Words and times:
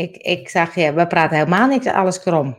Ik, 0.00 0.16
ik 0.16 0.48
zag 0.48 0.74
je, 0.74 0.92
we 0.92 1.06
praten 1.06 1.36
helemaal 1.36 1.68
niks, 1.68 1.86
alles 1.86 2.20
krom. 2.20 2.56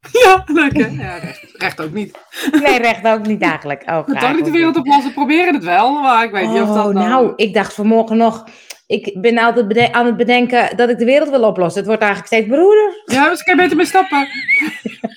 Ja, 0.24 0.44
leuk 0.46 0.76
hè? 0.82 0.86
Ja, 0.86 1.16
recht, 1.16 1.54
recht 1.56 1.80
ook 1.80 1.92
niet. 1.92 2.18
Nee, 2.62 2.78
recht 2.78 3.06
ook 3.06 3.26
niet 3.26 3.42
eigenlijk. 3.42 3.82
Oh, 3.86 4.06
We 4.06 4.14
toch 4.14 4.34
niet 4.34 4.44
de 4.44 4.50
wereld 4.50 4.76
oplossen, 4.76 5.12
proberen 5.12 5.54
het 5.54 5.64
wel, 5.64 5.92
maar 6.00 6.24
ik 6.24 6.30
weet 6.30 6.48
niet 6.48 6.62
of 6.62 6.68
Oh, 6.68 6.74
dat 6.74 6.92
nou, 6.92 7.32
ik 7.36 7.54
dacht 7.54 7.74
vanmorgen 7.74 8.16
nog, 8.16 8.44
ik 8.86 9.20
ben 9.20 9.38
altijd 9.38 9.92
aan 9.92 10.06
het 10.06 10.16
bedenken 10.16 10.76
dat 10.76 10.88
ik 10.88 10.98
de 10.98 11.04
wereld 11.04 11.30
wil 11.30 11.42
oplossen. 11.42 11.78
Het 11.78 11.88
wordt 11.88 12.02
eigenlijk 12.02 12.32
steeds 12.32 12.48
broeder. 12.48 13.02
Ja, 13.04 13.28
dus 13.28 13.42
kan 13.42 13.56
je 13.56 13.62
beter 13.62 13.76
mee 13.76 13.86
stappen. 13.86 14.18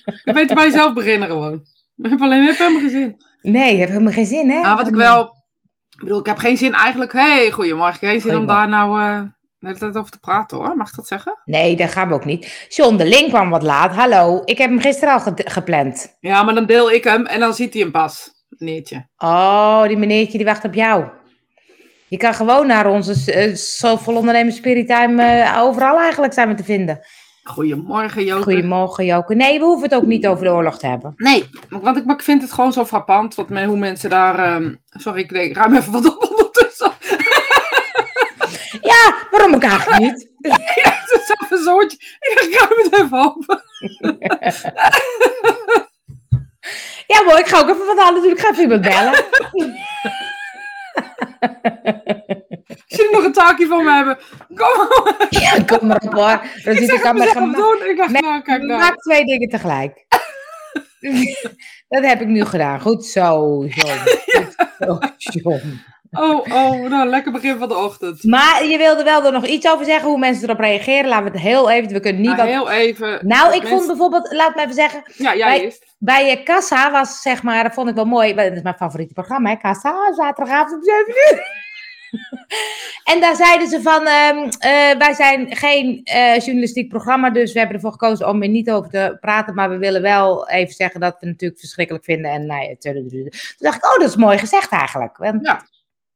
je 0.06 0.22
kan 0.24 0.34
beter 0.34 0.56
bij 0.56 0.66
jezelf 0.66 0.94
beginnen 0.94 1.28
gewoon. 1.28 1.62
Ik 1.98 2.10
heb 2.10 2.22
alleen 2.22 2.48
even 2.48 2.66
helemaal 2.66 2.90
geen 2.90 2.90
zin. 2.90 3.22
Nee, 3.42 3.76
heeft 3.76 3.92
helemaal 3.92 4.14
geen 4.14 4.26
zin, 4.26 4.50
hè? 4.50 4.62
Nou, 4.62 4.78
wat 4.78 4.88
ik 4.88 4.96
wel... 4.96 5.24
Ik 5.90 6.00
bedoel, 6.00 6.20
ik 6.20 6.26
heb 6.26 6.38
geen 6.38 6.58
zin 6.58 6.74
eigenlijk... 6.74 7.12
hey, 7.12 7.52
goedemorgen. 7.52 8.08
Geen 8.08 8.22
zin 8.22 8.38
om 8.38 8.46
daar 8.46 8.70
nou 8.70 9.02
eh, 9.02 9.22
hele 9.68 9.80
tijd 9.80 9.98
over 9.98 10.12
te 10.12 10.20
praten 10.20 10.58
hoor. 10.58 10.76
Mag 10.78 10.90
ik 10.90 10.96
dat 10.96 11.08
zeggen? 11.08 11.40
Nee, 11.46 11.76
dat 11.76 11.92
gaan 11.92 12.08
we 12.08 12.14
ook 12.14 12.26
niet. 12.26 12.66
John 12.70 12.96
de 12.96 13.06
Link 13.06 13.30
kwam 13.30 13.50
wat 13.50 13.64
laat. 13.64 13.96
Hallo, 13.96 14.42
ik 14.46 14.58
heb 14.58 14.70
hem 14.70 14.80
gisteren 14.80 15.14
al 15.14 15.20
ge- 15.20 15.32
gepland. 15.46 16.18
Ja, 16.20 16.44
maar 16.44 16.54
dan 16.54 16.66
deel 16.66 16.92
ik 16.92 17.04
hem 17.04 17.26
en 17.26 17.40
dan 17.40 17.54
ziet 17.54 17.74
hij 17.74 17.82
hem 17.82 17.92
pas. 17.92 18.32
Neertje. 18.58 19.08
Oh, 19.18 19.84
die 19.84 19.98
meneertje 19.98 20.38
die 20.38 20.48
wacht 20.48 20.64
op 20.66 20.74
jou. 20.74 21.06
Je 22.08 22.18
kan 22.18 22.34
gewoon 22.34 22.68
naar 22.68 22.88
onze 22.88 23.48
uh, 23.48 23.56
Soulful 23.56 24.16
Ondernemers 24.16 24.56
Spirit 24.56 24.88
Time 24.88 25.24
eh, 25.24 25.62
overal 25.62 26.00
eigenlijk 26.00 26.34
zijn 26.34 26.48
we 26.48 26.56
te 26.56 26.64
vinden. 26.64 27.00
Goedemorgen 27.44 28.24
Joke. 28.24 28.44
Goedemorgen 28.44 29.06
Joke. 29.06 29.36
Nee, 29.36 29.60
we 29.60 29.66
hoeven 29.66 29.90
het 29.90 29.98
ook 29.98 30.06
niet 30.06 30.28
over 30.28 30.44
de 30.46 30.52
oorlog 30.52 30.78
te 30.80 30.88
hebben. 30.88 31.14
Nee, 31.16 31.50
want 31.70 31.98
ik, 31.98 32.06
ik 32.12 32.22
vind 32.22 32.42
het 32.42 32.52
gewoon 32.52 32.74
zo 32.74 32.86
frappant 32.86 33.36
wat, 33.36 33.50
men- 33.50 33.68
hoe 33.68 33.78
mensen 33.78 34.10
daar... 34.10 34.40
ehm, 34.40 34.74
sorry, 34.90 35.22
ik, 35.22 35.56
ruim 35.56 35.76
even 35.76 35.92
wat 35.92 36.06
op. 36.18 36.33
Ja, 39.04 39.28
waarom 39.32 39.56
ook 39.56 39.64
eigenlijk 39.64 40.02
niet? 40.02 40.30
Het 40.42 41.22
is 41.22 41.36
even 41.42 41.58
een 41.58 41.64
zootje. 41.64 41.98
Ik 42.20 42.40
ik 42.42 42.60
ruim 42.60 42.80
het 42.84 42.94
even 42.94 43.26
op. 43.26 43.46
Ja, 47.08 47.22
mooi. 47.24 47.40
Ik 47.40 47.48
ga 47.48 47.60
ook 47.60 47.70
even 47.70 47.86
wat 47.86 47.98
halen 48.00 48.14
natuurlijk. 48.14 48.40
Ik 48.40 48.46
ga 48.46 48.52
even 48.52 48.64
iemand 48.64 48.82
bellen. 48.82 49.14
Als 52.68 53.02
jullie 53.02 53.12
nog 53.12 53.24
een 53.24 53.34
taakje 53.34 53.68
van 53.68 53.84
me 53.84 53.92
hebben, 53.92 54.18
kom 54.48 54.78
maar. 54.78 55.28
Ja, 55.30 55.64
kom 55.78 55.88
maar 55.88 56.02
op 56.02 56.14
hoor. 56.14 56.32
Ik 56.32 56.64
Rosita 56.64 56.86
zeg 56.86 57.02
kan 57.02 57.22
het 57.22 57.34
met 57.34 57.56
doen. 57.56 57.90
Ik 57.90 57.98
dacht, 57.98 58.12
Nee, 58.12 58.22
nou, 58.22 58.42
kijk 58.42 58.62
nou. 58.62 58.80
Maak 58.80 59.02
twee 59.02 59.26
dingen 59.26 59.50
tegelijk. 59.50 60.06
Dat 61.88 62.06
heb 62.06 62.22
ik 62.22 62.28
nu 62.28 62.46
gedaan. 62.46 62.82
Goed 62.82 63.06
zo, 63.06 63.58
John. 63.66 64.00
Goed 64.26 64.68
zo, 64.80 65.00
John. 65.18 65.82
Oh, 66.14 66.40
oh, 66.40 66.90
nou, 66.90 67.10
lekker 67.10 67.32
begin 67.32 67.58
van 67.58 67.68
de 67.68 67.78
ochtend. 67.78 68.24
Maar 68.24 68.66
je 68.66 68.78
wilde 68.78 69.04
wel 69.04 69.26
er 69.26 69.32
nog 69.32 69.46
iets 69.46 69.68
over 69.68 69.86
zeggen, 69.86 70.10
hoe 70.10 70.20
mensen 70.20 70.44
erop 70.44 70.60
reageren. 70.60 71.10
Laten 71.10 71.26
we 71.26 71.32
het 71.32 71.40
heel 71.42 71.70
even, 71.70 71.94
we 71.94 72.00
kunnen 72.00 72.22
niet 72.22 72.36
Nou, 72.36 72.42
wat... 72.42 72.48
heel 72.48 72.70
even. 72.72 73.20
Nou, 73.28 73.56
ik 73.56 73.68
vond 73.68 73.88
bijvoorbeeld, 73.88 74.32
laat 74.34 74.56
me 74.56 74.62
even 74.62 74.74
zeggen, 74.74 75.02
Ja, 75.18 75.36
jij 75.36 75.48
bij- 75.58 75.64
eerst. 75.64 75.86
bij 75.98 76.30
je 76.30 76.44
kassa 76.44 76.92
was 76.92 77.22
zeg 77.22 77.44
maar, 77.44 77.64
dat 77.64 77.74
vond 77.74 77.90
ik 77.90 77.96
wel 77.96 78.06
mooi, 78.06 78.34
dat 78.34 78.52
is 78.52 78.62
mijn 78.62 78.76
favoriete 78.76 79.14
programma, 79.14 79.50
hè, 79.50 79.56
kassa, 79.56 80.14
zaterdagavond 80.14 80.74
om 80.74 80.84
7 80.84 81.08
uur. 81.08 81.62
en 83.14 83.20
daar 83.22 83.36
zeiden 83.36 83.68
ze 83.68 83.82
van, 83.82 84.06
ehm, 84.08 84.38
eh, 84.60 84.98
wij 84.98 85.14
zijn 85.14 85.56
geen 85.56 86.02
eh, 86.04 86.40
journalistiek 86.40 86.90
programma, 86.90 87.30
dus 87.30 87.52
we 87.54 87.58
hebben 87.60 87.76
ervoor 87.76 87.92
gekozen 87.92 88.28
om 88.30 88.42
er 88.42 88.50
niet 88.50 88.72
over 88.72 88.90
te 88.90 89.18
praten, 89.20 89.56
maar 89.56 89.70
we 89.70 89.78
willen 89.78 90.02
wel 90.02 90.50
even 90.50 90.74
zeggen 90.74 91.00
dat 91.00 91.12
we 91.12 91.18
het 91.20 91.30
natuurlijk 91.30 91.60
verschrikkelijk 91.60 92.06
vinden. 92.06 92.32
En 92.32 92.46
nou 92.46 92.62
ja, 92.64 92.76
toen 92.80 93.30
dacht 93.58 93.76
ik, 93.76 93.86
oh, 93.86 94.00
dat 94.00 94.10
is 94.10 94.16
mooi 94.16 94.38
gezegd 94.38 94.72
eigenlijk. 94.72 95.18
Want 95.18 95.46
Ja. 95.46 95.62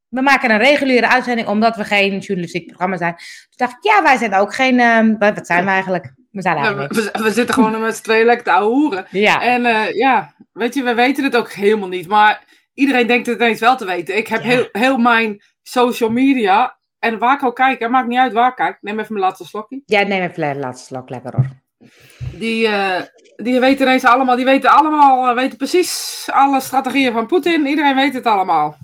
We 0.08 0.20
maken 0.22 0.50
een 0.50 0.58
reguliere 0.58 1.08
uitzending 1.08 1.48
omdat 1.48 1.76
we 1.76 1.84
geen 1.84 2.18
journalistiek 2.18 2.66
programma 2.66 2.96
zijn. 2.96 3.14
Toen 3.16 3.26
dacht 3.56 3.72
ik, 3.72 3.82
ja, 3.92 4.02
wij 4.02 4.16
zijn 4.16 4.34
ook 4.34 4.54
geen, 4.54 4.80
ehm, 4.80 5.14
wat 5.18 5.34
wat 5.34 5.46
zijn 5.46 5.64
we 5.64 5.70
eigenlijk? 5.70 6.12
We 6.30 6.42
zijn 6.42 6.56
eigenlijk 6.56 6.92
we, 6.92 7.10
we- 7.12 7.22
we 7.22 7.30
zitten 7.30 7.54
gewoon 7.54 7.80
met 7.80 7.96
z'n 7.96 8.02
tweeën 8.02 8.26
lekker 8.26 8.44
te. 8.44 9.04
Ja. 9.10 9.42
En 9.42 9.64
eh, 9.66 9.94
ja, 9.94 10.34
weet 10.52 10.74
je, 10.74 10.82
we 10.82 10.94
weten 10.94 11.24
het 11.24 11.36
ook 11.36 11.52
helemaal 11.52 11.88
niet. 11.88 12.08
Maar 12.08 12.44
iedereen 12.74 13.06
denkt 13.06 13.26
het 13.26 13.40
ineens 13.40 13.60
wel 13.60 13.76
te 13.76 13.84
weten. 13.86 14.16
Ik 14.16 14.26
heb 14.28 14.42
Ja. 14.42 14.48
heel, 14.48 14.68
heel 14.72 14.96
mijn 14.98 15.42
social 15.62 16.10
media. 16.10 16.76
En 16.98 17.18
waar 17.18 17.34
ik 17.34 17.42
ook 17.44 17.56
kijk, 17.56 17.78
het 17.80 17.90
maakt 17.90 18.08
niet 18.08 18.18
uit 18.18 18.32
waar 18.32 18.48
ik 18.48 18.54
kijk. 18.56 18.78
Neem 18.80 18.98
even 18.98 19.12
mijn 19.12 19.24
laatste 19.24 19.44
slokje. 19.46 19.82
Ja, 19.86 20.02
neem 20.02 20.22
even 20.22 20.52
de 20.54 20.58
laatste 20.60 20.86
slok 20.86 21.10
lekker 21.10 21.32
hoor. 21.36 21.46
Die, 22.32 22.68
eh, 22.68 23.02
die 23.36 23.60
weten 23.60 23.86
ineens 23.86 24.04
allemaal, 24.04 24.36
die 24.36 24.44
weten 24.44 24.70
allemaal, 24.70 25.28
eh, 25.28 25.34
weten 25.34 25.56
precies 25.56 26.26
alle 26.32 26.60
strategieën 26.60 27.12
van 27.12 27.26
Poetin. 27.26 27.66
Iedereen 27.66 27.94
weet 27.94 28.14
het 28.14 28.26
allemaal. 28.26 28.76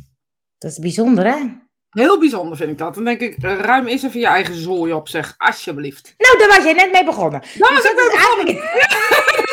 Dat 0.58 0.70
is 0.70 0.78
bijzonder, 0.78 1.24
hè? 1.26 1.62
Heel 1.90 2.18
bijzonder 2.18 2.56
vind 2.56 2.70
ik 2.70 2.78
dat. 2.78 2.94
Dan 2.94 3.04
denk 3.04 3.20
ik, 3.20 3.36
eh, 3.42 3.58
ruim 3.58 3.86
eens 3.86 4.02
even 4.02 4.20
je 4.20 4.26
eigen 4.26 4.54
zooi 4.54 4.92
op, 4.92 5.08
zeg. 5.08 5.34
Alsjeblieft. 5.36 6.14
Nou, 6.18 6.38
daar 6.38 6.48
was 6.48 6.64
jij 6.64 6.72
net 6.72 6.92
mee 6.92 7.04
begonnen. 7.04 7.42
Nou, 7.58 7.74
Dus 7.74 7.82
dat 7.84 7.96
dat 7.96 8.12
is 8.12 8.18
eigenlijk... 8.18 8.48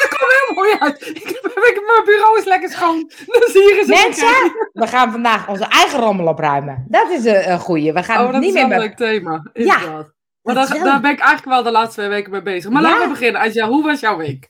Dat 0.01 0.07
komt 0.09 0.31
heel 0.45 0.55
mooi 0.55 0.75
uit. 0.79 1.07
Ik 1.07 1.81
mijn 1.87 2.03
bureau 2.05 2.37
is 2.39 2.45
lekker 2.45 2.69
schoon. 2.69 3.11
Dus 3.39 3.53
hier 3.53 3.79
is 3.79 3.87
Mensen, 3.87 4.51
we 4.73 4.87
gaan 4.87 5.11
vandaag 5.11 5.49
onze 5.49 5.65
eigen 5.65 5.99
rommel 5.99 6.27
opruimen. 6.27 6.85
Dat 6.87 7.09
is 7.09 7.25
een, 7.25 7.51
een 7.51 7.59
goeie. 7.59 7.93
We 7.93 8.03
gaan 8.03 8.25
Oh, 8.25 8.31
dat 8.31 8.41
niet 8.41 8.49
is 8.55 8.61
meer 8.61 8.67
wel 8.69 8.81
een 8.81 8.89
met... 8.89 8.99
leuk 8.99 9.09
thema. 9.09 9.49
Inderdaad. 9.53 10.13
maar 10.41 10.55
dat 10.55 10.55
daar, 10.55 10.63
is 10.63 10.81
wel- 10.81 10.91
daar 10.91 11.01
ben 11.01 11.11
ik 11.11 11.19
eigenlijk 11.19 11.49
wel 11.49 11.63
de 11.63 11.71
laatste 11.71 11.95
twee 11.95 12.09
weken 12.09 12.31
mee 12.31 12.41
bezig. 12.41 12.71
Maar 12.71 12.81
Ja? 12.81 12.89
laten 12.89 13.03
we 13.03 13.09
beginnen. 13.09 13.41
Asja, 13.41 13.67
hoe 13.67 13.83
was 13.83 13.99
jouw 13.99 14.17
week? 14.17 14.49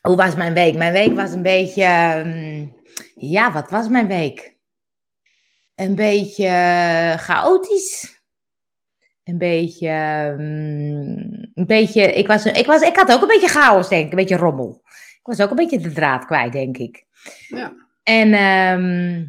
Hoe 0.00 0.16
was 0.16 0.34
mijn 0.34 0.54
week? 0.54 0.76
Mijn 0.76 0.92
week 0.92 1.14
was 1.14 1.32
een 1.32 1.42
beetje... 1.42 1.82
ehm, 1.82 2.66
Ja, 3.14 3.52
wat 3.52 3.70
was 3.70 3.88
mijn 3.88 4.06
week? 4.06 4.58
Een 5.80 5.94
beetje 5.94 6.46
eh, 6.46 7.16
chaotisch. 7.16 8.22
Een 9.24 9.38
beetje... 9.38 9.88
ehm, 9.88 10.38
Een 11.54 11.66
beetje... 11.66 12.02
Ik, 12.12 12.26
was, 12.26 12.44
ik, 12.44 12.66
was, 12.66 12.82
ik 12.82 12.96
had 12.96 13.12
ook 13.12 13.22
een 13.22 13.28
beetje 13.28 13.48
chaos, 13.48 13.88
denk 13.88 14.04
ik. 14.04 14.10
Een 14.10 14.16
beetje 14.16 14.36
rommel. 14.36 14.80
Ik 15.18 15.20
was 15.26 15.40
ook 15.40 15.50
een 15.50 15.56
beetje 15.56 15.78
de 15.80 15.92
draad 15.92 16.24
kwijt, 16.24 16.52
denk 16.52 16.76
ik. 16.76 17.04
Ja. 17.48 17.72
En 18.02 18.32
ehm, 18.32 19.26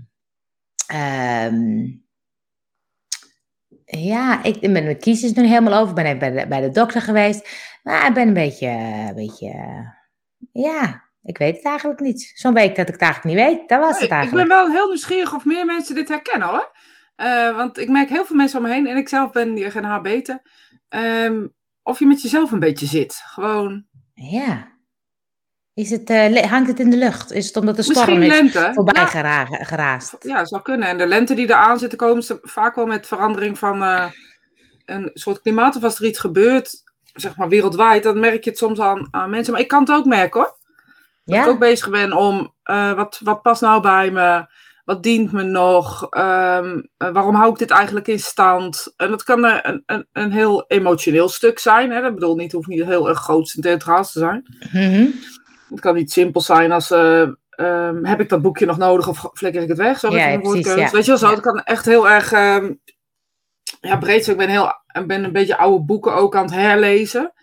ehm, 0.88 1.88
ja, 3.86 4.44
ik 4.44 4.60
ben 4.60 4.72
mijn 4.72 5.00
kiezers 5.00 5.34
nu 5.34 5.48
helemaal 5.48 5.80
over. 5.80 5.90
Ik 5.90 5.96
ben 5.96 6.06
even 6.06 6.20
bij 6.20 6.32
de, 6.32 6.48
bij 6.48 6.62
de 6.62 6.70
dokter 6.70 7.02
geweest. 7.02 7.50
Maar 7.84 8.08
ik 8.08 8.14
ben 8.14 8.28
een 8.28 8.34
beetje, 8.34 8.68
een 9.08 9.16
beetje, 9.16 9.54
ja, 10.52 11.10
ik 11.24 11.38
weet 11.38 11.56
het 11.56 11.66
eigenlijk 11.66 12.00
niet. 12.00 12.32
Zo'n 12.36 12.54
week 12.54 12.76
dat 12.76 12.88
ik 12.88 12.94
het 12.94 13.02
eigenlijk 13.02 13.36
niet 13.36 13.46
weet, 13.46 13.70
dat 13.70 13.80
was 13.80 13.94
het 13.94 14.02
ik 14.02 14.10
ben 14.10 14.18
eigenlijk. 14.18 14.48
wel 14.48 14.70
heel 14.72 14.88
nieuwsgierig 14.88 15.34
of 15.34 15.46
meer 15.46 15.66
mensen 15.66 15.96
dit 15.96 16.08
herkennen 16.08 16.48
hoor. 16.48 16.72
Eh, 17.16 17.56
want 17.56 17.78
ik 17.78 17.90
merk 17.90 18.10
heel 18.10 18.26
veel 18.26 18.36
mensen 18.36 18.58
om 18.60 18.66
me 18.66 18.72
heen. 18.74 18.88
En 18.88 18.98
ik 18.98 19.10
zelf 19.10 19.32
ben 19.32 19.72
geen 19.72 19.84
haar 19.84 20.02
beter. 20.02 20.42
Ehm, 20.90 21.48
of 21.84 22.00
je 22.00 22.06
met 22.06 22.22
jezelf 22.22 22.52
een 22.52 22.60
beetje 22.60 22.86
zit. 22.86 23.22
Gewoon. 23.26 23.86
Ja. 24.14 24.70
Is 25.74 25.90
het, 25.90 26.10
eh, 26.10 26.44
hangt 26.44 26.68
het 26.68 26.80
in 26.80 26.90
de 26.90 26.98
lucht? 26.98 27.32
Is 27.32 27.48
het 27.48 27.58
omdat 27.58 27.76
de 27.76 27.82
storm 27.84 27.98
Misschien 28.20 28.24
is 28.24 28.52
lente. 28.54 28.72
voorbij 28.74 29.02
Ja, 29.02 29.08
gera- 29.08 29.46
geraast? 29.46 30.16
ja, 30.20 30.46
zou 30.46 30.62
kunnen. 30.62 30.88
En 30.88 30.98
de 30.98 31.08
lente 31.08 31.34
die 31.34 31.46
eraan 31.46 31.80
zit 31.80 31.90
te 31.90 31.96
komen, 31.96 32.18
is 32.18 32.32
vaak 32.42 32.76
wel 32.76 32.86
met 32.86 33.08
verandering 33.08 33.58
van 33.60 33.84
eh, 33.84 34.06
een 34.86 35.10
soort 35.14 35.42
klimaat. 35.42 35.76
Of 35.76 35.84
als 35.84 36.00
er 36.00 36.06
iets 36.06 36.20
gebeurt, 36.20 36.84
zeg 37.14 37.38
maar 37.38 37.50
wereldwijd, 37.50 38.04
dan 38.04 38.20
merk 38.20 38.44
je 38.44 38.50
het 38.50 38.60
soms 38.60 38.80
aan, 38.80 39.08
aan 39.12 39.30
mensen. 39.30 39.54
Maar 39.54 39.62
ik 39.62 39.68
kan 39.68 39.80
het 39.80 39.92
ook 39.92 40.06
merken 40.06 40.40
hoor. 40.42 40.60
Dat 41.38 41.46
ik 41.46 41.52
ook 41.52 41.60
bezig 41.60 41.90
ben 41.90 42.14
om 42.14 42.54
eh, 42.64 42.94
wat, 42.94 43.20
wat 43.24 43.42
past 43.42 43.62
nou 43.62 43.82
bij 43.82 44.12
me? 44.12 44.46
Wat 44.86 45.04
dient 45.04 45.32
me 45.32 45.44
nog? 45.44 46.08
Ehm, 46.10 46.82
eh, 46.98 47.10
waarom 47.12 47.36
hou 47.36 47.52
ik 47.52 47.58
dit 47.58 47.72
eigenlijk 47.72 48.08
in 48.08 48.20
stand? 48.20 48.94
En 48.98 49.10
dat 49.10 49.24
kan 49.24 49.44
een, 49.46 49.84
een, 49.86 50.08
een 50.14 50.32
heel 50.32 50.66
emotioneel 50.68 51.30
stuk 51.30 51.60
zijn. 51.60 51.92
Hè? 51.92 52.02
Dat 52.02 52.14
bedoel 52.14 52.36
niet, 52.36 52.52
hoeft 52.52 52.68
niet 52.68 52.84
heel 52.86 53.10
erg 53.10 53.20
groot 53.20 53.54
en 53.56 53.62
theatraals 53.62 54.12
te 54.12 54.20
zijn. 54.20 54.46
Mhm. 54.72 55.06
Het 55.70 55.80
kan 55.80 55.96
niet 55.96 56.12
simpel 56.12 56.42
zijn 56.42 56.72
als. 56.72 56.92
eh, 56.92 57.22
ehm, 57.50 58.04
heb 58.06 58.20
ik 58.20 58.30
dat 58.30 58.42
boekje 58.42 58.66
nog 58.66 58.78
nodig 58.78 59.08
of 59.08 59.30
flikker 59.34 59.62
ik 59.62 59.68
het 59.68 59.78
weg? 59.78 60.00
Zo 60.00 60.08
Ja, 60.08 60.14
met 60.14 60.24
ja, 60.24 60.32
een 60.34 60.42
precies, 60.42 60.64
woordkeus. 60.66 60.86
ja. 60.90 60.92
Weet 60.96 61.06
je 61.06 61.12
wel 61.12 61.20
zo? 61.20 61.30
Het 61.30 61.40
kan 61.40 61.60
echt 61.64 61.86
heel 61.86 62.10
erg. 62.10 62.32
ehm, 62.32 62.74
ja, 63.82 63.98
breed 63.98 64.24
zijn. 64.24 64.40
Ik 64.40 64.46
ben, 64.46 64.52
heel, 64.52 64.74
ik 65.02 65.08
ben 65.08 65.24
een 65.24 65.32
beetje 65.32 65.58
oude 65.58 65.86
boeken 65.86 66.14
ook 66.14 66.36
aan 66.36 66.44
het 66.46 66.54
herlezen. 66.54 67.34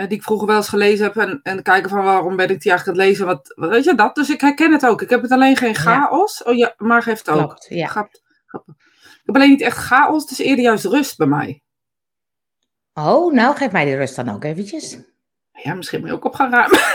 Eh, 0.00 0.08
die 0.08 0.16
ik 0.18 0.22
vroeger 0.22 0.46
wel 0.46 0.56
eens 0.56 0.68
gelezen 0.68 1.04
heb. 1.04 1.16
En, 1.16 1.40
en 1.42 1.62
kijken 1.62 1.90
van 1.90 2.04
waarom 2.04 2.36
ben 2.36 2.50
ik 2.50 2.60
die 2.60 2.70
eigenlijk 2.70 3.00
aan 3.00 3.04
het 3.06 3.12
lezen. 3.12 3.26
Wat, 3.26 3.52
wat- 3.56 3.70
weet 3.70 3.84
je 3.84 3.94
dat? 3.94 4.14
Dus 4.14 4.30
ik 4.30 4.40
herken 4.40 4.72
het 4.72 4.86
ook. 4.86 5.02
Ik 5.02 5.10
heb 5.10 5.22
het 5.22 5.30
alleen 5.30 5.56
geen 5.56 5.74
chaos. 5.74 6.42
Oh 6.42 6.54
ja, 6.54 6.74
maar 6.76 7.04
heeft 7.04 7.26
het 7.26 7.34
ook. 7.34 7.46
Klopt, 7.46 7.66
ja. 7.68 7.86
Grap- 7.86 8.20
grappig. 8.46 8.74
Ik 9.02 9.22
heb 9.26 9.34
alleen 9.34 9.50
niet 9.50 9.60
echt 9.60 9.76
chaos. 9.76 10.22
Het 10.22 10.30
is 10.30 10.38
eerder 10.38 10.64
juist 10.64 10.84
rust 10.84 11.16
bij 11.16 11.26
mij. 11.26 11.62
Oh, 12.94 13.32
nou, 13.32 13.56
geef 13.56 13.72
mij 13.72 13.84
die 13.84 13.96
rust 13.96 14.16
dan 14.16 14.28
ook 14.34 14.44
eventjes. 14.44 14.98
Ja, 15.52 15.74
misschien 15.74 16.00
moet 16.00 16.08
je 16.08 16.14
ook 16.14 16.24
op 16.24 16.34
gaan 16.34 16.50
ruimen. 16.50 16.78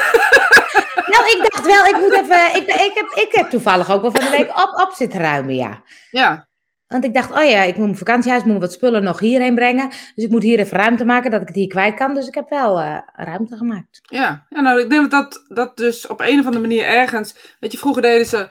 Nou, 1.06 1.28
ik 1.28 1.48
dacht 1.52 1.66
wel, 1.66 1.86
ik 1.86 1.98
moet 2.00 2.14
even. 2.14 2.56
Ik, 2.56 2.68
ik, 2.68 2.92
heb, 2.94 3.12
ik 3.26 3.28
heb 3.32 3.50
toevallig 3.50 3.92
ook 3.92 4.02
wel 4.02 4.12
van 4.12 4.20
de 4.24 4.30
week 4.30 4.50
op, 4.50 4.80
op 4.88 4.92
zitten 4.96 5.20
ruimen, 5.20 5.56
ja. 5.56 5.84
Ja, 6.12 6.48
Want 6.88 7.04
ik 7.04 7.14
dacht, 7.14 7.32
oh 7.32 7.44
ja, 7.50 7.62
ik 7.62 7.76
moet 7.76 7.86
mijn 7.86 7.98
vakantiehuis, 7.98 8.44
moet 8.44 8.60
wat 8.60 8.74
spullen 8.74 9.04
nog 9.04 9.20
hierheen 9.20 9.56
brengen. 9.56 9.90
Dus 9.90 10.24
ik 10.26 10.30
moet 10.30 10.44
hier 10.44 10.60
even 10.60 10.78
ruimte 10.78 11.06
maken, 11.06 11.32
dat 11.32 11.42
ik 11.42 11.48
het 11.48 11.56
hier 11.56 11.68
kwijt 11.68 11.96
kan. 11.96 12.14
Dus 12.14 12.28
ik 12.28 12.36
heb 12.36 12.50
wel 12.50 12.80
eh, 12.82 12.98
ruimte 13.14 13.58
gemaakt. 13.58 14.00
Ja, 14.02 14.46
ja 14.50 14.62
nou, 14.62 14.82
ik 14.82 14.90
denk 14.90 15.12
dat, 15.12 15.46
dat 15.48 15.78
dus 15.78 16.08
op 16.08 16.20
een 16.20 16.40
of 16.40 16.46
andere 16.46 16.60
manier 16.68 16.86
ergens. 16.86 17.56
Weet 17.60 17.72
je, 17.72 17.78
vroeger 17.78 18.02
deden 18.02 18.26
ze. 18.26 18.50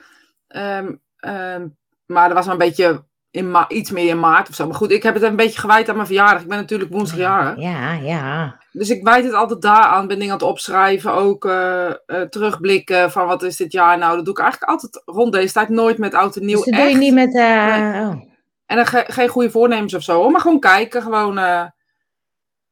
ehm, 0.48 0.92
ehm, 1.16 1.66
maar 2.06 2.26
dat 2.28 2.36
was 2.36 2.44
maar 2.44 2.54
een 2.54 2.66
beetje. 2.66 3.04
In 3.30 3.50
ma- 3.50 3.68
iets 3.68 3.90
meer 3.90 4.08
in 4.08 4.20
maart 4.20 4.48
of 4.48 4.54
zo. 4.54 4.66
Maar 4.66 4.74
goed, 4.76 4.90
ik 4.90 5.02
heb 5.02 5.14
het 5.14 5.22
een 5.22 5.36
beetje 5.36 5.60
gewijd 5.60 5.88
aan 5.88 5.94
mijn 5.94 6.06
verjaardag. 6.06 6.42
Ik 6.42 6.48
ben 6.48 6.58
natuurlijk 6.58 6.90
woensdag 6.92 7.18
jarig. 7.18 7.58
Ja, 7.62 7.92
ja. 7.92 8.58
Dus 8.78 8.90
ik 8.90 9.02
wijd 9.02 9.24
het 9.24 9.32
altijd 9.32 9.62
daar 9.62 9.82
aan. 9.82 10.06
Ben 10.06 10.18
dingen 10.18 10.32
aan 10.32 10.38
het 10.38 10.48
opschrijven, 10.48 11.12
ook 11.12 11.44
uh, 11.44 11.92
uh, 12.06 12.20
terugblikken 12.20 13.10
van 13.10 13.26
wat 13.26 13.42
is 13.42 13.56
dit 13.56 13.72
jaar 13.72 13.98
nou. 13.98 14.16
Dat 14.16 14.24
doe 14.24 14.34
ik 14.34 14.40
eigenlijk 14.40 14.70
altijd 14.70 15.02
rond 15.04 15.32
deze 15.32 15.52
tijd, 15.52 15.68
nooit 15.68 15.98
met 15.98 16.14
oud 16.14 16.36
en 16.36 16.44
nieuw. 16.44 16.56
Dus 16.56 16.64
dat 16.64 16.74
doe 16.74 16.90
je 16.90 16.96
niet 16.96 17.14
met... 17.14 17.34
Uh, 17.34 17.76
nee. 17.76 18.00
oh. 18.00 18.32
En 18.66 18.76
dan 18.76 18.86
ge 18.86 19.04
geen 19.06 19.28
goede 19.28 19.50
voornemens 19.50 19.94
of 19.94 20.02
zo, 20.02 20.30
maar 20.30 20.40
gewoon 20.40 20.60
kijken, 20.60 21.02
gewoon... 21.02 21.34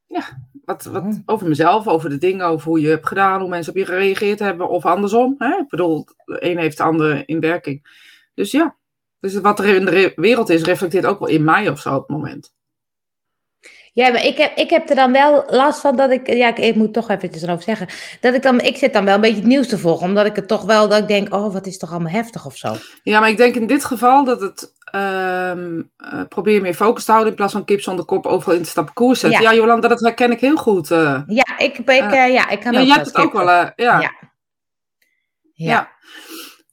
ja, 0.07 0.23
wat, 0.65 0.85
wat 0.85 1.03
Oh. 1.05 1.19
over 1.27 1.49
mezelf, 1.49 1.89
over 1.89 2.11
de 2.11 2.19
dingen, 2.19 2.47
over 2.47 2.69
hoe 2.69 2.81
je 2.81 2.89
hebt 2.89 3.07
gedaan, 3.07 3.41
hoe 3.41 3.49
mensen 3.49 3.73
op 3.73 3.79
je 3.79 3.85
gereageerd 3.85 4.39
hebben, 4.39 4.69
of 4.69 4.87
andersom. 4.87 5.35
Hè? 5.39 5.57
Ik 5.57 5.69
bedoel, 5.69 6.07
de 6.25 6.37
een 6.51 6.59
heeft 6.59 6.77
de 6.77 6.83
ander 6.83 7.29
in 7.29 7.41
werking. 7.41 8.01
Dus 8.35 8.51
ja, 8.51 8.77
dus 9.21 9.41
wat 9.41 9.59
er 9.59 9.65
in 9.65 9.85
de 9.85 9.91
re- 9.91 10.13
wereld 10.15 10.49
is, 10.49 10.63
reflecteert 10.63 11.07
ook 11.07 11.19
wel 11.19 11.29
in 11.29 11.45
mij 11.45 11.69
of 11.69 11.81
zo 11.81 11.95
op 11.95 12.09
het 12.09 12.17
moment. 12.17 12.55
Ja, 13.95 14.11
maar 14.11 14.25
ik 14.25 14.37
heb, 14.37 14.57
ik 14.57 14.71
heb 14.71 14.89
er 14.89 14.97
dan 14.97 15.13
wel 15.13 15.45
last 15.47 15.81
van 15.81 15.97
dat 15.97 16.11
ik, 16.11 16.27
ja, 16.33 16.49
ik, 16.49 16.59
ik 16.59 16.75
moet 16.75 16.93
toch 16.93 17.11
eventjes 17.11 17.43
erover 17.43 17.63
zeggen, 17.63 17.89
dat 18.21 18.35
ik 18.35 18.43
dan, 18.43 18.61
ik 18.61 18.77
zit 18.77 18.93
dan 18.93 19.05
wel 19.05 19.15
een 19.15 19.21
beetje 19.21 19.37
het 19.37 19.47
nieuws 19.47 19.69
te 19.69 19.79
volgen, 19.79 20.07
omdat 20.07 20.27
ik 20.27 20.37
het 20.37 20.49
toch 20.49 20.63
wel, 20.65 20.89
dat 20.89 20.99
ik 20.99 21.09
denk, 21.09 21.35
oh, 21.35 21.53
wat 21.53 21.67
is 21.67 21.79
toch 21.79 21.91
allemaal 21.91 22.13
heftig 22.13 22.47
of 22.47 22.57
zo. 22.57 22.75
Ja, 23.03 23.21
maar 23.21 23.29
ik 23.29 23.37
denk 23.37 23.55
in 23.55 23.67
dit 23.67 23.85
geval 23.85 24.25
dat 24.25 24.41
het 24.41 24.73
ehm, 24.85 25.83
eh, 25.97 26.21
probeer 26.29 26.61
meer 26.61 26.75
focus 26.75 27.05
te 27.05 27.11
houden 27.11 27.31
in 27.33 27.37
plaats 27.39 27.53
van 27.53 27.65
kip 27.65 27.81
zonder 27.81 28.05
kop 28.05 28.27
overal 28.27 28.57
in 28.57 28.63
te 28.63 28.69
stappen 28.69 28.95
koers 28.95 29.21
zetten. 29.21 29.43
Ja. 29.43 29.55
Jolanda, 29.55 29.89
dat 29.89 30.01
herken 30.01 30.31
ik 30.31 30.41
heel 30.41 30.57
goed. 30.57 30.91
eh. 30.91 31.21
Ja, 31.27 31.59
ik, 31.59 31.79
ik, 31.79 31.91
Ja. 31.91 32.27
eh, 32.27 32.33
ja, 32.33 32.49
ik 32.49 32.61
kan 32.61 32.73
ja, 32.73 32.81
ook 32.81 32.87
jij 32.87 32.95
hebt 32.95 33.07
het 33.07 33.17
ook 33.17 33.33
wel, 33.33 33.47
ja. 33.47 33.73
Ja. 33.77 34.11
Ja. 35.53 35.91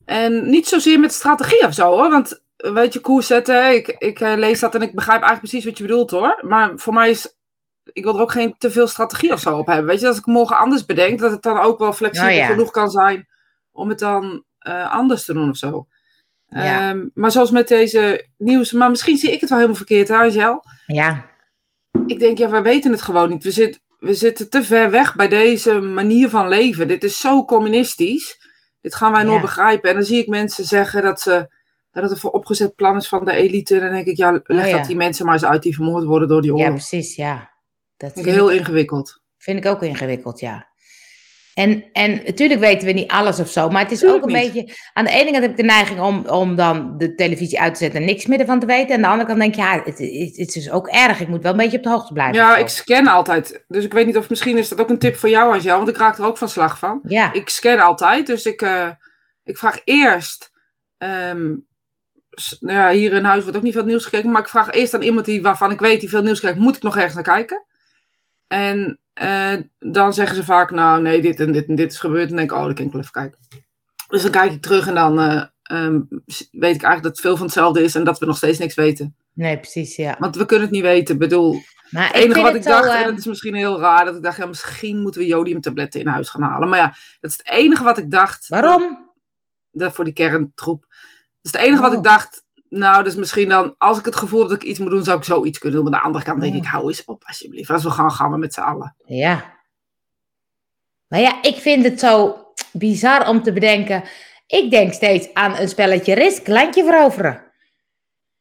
En 0.05 0.49
niet 0.49 0.67
zozeer 0.67 0.99
met 0.99 1.13
strategie 1.13 1.65
of 1.65 1.73
zo 1.73 1.85
hoor, 1.85 2.09
want 2.09 2.41
weet 2.59 2.93
je, 2.93 2.99
koers 2.99 3.27
zetten, 3.27 3.73
ik, 3.73 3.87
ik 3.87 4.19
eh, 4.19 4.33
lees 4.35 4.59
dat 4.59 4.75
en 4.75 4.81
ik 4.81 4.95
begrijp 4.95 5.21
eigenlijk 5.21 5.51
precies 5.51 5.65
wat 5.69 5.77
je 5.77 5.83
bedoelt 5.83 6.11
hoor. 6.11 6.39
Maar 6.41 6.71
voor 6.75 6.93
mij 6.93 7.09
is, 7.09 7.35
ik 7.83 8.03
wil 8.03 8.15
er 8.15 8.21
ook 8.21 8.31
geen 8.31 8.55
te 8.57 8.71
veel 8.71 8.87
strategie 8.87 9.33
of 9.33 9.39
zo 9.39 9.57
op 9.57 9.67
hebben. 9.67 9.85
Weet 9.85 9.99
je, 9.99 10.07
als 10.07 10.17
ik 10.17 10.25
morgen 10.25 10.57
anders 10.57 10.85
bedenk, 10.85 11.19
dat 11.19 11.31
het 11.31 11.41
dan 11.41 11.59
ook 11.59 11.79
wel 11.79 11.93
flexibel 11.93 12.33
ja. 12.33 12.45
genoeg 12.45 12.71
kan 12.71 12.89
zijn 12.89 13.27
om 13.71 13.89
het 13.89 13.99
dan 13.99 14.43
eh, 14.59 14.93
anders 14.93 15.25
te 15.25 15.33
doen 15.33 15.49
of 15.49 15.57
zo. 15.57 15.87
Ja. 16.47 16.89
Ehm, 16.89 17.07
maar 17.13 17.31
zoals 17.31 17.51
met 17.51 17.67
deze 17.67 18.27
nieuws, 18.37 18.71
maar 18.71 18.89
misschien 18.89 19.17
zie 19.17 19.31
ik 19.31 19.39
het 19.39 19.49
wel 19.49 19.57
helemaal 19.57 19.79
verkeerd, 19.79 20.07
hè, 20.07 20.15
Angel? 20.15 20.63
Ja. 20.85 21.25
Ik 22.05 22.19
denk, 22.19 22.37
ja, 22.37 22.49
we 22.49 22.61
weten 22.61 22.91
het 22.91 23.01
gewoon 23.01 23.29
niet. 23.29 23.43
We, 23.43 23.51
zit, 23.51 23.81
we 23.99 24.13
zitten 24.13 24.49
te 24.49 24.63
ver 24.63 24.91
weg 24.91 25.15
bij 25.15 25.27
deze 25.27 25.79
manier 25.79 26.29
van 26.29 26.47
leven. 26.47 26.87
Dit 26.87 27.03
is 27.03 27.19
zo 27.19 27.45
communistisch. 27.45 28.37
Dit 28.81 28.95
gaan 28.95 29.11
wij 29.11 29.21
Ja. 29.21 29.27
nooit 29.27 29.41
begrijpen. 29.41 29.89
En 29.89 29.95
dan 29.95 30.05
zie 30.05 30.21
ik 30.21 30.27
mensen 30.27 30.63
zeggen 30.63 31.01
dat, 31.01 31.21
ze, 31.21 31.49
dat 32.01 32.09
het 32.09 32.11
een 32.11 32.17
vooropgezet 32.29 32.75
plan 32.75 32.95
is 32.95 33.07
van 33.07 33.25
de 33.25 33.31
elite. 33.31 33.75
En 33.75 33.81
dan 33.81 33.91
denk 33.91 34.05
ik, 34.07 34.17
ja, 34.17 34.31
leg 34.43 34.63
Oh 34.63 34.69
ja. 34.69 34.77
dat 34.77 34.87
die 34.87 34.95
mensen 34.95 35.25
maar 35.25 35.33
eens 35.33 35.45
uit 35.45 35.63
die 35.63 35.75
vermoord 35.75 36.03
worden 36.03 36.27
door 36.27 36.41
die 36.41 36.51
ja, 36.51 36.57
oorlog. 36.57 36.73
precies, 36.73 37.15
ja. 37.15 37.49
Dat 37.97 38.11
vind 38.13 38.25
ik 38.25 38.31
heel 38.33 38.51
ik, 38.51 38.59
ingewikkeld. 38.59 39.21
vind 39.37 39.57
ik 39.65 39.71
ook 39.71 39.83
ingewikkeld, 39.83 40.39
ja. 40.39 40.67
En, 41.53 41.85
en 41.91 42.21
natuurlijk 42.25 42.59
weten 42.59 42.87
we 42.87 42.93
niet 42.93 43.11
alles 43.11 43.39
of 43.39 43.49
zo, 43.49 43.69
maar 43.69 43.81
het 43.81 43.91
is 43.91 43.99
Tuurlijk 43.99 44.23
ook 44.23 44.29
een 44.29 44.35
niet. 44.41 44.53
beetje... 44.53 44.75
Aan 44.93 45.05
de 45.05 45.11
ene 45.11 45.31
kant 45.31 45.41
heb 45.41 45.51
ik 45.51 45.57
de 45.57 45.63
neiging 45.63 45.99
om, 45.99 46.25
om 46.27 46.55
dan 46.55 46.97
de 46.97 47.15
televisie 47.15 47.59
uit 47.59 47.73
te 47.73 47.79
zetten 47.79 47.99
en 47.99 48.05
niks 48.05 48.25
meer 48.25 48.39
ervan 48.39 48.59
te 48.59 48.65
weten. 48.65 48.87
En 48.89 48.95
aan 48.95 49.01
de 49.01 49.07
andere 49.07 49.27
kant 49.27 49.39
denk 49.39 49.53
ik, 49.53 49.59
ja, 49.59 49.73
het, 49.85 49.97
het, 49.99 50.37
het 50.37 50.55
is 50.55 50.71
ook 50.71 50.87
erg. 50.87 51.19
Ik 51.19 51.27
moet 51.27 51.41
wel 51.43 51.51
een 51.51 51.57
beetje 51.57 51.77
op 51.77 51.83
de 51.83 51.89
hoogte 51.89 52.13
blijven. 52.13 52.35
Ja, 52.35 52.57
ik 52.57 52.67
scan 52.67 53.07
altijd. 53.07 53.63
Dus 53.67 53.83
ik 53.85 53.93
weet 53.93 54.05
niet 54.05 54.17
of 54.17 54.29
misschien 54.29 54.57
is 54.57 54.69
dat 54.69 54.81
ook 54.81 54.89
een 54.89 54.99
tip 54.99 55.15
voor 55.15 55.29
jou, 55.29 55.53
Angel. 55.53 55.77
Want 55.77 55.89
ik 55.89 55.97
raak 55.97 56.17
er 56.17 56.25
ook 56.25 56.37
van 56.37 56.49
slag 56.49 56.79
van. 56.79 56.99
Ja, 57.03 57.33
Ik 57.33 57.49
scan 57.49 57.79
altijd. 57.79 58.27
Dus 58.27 58.45
ik, 58.45 58.61
eh, 58.61 58.89
ik 59.43 59.57
vraag 59.57 59.81
eerst... 59.83 60.51
ehm, 60.97 61.55
ja, 62.59 62.91
hier 62.91 63.13
in 63.13 63.23
huis 63.23 63.41
wordt 63.41 63.57
ook 63.57 63.63
niet 63.63 63.73
veel 63.73 63.85
nieuws 63.85 64.03
gekeken. 64.03 64.31
Maar 64.31 64.41
ik 64.41 64.47
vraag 64.47 64.71
eerst 64.71 64.93
aan 64.93 65.01
iemand 65.01 65.25
die, 65.25 65.41
waarvan 65.41 65.71
ik 65.71 65.79
weet 65.79 65.99
die 65.99 66.09
veel 66.09 66.21
nieuws 66.21 66.39
kijkt. 66.39 66.59
Moet 66.59 66.75
ik 66.75 66.83
nog 66.83 66.95
ergens 66.95 67.13
naar 67.13 67.23
kijken? 67.23 67.63
En 68.47 68.99
eh, 69.13 69.53
dan 69.79 70.13
zeggen 70.13 70.35
ze 70.35 70.43
vaak... 70.43 70.71
Nou, 70.71 71.01
nee, 71.01 71.21
dit 71.21 71.39
en 71.39 71.51
dit 71.51 71.67
en 71.67 71.75
dit 71.75 71.91
is 71.91 71.99
gebeurd. 71.99 72.21
En 72.21 72.27
dan 72.27 72.37
denk 72.37 72.51
ik, 72.51 72.57
oh, 72.57 72.63
dan 72.63 72.73
kan 72.73 72.85
ik 72.85 72.91
wel 72.91 73.01
even 73.01 73.13
kijken. 73.13 73.39
Dus 74.07 74.21
dan 74.21 74.31
kijk 74.31 74.51
ik 74.51 74.61
terug 74.61 74.87
en 74.87 74.95
dan 74.95 75.19
eh, 75.19 75.43
ehm, 75.63 76.01
weet 76.51 76.75
ik 76.75 76.83
eigenlijk 76.83 77.03
dat 77.03 77.11
het 77.11 77.19
veel 77.19 77.35
van 77.37 77.45
hetzelfde 77.45 77.83
is. 77.83 77.95
En 77.95 78.03
dat 78.03 78.19
we 78.19 78.25
nog 78.25 78.37
steeds 78.37 78.57
niks 78.59 78.75
weten. 78.75 79.15
nee, 79.33 79.57
precies, 79.57 79.95
ja. 79.95 80.15
Want 80.19 80.35
we 80.35 80.45
kunnen 80.45 80.65
het 80.65 80.75
niet 80.75 80.83
weten. 80.83 81.13
Ik 81.13 81.19
bedoel, 81.19 81.61
Maar 81.89 82.07
het 82.07 82.15
enige 82.15 82.41
wat 82.41 82.53
het 82.53 82.65
ik 82.65 82.71
dacht, 82.71 82.87
en 82.87 82.99
eh, 82.99 83.05
dat 83.05 83.17
is 83.17 83.25
misschien 83.25 83.55
heel 83.55 83.79
raar, 83.79 84.05
dat 84.05 84.15
ik 84.15 84.23
dacht, 84.23 84.37
ja, 84.37 84.45
misschien 84.45 85.01
moeten 85.01 85.21
we 85.21 85.27
jodiumtabletten 85.27 85.99
in 85.99 86.07
huis 86.07 86.29
gaan 86.29 86.41
halen. 86.41 86.69
Maar 86.69 86.79
ja, 86.79 86.95
dat 87.19 87.31
is 87.31 87.37
het 87.37 87.47
enige 87.47 87.83
wat 87.83 87.97
ik 87.97 88.11
dacht. 88.11 88.47
Waarom? 88.47 89.09
Dat, 89.71 89.93
voor 89.93 90.03
die 90.03 90.13
kerntroep. 90.13 90.85
Is 91.41 91.51
het 91.51 91.61
enige 91.61 91.81
wat 91.81 91.91
Oh. 91.91 91.97
ik 91.97 92.03
dacht. 92.03 92.43
Nou, 92.69 93.03
dus 93.03 93.15
misschien 93.15 93.49
dan, 93.49 93.75
als 93.77 93.99
ik 93.99 94.05
het 94.05 94.15
gevoel 94.15 94.39
heb 94.39 94.49
dat 94.49 94.61
ik 94.61 94.67
iets 94.67 94.79
moet 94.79 94.89
doen, 94.89 95.03
zou 95.03 95.17
ik 95.17 95.23
zoiets 95.23 95.57
kunnen 95.59 95.79
doen. 95.81 95.89
Maar 95.89 95.99
aan 95.99 95.99
de 96.01 96.05
andere 96.07 96.25
kant 96.25 96.41
denk 96.41 96.53
Oh. 96.53 96.59
ik, 96.59 96.67
hou 96.67 96.87
eens 96.87 97.05
op 97.05 97.23
alsjeblieft. 97.25 97.69
Als 97.69 97.83
we 97.83 97.89
gaan, 97.89 98.11
gaan 98.11 98.31
we 98.31 98.37
met 98.37 98.53
z'n 98.53 98.59
allen. 98.59 98.95
Ja. 99.05 99.57
Maar 101.07 101.19
ja, 101.19 101.41
ik 101.41 101.55
vind 101.55 101.83
het 101.83 101.99
zo 101.99 102.37
bizar 102.71 103.27
om 103.29 103.43
te 103.43 103.53
bedenken. 103.53 104.03
Ik 104.47 104.71
denk 104.71 104.93
steeds 104.93 105.33
aan 105.33 105.55
een 105.57 105.69
spelletje 105.69 106.13
Risk, 106.13 106.47
landje 106.47 106.83
veroveren. 106.83 107.41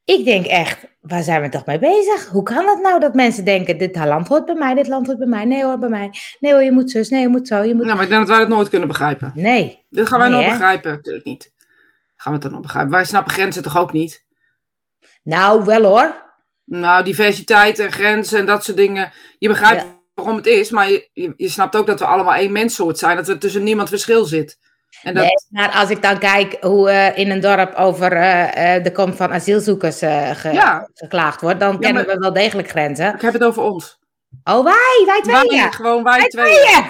Ik 0.04 0.24
denk 0.24 0.46
echt, 0.46 0.84
waar 1.00 1.22
zijn 1.22 1.42
we 1.42 1.48
toch 1.48 1.66
mee 1.66 1.78
bezig? 1.78 2.26
Hoe 2.28 2.42
kan 2.42 2.66
het 2.66 2.80
nou 2.82 3.00
dat 3.00 3.14
mensen 3.14 3.44
denken, 3.44 3.78
dit 3.78 3.96
land 3.96 4.28
hoort 4.28 4.44
bij 4.44 4.54
mij, 4.54 4.74
dit 4.74 4.88
land 4.88 5.06
hoort 5.06 5.18
bij 5.18 5.26
mij. 5.26 5.44
Nee 5.44 5.64
hoor, 5.64 5.78
bij 5.78 5.88
mij. 5.88 6.10
Nee 6.40 6.52
hoor, 6.52 6.62
je 6.62 6.72
moet 6.72 6.90
zus, 6.90 7.08
nee 7.08 7.20
je 7.20 7.28
moet 7.28 7.48
zo, 7.48 7.62
je 7.62 7.74
moet... 7.74 7.84
Nou, 7.84 7.94
maar 7.94 8.04
ik 8.04 8.10
denk 8.10 8.20
dat 8.20 8.30
wij 8.30 8.40
het 8.40 8.48
nooit 8.48 8.68
kunnen 8.68 8.88
begrijpen. 8.88 9.32
Nee. 9.34 9.84
Dit 9.88 10.08
gaan 10.08 10.18
wij 10.18 10.28
Nee, 10.28 10.36
nooit 10.36 10.50
hè? 10.50 10.56
begrijpen. 10.58 10.92
Natuurlijk 10.92 11.24
niet. 11.24 11.52
Gaan 12.20 12.32
we 12.32 12.38
het 12.38 12.42
dan 12.42 12.52
nog 12.52 12.60
begrijpen? 12.60 12.92
Wij 12.92 13.04
snappen 13.04 13.32
grenzen 13.32 13.62
toch 13.62 13.78
ook 13.78 13.92
niet? 13.92 14.24
Nou, 15.22 15.64
wel 15.64 15.82
hoor. 15.84 16.26
Nou, 16.64 17.04
diversiteit 17.04 17.78
en 17.78 17.92
grenzen 17.92 18.38
en 18.38 18.46
dat 18.46 18.64
soort 18.64 18.76
dingen. 18.76 19.12
Je 19.38 19.48
begrijpt 19.48 19.82
Ja. 19.82 19.88
waarom 20.14 20.36
het 20.36 20.46
is, 20.46 20.70
maar 20.70 20.90
je, 20.90 21.08
je, 21.12 21.32
je 21.36 21.48
snapt 21.48 21.76
ook 21.76 21.86
dat 21.86 21.98
we 21.98 22.04
allemaal 22.06 22.34
één 22.34 22.52
menssoort 22.52 22.98
zijn. 22.98 23.16
Dat 23.16 23.28
er 23.28 23.38
tussen 23.38 23.62
niemand 23.62 23.88
verschil 23.88 24.24
zit. 24.24 24.58
En 25.02 25.14
dat, 25.14 25.22
Nee, 25.24 25.32
maar 25.48 25.70
als 25.72 25.90
ik 25.90 26.02
dan 26.02 26.18
kijk 26.18 26.56
hoe 26.60 26.90
eh, 26.90 27.18
in 27.18 27.30
een 27.30 27.40
dorp 27.40 27.74
over 27.74 28.12
eh, 28.12 28.74
eh, 28.76 28.84
de 28.84 28.92
komst 28.92 29.16
van 29.16 29.32
asielzoekers 29.32 30.00
eh, 30.00 30.30
ge- 30.30 30.52
Ja. 30.52 30.88
geklaagd 30.94 31.40
wordt, 31.40 31.60
dan 31.60 31.80
kennen 31.80 32.06
maar- 32.06 32.14
we 32.14 32.20
wel 32.20 32.32
degelijk 32.32 32.68
grenzen. 32.68 33.14
Ik 33.14 33.20
heb 33.20 33.32
het 33.32 33.44
over 33.44 33.62
ons. 33.62 33.98
Oh, 34.44 34.64
wij, 34.64 35.02
wij 35.06 35.20
tweeën. 35.22 35.60
Wij, 35.62 35.72
gewoon 35.72 36.02
wij 36.02 36.18
Wij 36.18 36.28
twee. 36.28 36.44
tweeën. 36.54 36.84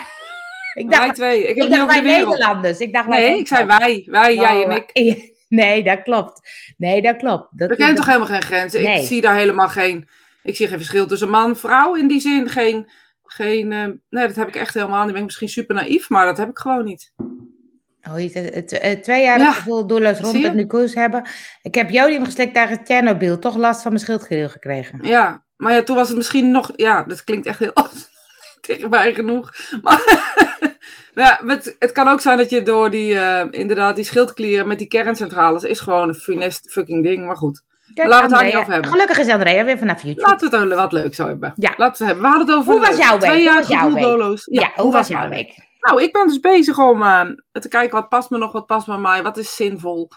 Ik 0.78 0.90
dacht, 0.90 1.04
Wij 1.04 1.12
twee. 1.12 1.40
Ik 1.40 1.46
heb 1.46 1.56
ik 1.56 1.62
het 1.62 1.70
dacht 1.72 2.02
wij. 2.02 2.18
Nederlanders. 2.18 2.78
Ik 2.78 2.92
dacht 2.92 3.08
wij 3.08 3.20
Nee, 3.20 3.38
ik 3.38 3.46
zei 3.46 3.64
wij. 3.66 4.02
Wij, 4.06 4.34
jij 4.34 4.64
en 4.64 4.70
ik. 4.70 4.90
Nee, 5.48 5.82
dat 5.82 6.02
klopt. 6.02 6.50
Nee, 6.76 7.02
dat 7.02 7.16
klopt. 7.16 7.58
Dat 7.58 7.68
We 7.68 7.76
kennen 7.76 7.96
toch 7.96 8.06
helemaal 8.06 8.26
geen 8.26 8.42
grenzen? 8.42 8.82
Nee. 8.82 9.00
Ik 9.00 9.06
zie 9.06 9.20
daar 9.20 9.36
helemaal 9.36 9.68
geen... 9.68 10.08
Ik 10.42 10.56
zie 10.56 10.66
geen 10.68 10.76
verschil 10.76 11.06
tussen 11.06 11.30
man 11.30 11.48
en 11.48 11.56
vrouw 11.56 11.94
in 11.94 12.08
die 12.08 12.20
zin. 12.20 12.48
Geen... 12.48 12.90
geen 13.24 13.72
eh, 13.72 13.84
nee, 14.10 14.26
dat 14.26 14.36
heb 14.36 14.48
ik 14.48 14.56
echt 14.56 14.74
helemaal 14.74 15.02
niet. 15.02 15.10
Ben 15.10 15.20
ik 15.20 15.26
misschien 15.26 15.48
super 15.48 15.74
naïef, 15.74 16.08
maar 16.08 16.26
dat 16.26 16.36
heb 16.36 16.48
ik 16.48 16.58
gewoon 16.58 16.84
niet. 16.84 17.12
Oh, 18.08 18.14
het, 18.14 18.34
het, 18.34 18.78
het 18.82 19.02
twee 19.02 19.22
jaar 19.22 19.38
Ja. 19.38 19.52
gevoel 19.52 19.86
doelloos 19.86 20.18
rond 20.18 20.42
het 20.42 20.54
nu 20.54 20.66
koers 20.66 20.94
hebben. 20.94 21.28
Ik 21.62 21.74
heb 21.74 21.90
jodium 21.90 22.24
geslikt 22.24 22.54
tegen 22.54 22.84
Tsjernobyl. 22.84 23.38
Toch 23.38 23.56
last 23.56 23.82
van 23.82 23.92
mijn 23.92 24.04
schildklier 24.04 24.50
gekregen. 24.50 24.98
Ja, 25.02 25.44
maar 25.56 25.72
ja, 25.72 25.82
toen 25.82 25.96
was 25.96 26.08
het 26.08 26.16
misschien 26.16 26.50
nog... 26.50 26.72
Ja, 26.76 27.02
dat 27.02 27.24
klinkt 27.24 27.46
echt 27.46 27.58
heel... 27.58 27.72
tegen 28.60 28.90
mij 28.90 29.14
genoeg. 29.14 29.52
Maar 29.82 30.67
ja, 31.18 31.40
het, 31.46 31.76
het 31.78 31.92
kan 31.92 32.08
ook 32.08 32.20
zijn 32.20 32.38
dat 32.38 32.50
je 32.50 32.62
door 32.62 32.90
die... 32.90 33.18
eh, 33.18 33.46
inderdaad, 33.50 33.96
die 33.96 34.04
schildklieren 34.04 34.68
met 34.68 34.78
die 34.78 34.86
kerncentrales... 34.88 35.62
is 35.62 35.80
gewoon 35.80 36.08
een 36.08 36.14
funest 36.14 36.72
fucking 36.72 37.04
ding. 37.04 37.26
Maar 37.26 37.36
goed. 37.36 37.62
Kijk, 37.94 38.08
Laten 38.08 38.28
we 38.28 38.34
het 38.34 38.42
daar 38.42 38.52
niet 38.52 38.60
over 38.60 38.72
hebben. 38.72 38.90
Gelukkig 38.90 39.18
is 39.18 39.28
Andrea 39.28 39.64
weer 39.64 39.78
vanaf 39.78 40.02
YouTube. 40.02 40.26
Laten 40.28 40.50
we 40.50 40.56
het 40.56 40.64
over 40.64 40.76
wat 40.76 40.92
leuks 40.92 41.18
hebben. 41.18 41.52
Ja. 41.56 41.74
Laten 41.76 41.98
we 41.98 42.04
hebben. 42.04 42.22
We 42.24 42.28
hadden 42.30 42.46
het 42.46 42.56
over... 42.56 42.72
Hoe 42.72 42.80
was 42.80 42.90
eh, 42.90 42.98
jouw 42.98 43.18
week? 43.18 43.30
Twee 43.30 43.34
Hoe 43.34 43.44
jaar 43.44 43.58
was 43.58 43.68
jouw 43.68 43.78
gevoel 43.78 43.94
week? 43.94 44.04
doelloos. 44.04 44.42
ja, 44.50 44.70
hoe 44.74 44.92
was 44.92 45.08
jouw 45.08 45.28
week? 45.28 45.66
Nou, 45.80 46.02
ik 46.02 46.12
ben 46.12 46.26
dus 46.26 46.40
bezig 46.40 46.78
om 46.78 47.02
eh, 47.02 47.26
te 47.52 47.68
kijken 47.68 47.96
wat 48.00 48.08
past 48.08 48.30
me 48.30 48.38
nog, 48.38 48.52
wat 48.52 48.66
past 48.66 48.86
bij 48.86 48.98
mij, 48.98 49.22
wat 49.22 49.36
is 49.36 49.56
zinvol. 49.56 50.10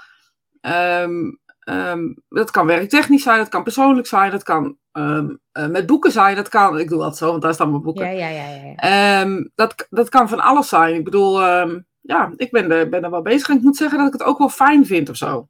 Ehm, 0.61 1.31
ehm, 1.59 2.13
dat 2.29 2.51
kan 2.51 2.65
werktechnisch 2.65 3.23
zijn, 3.23 3.37
dat 3.37 3.49
kan 3.49 3.63
persoonlijk 3.63 4.07
zijn, 4.07 4.31
dat 4.31 4.43
kan 4.43 4.77
ehm, 4.91 5.35
eh, 5.51 5.67
met 5.67 5.85
boeken 5.85 6.11
zijn, 6.11 6.35
dat 6.35 6.49
kan, 6.49 6.79
ik 6.79 6.89
doe 6.89 6.99
dat 6.99 7.17
zo, 7.17 7.29
want 7.29 7.41
daar 7.41 7.53
staan 7.53 7.69
mijn 7.69 7.81
boeken. 7.81 8.05
Ja, 8.05 8.27
ja, 8.27 8.29
ja, 8.29 8.49
ja. 8.49 8.63
ja. 8.63 8.75
Ehm, 8.75 9.43
dat, 9.55 9.87
dat 9.89 10.09
kan 10.09 10.29
van 10.29 10.39
alles 10.39 10.69
zijn. 10.69 10.95
Ik 10.95 11.03
bedoel, 11.03 11.41
ehm, 11.41 11.79
ja, 12.01 12.31
ik 12.35 12.51
ben 12.51 12.71
er, 12.71 12.89
ben 12.89 13.03
er 13.03 13.11
wel 13.11 13.21
bezig 13.21 13.49
en 13.49 13.55
ik 13.55 13.61
moet 13.61 13.77
zeggen 13.77 13.97
dat 13.97 14.07
ik 14.07 14.13
het 14.13 14.23
ook 14.23 14.37
wel 14.37 14.49
fijn 14.49 14.85
vind 14.85 15.09
of 15.09 15.15
zo. 15.15 15.47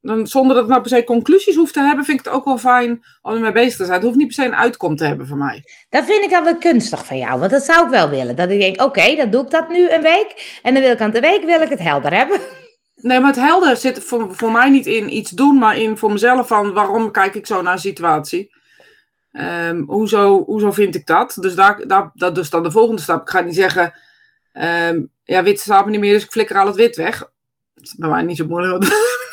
Dan, 0.00 0.26
zonder 0.26 0.54
dat 0.54 0.64
ik 0.64 0.70
nou 0.70 0.82
per 0.82 0.90
se 0.90 1.04
conclusies 1.04 1.56
hoef 1.56 1.72
te 1.72 1.80
hebben, 1.80 2.04
vind 2.04 2.18
ik 2.18 2.24
het 2.24 2.34
ook 2.34 2.44
wel 2.44 2.58
fijn 2.58 3.04
om 3.22 3.34
ermee 3.34 3.52
bezig 3.52 3.76
te 3.76 3.84
zijn. 3.84 3.96
Het 3.96 4.04
hoeft 4.04 4.16
niet 4.16 4.26
per 4.26 4.34
se 4.34 4.44
een 4.44 4.56
uitkom 4.56 4.96
te 4.96 5.04
hebben 5.04 5.26
voor 5.26 5.36
mij. 5.36 5.64
Dat 5.88 6.04
vind 6.04 6.24
ik 6.24 6.30
dan 6.30 6.44
wel 6.44 6.56
kunstig 6.56 7.06
van 7.06 7.18
jou, 7.18 7.38
want 7.38 7.50
dat 7.50 7.62
zou 7.62 7.84
ik 7.84 7.90
wel 7.90 8.08
willen. 8.08 8.36
Dat 8.36 8.50
ik 8.50 8.60
denk, 8.60 8.82
oké, 8.82 9.16
dan 9.16 9.30
doe 9.30 9.44
ik 9.44 9.50
dat 9.50 9.68
nu 9.68 9.90
een 9.90 10.02
week. 10.02 10.60
En 10.62 10.74
dan 10.74 10.82
wil 10.82 10.92
ik 10.92 11.00
aan 11.00 11.10
de 11.10 11.20
week 11.20 11.44
wil 11.44 11.60
ik 11.60 11.68
het 11.68 11.78
helder 11.78 12.14
hebben. 12.14 12.40
Nee, 12.96 13.20
maar 13.20 13.30
het 13.30 13.40
helder 13.40 13.76
zit 13.76 14.04
voor, 14.04 14.34
voor 14.34 14.52
mij 14.52 14.70
niet 14.70 14.86
in 14.86 15.16
iets 15.16 15.30
doen, 15.30 15.58
maar 15.58 15.78
in 15.78 15.96
voor 15.96 16.12
mezelf 16.12 16.46
van 16.46 16.72
waarom 16.72 17.10
kijk 17.10 17.34
ik 17.34 17.46
zo 17.46 17.62
naar 17.62 17.72
een 17.72 17.78
situatie. 17.78 18.55
Ehm, 19.36 19.82
hoezo, 19.86 20.44
hoezo 20.44 20.72
vind 20.72 20.94
ik 20.94 21.06
dat? 21.06 21.36
Dus 21.40 21.54
daar, 21.54 21.86
daar, 21.86 22.10
dat 22.14 22.34
dus 22.34 22.50
dan 22.50 22.62
de 22.62 22.70
volgende 22.70 23.02
stap. 23.02 23.22
Ik 23.22 23.28
ga 23.28 23.40
niet 23.40 23.54
zeggen, 23.54 23.94
ehm, 24.52 25.02
ja, 25.24 25.42
wit 25.42 25.60
staat 25.60 25.84
me 25.84 25.90
niet 25.90 26.00
meer, 26.00 26.12
dus 26.12 26.24
ik 26.24 26.30
flikker 26.30 26.58
al 26.58 26.66
het 26.66 26.76
wit 26.76 26.96
weg. 26.96 27.18
Dat 27.74 27.84
is 27.84 27.94
bij 27.94 28.08
mij 28.08 28.22
niet 28.22 28.36
zo 28.36 28.46
moeilijk. 28.46 28.84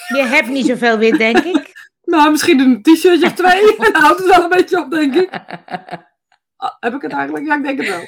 Je 0.08 0.24
hebt 0.26 0.48
niet 0.48 0.66
zoveel 0.66 0.98
wit, 0.98 1.18
denk 1.18 1.38
ik. 1.38 1.90
nou, 2.04 2.32
misschien 2.32 2.60
een 2.60 2.82
t-shirtje 2.82 3.26
of 3.26 3.34
twee. 3.34 3.76
Dan 3.92 4.02
houdt 4.02 4.20
het 4.20 4.28
wel 4.28 4.44
een 4.44 4.50
beetje 4.50 4.80
op, 4.80 4.92
denk 4.92 5.16
ik. 5.16 5.30
heb 6.80 6.94
ik 6.94 7.02
het 7.02 7.12
eigenlijk? 7.12 7.46
Ja, 7.46 7.56
ik 7.56 7.64
denk 7.64 7.80
het 7.80 7.88
wel. 7.88 8.08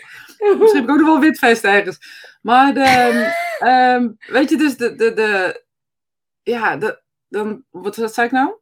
Misschien 0.57 0.81
heb 0.81 0.89
ik 0.89 0.89
ook 0.89 0.97
nog 0.97 1.07
wel 1.07 1.19
witvest 1.19 1.63
ergens. 1.63 1.97
Maar 2.41 2.73
de, 2.73 3.31
ehm, 3.59 4.09
weet 4.31 4.49
je, 4.49 4.57
dus 4.57 4.77
de, 4.77 4.95
de, 4.95 5.13
de 5.13 5.63
ja, 6.43 6.77
de, 6.77 7.01
dan, 7.27 7.63
wat, 7.69 7.95
wat 7.95 8.13
zei 8.13 8.27
ik 8.27 8.33
nou? 8.33 8.55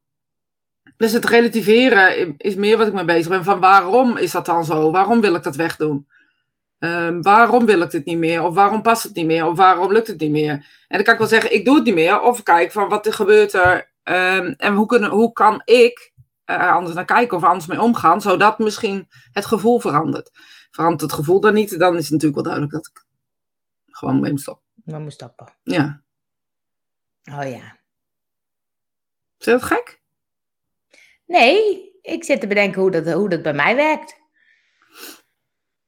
Dus 0.97 1.12
het 1.12 1.25
relativeren 1.25 2.38
is 2.38 2.55
meer 2.55 2.77
wat 2.77 2.88
ik 2.88 2.93
mee 2.93 3.05
bezig 3.05 3.29
ben. 3.29 3.43
Van 3.43 3.59
waarom 3.59 4.17
is 4.17 4.31
dat 4.31 4.45
dan 4.45 4.65
zo? 4.65 4.91
Waarom 4.91 5.21
wil 5.21 5.35
ik 5.35 5.43
dat 5.43 5.55
wegdoen? 5.55 6.07
Um, 6.79 7.21
waarom 7.21 7.65
wil 7.65 7.81
ik 7.81 7.91
dit 7.91 8.05
niet 8.05 8.17
meer? 8.17 8.43
Of 8.43 8.53
waarom 8.53 8.81
past 8.81 9.03
het 9.03 9.15
niet 9.15 9.25
meer? 9.25 9.45
Of 9.45 9.57
waarom 9.57 9.91
lukt 9.91 10.07
het 10.07 10.19
niet 10.19 10.31
meer? 10.31 10.51
En 10.88 10.95
dan 10.97 11.03
kan 11.03 11.13
ik 11.13 11.19
wel 11.19 11.27
zeggen, 11.27 11.53
ik 11.53 11.65
doe 11.65 11.75
het 11.75 11.83
niet 11.83 11.93
meer. 11.93 12.21
Of 12.21 12.43
kijk 12.43 12.71
van 12.71 12.89
wat 12.89 13.05
er 13.05 13.13
gebeurt 13.13 13.53
er. 13.53 13.91
Um, 14.03 14.53
en 14.57 14.73
hoe, 14.73 14.85
kunnen, 14.85 15.09
hoe 15.09 15.31
kan 15.31 15.62
ik 15.65 16.13
er 16.45 16.71
anders 16.71 16.95
naar 16.95 17.05
kijken 17.05 17.38
of 17.38 17.43
anders 17.43 17.65
mee 17.65 17.81
omgaan, 17.81 18.21
zodat 18.21 18.59
misschien 18.59 19.07
het 19.31 19.45
gevoel 19.45 19.79
verandert. 19.79 20.31
Verandert 20.71 21.01
het 21.01 21.13
gevoel 21.13 21.39
dan 21.39 21.53
niet, 21.53 21.79
dan 21.79 21.95
is 21.95 22.03
het 22.03 22.12
natuurlijk 22.12 22.35
wel 22.35 22.43
duidelijk 22.43 22.73
dat 22.73 22.88
ik 22.88 23.05
gewoon 23.85 24.19
mee 24.19 24.31
moet 24.31 24.41
stoppen. 24.41 24.63
Maar 24.83 25.00
moet 25.00 25.13
stoppen. 25.13 25.47
Ja. 25.63 26.01
Oh 27.31 27.50
ja. 27.50 27.77
Is 29.38 29.45
dat 29.45 29.63
gek? 29.63 30.01
Nee, 31.25 31.91
ik 32.01 32.23
zit 32.23 32.39
te 32.39 32.47
bedenken 32.47 32.81
hoe 32.81 32.91
dat, 32.91 33.11
hoe 33.11 33.29
dat 33.29 33.41
bij 33.41 33.53
mij 33.53 33.75
werkt. 33.75 34.21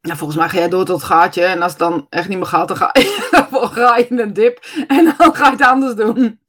Ja, 0.02 0.16
volgens 0.16 0.40
mij 0.40 0.50
ga 0.50 0.58
jij 0.58 0.70
door 0.70 0.86
tot 0.86 0.96
het 0.96 1.06
gaatje. 1.06 1.44
En 1.46 1.62
als 1.62 1.72
het 1.72 1.80
dan 1.80 2.08
echt 2.10 2.28
niet 2.28 2.38
meer 2.38 2.48
gaat, 2.48 2.68
dan 2.68 2.78
ga 2.78 2.90
je, 2.94 3.28
dan 3.52 3.70
ga 3.70 3.98
je 3.98 4.08
in 4.08 4.20
een 4.20 4.34
dip. 4.34 4.66
En 4.88 5.16
dan 5.18 5.36
ga 5.36 5.46
je 5.46 5.52
het 5.52 5.62
anders 5.62 5.96
doen. 5.96 6.40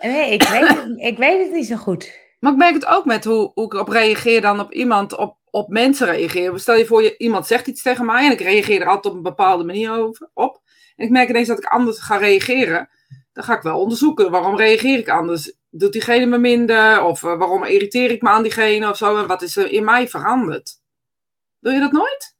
Nee, 0.00 0.32
ik 0.32 0.42
weet, 0.42 0.68
het, 0.68 0.92
ik 0.96 1.18
weet 1.18 1.42
het 1.44 1.52
niet 1.52 1.66
zo 1.66 1.76
goed. 1.76 2.12
Maar 2.40 2.52
ik 2.52 2.58
merk 2.58 2.74
het 2.74 2.86
ook 2.86 3.04
met 3.04 3.24
hoe, 3.24 3.50
hoe 3.54 3.64
ik 3.64 3.74
op 3.74 3.88
reageer 3.88 4.40
dan 4.40 4.60
op 4.60 4.72
iemand, 4.72 5.16
op, 5.16 5.36
op 5.50 5.68
mensen 5.68 6.06
reageer. 6.06 6.58
Stel 6.58 6.76
je 6.76 6.86
voor, 6.86 7.02
je, 7.02 7.16
iemand 7.16 7.46
zegt 7.46 7.66
iets 7.66 7.82
tegen 7.82 8.06
mij 8.06 8.26
en 8.26 8.32
ik 8.32 8.40
reageer 8.40 8.80
er 8.80 8.88
altijd 8.88 9.06
op 9.06 9.14
een 9.14 9.22
bepaalde 9.22 9.64
manier 9.64 9.90
over, 9.90 10.30
op. 10.34 10.60
En 10.96 11.04
ik 11.04 11.10
merk 11.10 11.28
ineens 11.28 11.48
dat 11.48 11.58
ik 11.58 11.64
anders 11.64 11.98
ga 11.98 12.16
reageren. 12.16 12.88
Dan 13.32 13.44
ga 13.44 13.56
ik 13.56 13.62
wel 13.62 13.80
onderzoeken, 13.80 14.30
waarom 14.30 14.56
reageer 14.56 14.98
ik 14.98 15.08
anders? 15.08 15.52
Doet 15.78 15.92
diegene 15.92 16.26
me 16.26 16.38
minder? 16.38 17.02
Of 17.02 17.22
uh, 17.22 17.38
waarom 17.38 17.64
irriteer 17.64 18.10
ik 18.10 18.22
me 18.22 18.28
aan 18.28 18.42
diegene 18.42 18.90
of 18.90 18.96
zo? 18.96 19.18
En 19.18 19.26
wat 19.26 19.42
is 19.42 19.56
er 19.56 19.70
in 19.70 19.84
mij 19.84 20.08
veranderd? 20.08 20.80
Doe 21.60 21.72
je 21.72 21.80
dat 21.80 21.92
nooit? 21.92 22.34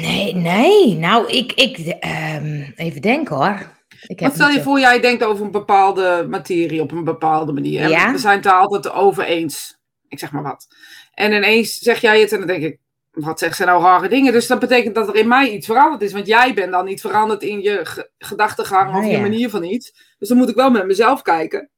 Nee, 0.00 0.34
nee. 0.34 0.94
Nou, 0.94 1.28
ik, 1.28 1.52
ik 1.52 1.78
um, 2.04 2.72
even 2.76 3.02
denken 3.02 3.36
hoor. 3.36 3.74
Ik 4.06 4.20
Wat 4.20 4.34
stel 4.34 4.48
je 4.48 4.62
voor, 4.62 4.80
jij 4.80 5.00
denkt 5.00 5.24
over 5.24 5.44
een 5.44 5.50
bepaalde 5.50 6.26
materie 6.28 6.80
op 6.80 6.92
een 6.92 7.04
bepaalde 7.04 7.52
manier. 7.52 7.88
Ja? 7.88 8.12
We 8.12 8.18
zijn 8.18 8.36
het 8.36 8.46
er 8.46 8.52
altijd 8.52 8.90
over 8.90 9.24
eens. 9.24 9.78
Ik 10.08 10.18
zeg 10.18 10.32
maar 10.32 10.42
wat. 10.42 10.66
En 11.12 11.32
ineens 11.32 11.78
zeg 11.78 12.00
jij 12.00 12.20
het 12.20 12.32
en 12.32 12.38
dan 12.38 12.46
denk 12.46 12.62
ik, 12.62 12.78
wat 13.16 13.38
zegt 13.38 13.56
ze 13.56 13.64
nou 13.64 13.82
rare 13.82 14.08
dingen? 14.08 14.32
Dus 14.32 14.46
dat 14.46 14.58
betekent 14.58 14.94
dat 14.94 15.08
er 15.08 15.14
in 15.14 15.28
mij 15.28 15.50
iets 15.50 15.66
veranderd 15.66 16.02
is. 16.02 16.12
Want 16.12 16.26
jij 16.26 16.54
bent 16.54 16.72
dan 16.72 16.84
niet 16.84 17.00
veranderd 17.00 17.42
in 17.42 17.60
je 17.60 17.80
ge 17.84 18.10
gedachtegang 18.18 18.90
Oh, 18.90 18.96
of 18.96 19.04
je 19.04 19.10
ja. 19.10 19.20
manier 19.20 19.50
van 19.50 19.64
iets. 19.64 20.14
Dus 20.18 20.28
dan 20.28 20.36
moet 20.36 20.48
ik 20.48 20.54
wel 20.54 20.70
met 20.70 20.86
mezelf 20.86 21.22
kijken. 21.22 21.70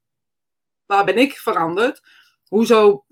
Waar 0.86 1.04
ben 1.04 1.18
ik 1.18 1.32
veranderd? 1.32 2.02
Hoezo 2.48 3.04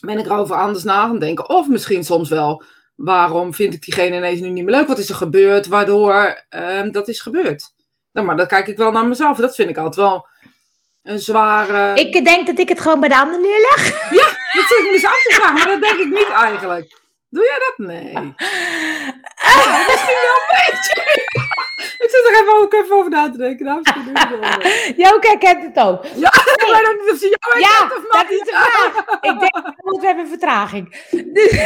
ben 0.00 0.18
ik 0.18 0.26
erover 0.26 0.56
anders 0.56 0.84
na 0.84 1.02
gaan 1.02 1.18
denken? 1.18 1.48
Of 1.48 1.68
misschien 1.68 2.04
soms 2.04 2.28
wel, 2.28 2.62
waarom 2.94 3.54
vind 3.54 3.74
ik 3.74 3.82
diegene 3.84 4.16
ineens 4.16 4.40
nu 4.40 4.48
niet 4.48 4.64
meer 4.64 4.74
leuk? 4.74 4.86
Wat 4.86 4.98
is 4.98 5.08
er 5.08 5.14
gebeurd 5.14 5.66
waardoor 5.66 6.44
ehm, 6.48 6.90
dat 6.90 7.08
is 7.08 7.20
gebeurd? 7.20 7.74
Nou, 8.12 8.26
maar 8.26 8.36
dan 8.36 8.46
kijk 8.46 8.66
ik 8.66 8.76
wel 8.76 8.92
naar 8.92 9.06
mezelf. 9.06 9.38
Dat 9.38 9.54
vind 9.54 9.70
ik 9.70 9.76
altijd 9.76 9.96
wel 9.96 10.26
een 11.02 11.18
zware... 11.18 12.00
Ik 12.00 12.24
denk 12.24 12.46
dat 12.46 12.58
ik 12.58 12.68
het 12.68 12.80
gewoon 12.80 13.00
bij 13.00 13.08
de 13.08 13.18
ander 13.18 13.40
neerleg. 13.40 14.10
Dat 14.54 14.64
zit 14.68 14.78
ik 14.78 15.02
me 15.02 15.08
af 15.08 15.22
te 15.22 15.34
vragen, 15.34 15.54
maar 15.54 15.66
dat 15.66 15.80
denk 15.80 15.98
ik 15.98 16.12
niet 16.12 16.30
eigenlijk. 16.30 17.00
Doe 17.32 17.44
jij 17.44 17.58
dat? 17.66 17.86
Nee. 17.86 18.12
Ja, 18.12 19.84
misschien 19.88 20.20
wel 20.28 20.38
een 20.40 20.50
beetje. 20.56 20.94
ik 22.04 22.08
zit 22.10 22.26
er 22.28 22.40
even, 22.42 22.60
ook 22.60 22.72
even 22.72 22.96
over 22.96 23.10
na 23.10 23.30
te 23.30 23.38
denken. 23.38 23.64
Nou, 23.66 23.78
misschien 23.82 24.04
doe 24.04 24.12
ik 24.12 24.18
het 24.18 24.32
ook. 24.34 26.04
Ja, 26.04 26.28
ik 26.32 26.64
weet 26.72 26.88
ook 26.88 27.00
niet 27.00 27.10
of 27.12 27.18
ze 27.18 27.36
jou 27.38 27.60
Ja, 27.60 27.84
of 27.96 28.04
dat 28.10 28.30
is 28.30 28.38
de 28.38 28.50
vraag. 28.50 28.96
Ik 29.20 29.38
denk, 29.40 29.74
we 30.00 30.06
hebben 30.06 30.28
vertraging. 30.28 31.08
Dus- 31.10 31.60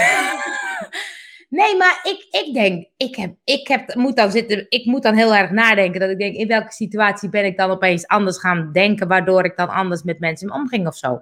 Nee, 1.48 1.76
maar 1.76 2.00
ik, 2.02 2.26
ik 2.44 2.54
denk, 2.54 2.86
ik, 2.96 3.16
heb, 3.16 3.34
ik 3.44 3.68
heb, 3.68 3.94
moet 3.94 4.16
dan 4.16 4.30
zitten, 4.30 4.66
ik 4.68 4.84
moet 4.84 5.02
dan 5.02 5.14
heel 5.14 5.34
erg 5.34 5.50
nadenken. 5.50 6.00
Dat 6.00 6.10
ik 6.10 6.18
denk, 6.18 6.34
in 6.34 6.48
welke 6.48 6.72
situatie 6.72 7.28
ben 7.28 7.44
ik 7.44 7.56
dan 7.56 7.70
opeens 7.70 8.06
anders 8.06 8.38
gaan 8.38 8.70
denken, 8.72 9.08
waardoor 9.08 9.44
ik 9.44 9.56
dan 9.56 9.68
anders 9.68 10.02
met 10.02 10.20
mensen 10.20 10.52
omging 10.52 10.86
of 10.86 10.96
zo. 10.96 11.20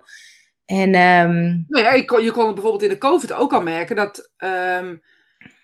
En 0.64 0.94
ehm, 0.94 1.62
Nou 1.68 1.85
ja, 1.85 1.92
je 1.92 2.04
kon, 2.04 2.23
je 2.23 2.30
kon 2.30 2.44
het 2.44 2.54
bijvoorbeeld 2.54 2.83
in 2.83 2.88
de 2.88 2.99
COVID 2.99 3.33
ook 3.33 3.52
al 3.52 3.62
merken 3.62 3.97
dat 3.97 4.30
ehm, 4.37 4.97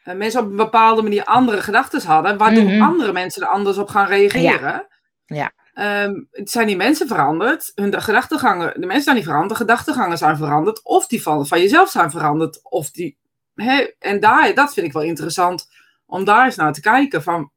eh, 0.04 0.14
mensen 0.14 0.40
op 0.40 0.50
een 0.50 0.56
bepaalde 0.56 1.02
manier 1.02 1.24
andere 1.24 1.62
gedachten 1.62 2.02
hadden, 2.02 2.36
waardoor 2.38 2.62
Mhm. 2.64 2.82
andere 2.82 3.12
mensen 3.12 3.42
er 3.42 3.48
anders 3.48 3.78
op 3.78 3.88
gaan 3.88 4.06
reageren. 4.06 4.86
Ja. 5.26 5.52
Ehm, 5.74 6.14
het 6.30 6.50
zijn 6.50 6.66
die 6.66 6.76
mensen 6.76 7.06
veranderd, 7.06 7.72
hun 7.74 8.02
gedachtegangen, 8.02 8.72
de 8.80 8.86
mensen 8.86 9.02
zijn 9.02 9.16
niet 9.16 9.24
veranderd, 9.24 9.50
de 9.50 9.56
gedachtegangen 9.56 10.18
zijn 10.18 10.36
veranderd, 10.36 10.82
of 10.84 11.06
die 11.06 11.22
van, 11.22 11.46
van 11.46 11.60
jezelf 11.60 11.90
zijn 11.90 12.10
veranderd, 12.10 12.60
of 12.62 12.90
die, 12.90 13.18
hè, 13.54 13.90
en 13.98 14.20
daar, 14.20 14.54
dat 14.54 14.72
vind 14.72 14.86
ik 14.86 14.92
wel 14.92 15.02
interessant, 15.02 15.68
om 16.06 16.24
daar 16.24 16.44
eens 16.44 16.56
naar 16.56 16.72
te 16.72 16.80
kijken, 16.80 17.22
van 17.22 17.52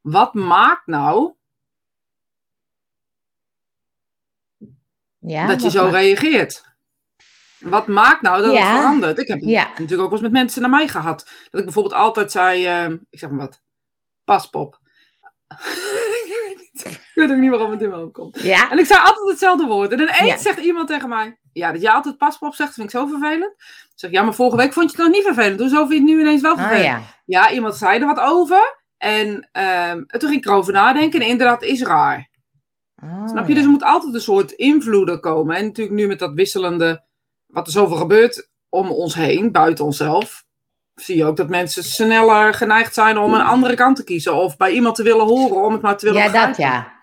wat 0.00 0.34
maakt 0.34 0.86
nou 0.86 1.34
ja, 5.18 5.46
dat 5.46 5.62
je 5.62 5.70
zo 5.70 5.86
reageert? 5.86 6.70
Wat 7.62 7.86
maakt 7.86 8.22
nou 8.22 8.42
dat 8.42 8.52
Ja. 8.52 8.58
het 8.60 8.76
verandert? 8.78 9.18
Ik 9.18 9.28
heb 9.28 9.38
Ja. 9.40 9.62
natuurlijk 9.68 9.92
ook 9.92 9.98
wel 10.00 10.10
eens 10.12 10.20
met 10.20 10.32
mensen 10.32 10.60
naar 10.60 10.70
mij 10.70 10.88
gehad. 10.88 11.18
Dat 11.50 11.60
ik 11.60 11.64
bijvoorbeeld 11.64 11.94
altijd 11.94 12.32
zei, 12.32 12.66
eh, 12.66 12.84
ik 13.10 13.18
zeg 13.18 13.30
maar 13.30 13.38
wat, 13.38 13.60
paspop. 14.24 14.78
ik 16.84 17.10
weet 17.14 17.30
ook 17.30 17.36
niet 17.36 17.50
waarom 17.50 17.70
het 17.70 17.82
in 17.82 17.88
me 17.90 18.00
opkomt. 18.04 18.40
Ja, 18.42 18.70
En 18.70 18.78
ik 18.78 18.86
zei 18.86 19.00
altijd 19.00 19.28
hetzelfde 19.28 19.66
woord. 19.66 19.92
En 19.92 20.00
ineens 20.00 20.18
Ja. 20.18 20.36
zegt 20.36 20.58
iemand 20.58 20.88
tegen 20.88 21.08
mij, 21.08 21.38
ja, 21.52 21.72
dat 21.72 21.80
jij 21.82 21.90
altijd 21.92 22.16
paspop 22.16 22.54
zegt, 22.54 22.74
vind 22.74 22.86
ik 22.86 22.92
zo 22.98 23.06
vervelend. 23.06 23.52
Ik 23.52 23.92
zeg, 23.94 24.10
ja, 24.10 24.22
maar 24.22 24.34
vorige 24.34 24.56
week 24.56 24.72
vond 24.72 24.90
je 24.90 24.96
het 24.96 25.06
nog 25.06 25.14
niet 25.16 25.24
vervelend. 25.24 25.60
Hoezo 25.60 25.76
vind 25.76 25.88
je 25.88 25.94
het 25.96 26.04
nu 26.04 26.20
ineens 26.20 26.40
wel 26.42 26.52
oh 26.52 26.58
vervelend? 26.58 26.84
ja. 26.84 27.02
Ja, 27.24 27.50
iemand 27.52 27.76
zei 27.76 28.00
er 28.00 28.06
wat 28.06 28.20
over. 28.20 28.80
En 28.98 29.48
ehm, 29.52 30.04
toen 30.06 30.28
ging 30.30 30.40
ik 30.40 30.46
erover 30.46 30.72
nadenken. 30.72 31.20
En 31.20 31.26
inderdaad, 31.26 31.60
het 31.60 31.70
is 31.70 31.82
raar. 31.82 32.30
Oh, 33.02 33.28
Snap 33.28 33.48
je? 33.48 33.54
Dus 33.54 33.62
er 33.64 33.68
moet 33.70 33.82
altijd 33.82 34.14
een 34.14 34.20
soort 34.20 34.50
invloeden 34.50 35.20
komen. 35.20 35.56
En 35.56 35.64
natuurlijk 35.64 35.96
nu 35.96 36.06
met 36.06 36.18
dat 36.18 36.32
wisselende, 36.34 37.04
wat 37.52 37.66
er 37.66 37.72
zoveel 37.72 37.96
gebeurt 37.96 38.48
om 38.68 38.90
ons 38.90 39.14
heen, 39.14 39.52
buiten 39.52 39.84
onszelf, 39.84 40.44
zie 40.94 41.16
je 41.16 41.24
ook 41.24 41.36
dat 41.36 41.48
mensen 41.48 41.84
sneller 41.84 42.54
geneigd 42.54 42.94
zijn 42.94 43.18
om 43.18 43.34
een 43.34 43.40
andere 43.40 43.74
kant 43.74 43.96
te 43.96 44.04
kiezen. 44.04 44.34
Of 44.34 44.56
bij 44.56 44.72
iemand 44.72 44.94
te 44.94 45.02
willen 45.02 45.26
horen, 45.26 45.64
om 45.64 45.72
het 45.72 45.82
maar 45.82 45.96
te 45.98 46.06
willen 46.06 46.22
Ja, 46.22 46.46
dat 46.46 46.56
ja. 46.56 47.00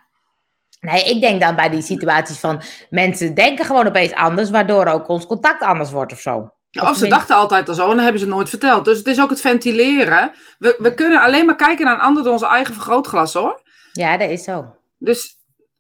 Nee, 0.79 1.03
ik 1.03 1.22
denk 1.22 1.41
dan 1.41 1.56
bij 1.56 1.70
die 1.70 1.82
situaties 1.82 2.39
van 2.39 2.62
mensen 2.89 3.34
denken 3.34 3.65
gewoon 3.65 3.88
opeens 3.88 4.13
anders, 4.13 4.50
waardoor 4.50 4.86
ook 4.86 5.08
ons 5.08 5.25
contact 5.25 5.62
anders 5.62 5.91
wordt 5.91 6.12
of 6.12 6.20
zo. 6.20 6.53
Of 6.82 6.98
ze 6.98 7.08
dachten 7.08 7.36
altijd 7.36 7.70
al 7.70 7.75
zo 7.75 7.84
en 7.84 7.96
dan 7.96 8.00
hebben 8.00 8.20
ze 8.20 8.25
het 8.25 8.36
nooit 8.36 8.50
verteld. 8.50 8.86
Dus 8.86 8.98
het 8.98 9.08
is 9.08 9.22
ook 9.22 9.29
het 9.29 9.41
ventileren. 9.41 10.32
We, 10.58 10.75
we 10.77 10.94
kunnen 10.94 11.22
alleen 11.22 11.46
maar 11.46 11.56
kijken 11.56 11.86
naar 11.86 11.94
een 11.94 12.01
ander 12.01 12.24
door 12.24 12.34
ons 12.34 12.41
eigen 12.41 12.74
vergrootglas 12.74 13.34
hoor. 13.34 13.62
Ja, 13.94 14.18
dat 14.18 14.29
is 14.29 14.44
zo. 14.44 14.75
Dus 14.98 15.38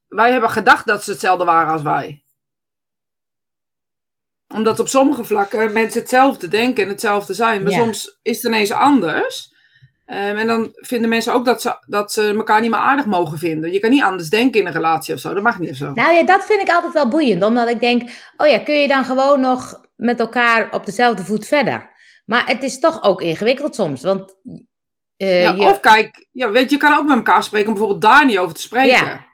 wij 0.07 0.31
hebben 0.31 0.49
gedacht 0.49 0.85
dat 0.85 1.03
ze 1.03 1.11
hetzelfde 1.11 1.45
waren 1.45 1.71
als 1.73 1.81
wij. 1.81 2.23
Omdat 4.53 4.79
op 4.79 4.87
sommige 4.87 5.23
vlakken 5.23 5.73
mensen 5.73 5.99
hetzelfde 6.01 6.47
denken 6.47 6.83
en 6.83 6.89
hetzelfde 6.89 7.33
zijn. 7.33 7.63
Maar 7.63 7.71
Ja. 7.71 7.77
soms 7.77 8.19
is 8.21 8.35
het 8.35 8.45
ineens 8.45 8.71
anders. 8.71 9.53
Ehm, 10.05 10.35
en 10.37 10.47
dan 10.47 10.69
vinden 10.73 11.09
mensen 11.09 11.33
ook 11.33 11.45
dat 11.45 11.61
ze, 11.61 11.77
dat 11.85 12.11
ze 12.11 12.33
elkaar 12.35 12.61
niet 12.61 12.69
meer 12.69 12.79
aardig 12.79 13.05
mogen 13.05 13.37
vinden. 13.37 13.71
Je 13.71 13.79
kan 13.79 13.89
niet 13.89 14.03
anders 14.03 14.29
denken 14.29 14.59
in 14.59 14.65
een 14.67 14.73
relatie 14.73 15.13
of 15.13 15.19
zo. 15.19 15.33
Dat 15.33 15.43
mag 15.43 15.59
niet 15.59 15.69
of 15.69 15.75
zo. 15.75 15.91
Nou 15.93 16.13
ja, 16.13 16.23
dat 16.23 16.45
vind 16.45 16.61
ik 16.61 16.69
altijd 16.69 16.93
wel 16.93 17.07
boeiend, 17.07 17.43
omdat 17.43 17.69
ik 17.69 17.79
denk, 17.79 18.09
oh 18.37 18.47
ja, 18.47 18.59
kun 18.59 18.75
je 18.79 18.87
dan 18.87 19.05
gewoon 19.05 19.39
nog 19.41 19.81
met 19.95 20.19
elkaar 20.19 20.73
op 20.73 20.85
dezelfde 20.85 21.23
voet 21.23 21.45
verder? 21.47 21.89
Maar 22.25 22.47
het 22.47 22.63
is 22.63 22.79
toch 22.79 23.03
ook 23.03 23.21
ingewikkeld 23.21 23.75
soms, 23.75 24.01
want 24.03 24.35
eh, 25.17 25.41
Ja, 25.43 25.51
je- 25.53 25.61
Of 25.61 25.79
kijk, 25.79 26.27
ja, 26.31 26.51
weet 26.51 26.69
je, 26.69 26.75
je 26.75 26.81
kan 26.81 26.97
ook 26.97 27.05
met 27.07 27.15
elkaar 27.17 27.43
spreken 27.43 27.67
om 27.67 27.73
bijvoorbeeld 27.73 28.01
daar 28.13 28.25
niet 28.25 28.37
over 28.37 28.55
te 28.55 28.61
spreken. 28.61 29.05
Ja. 29.05 29.27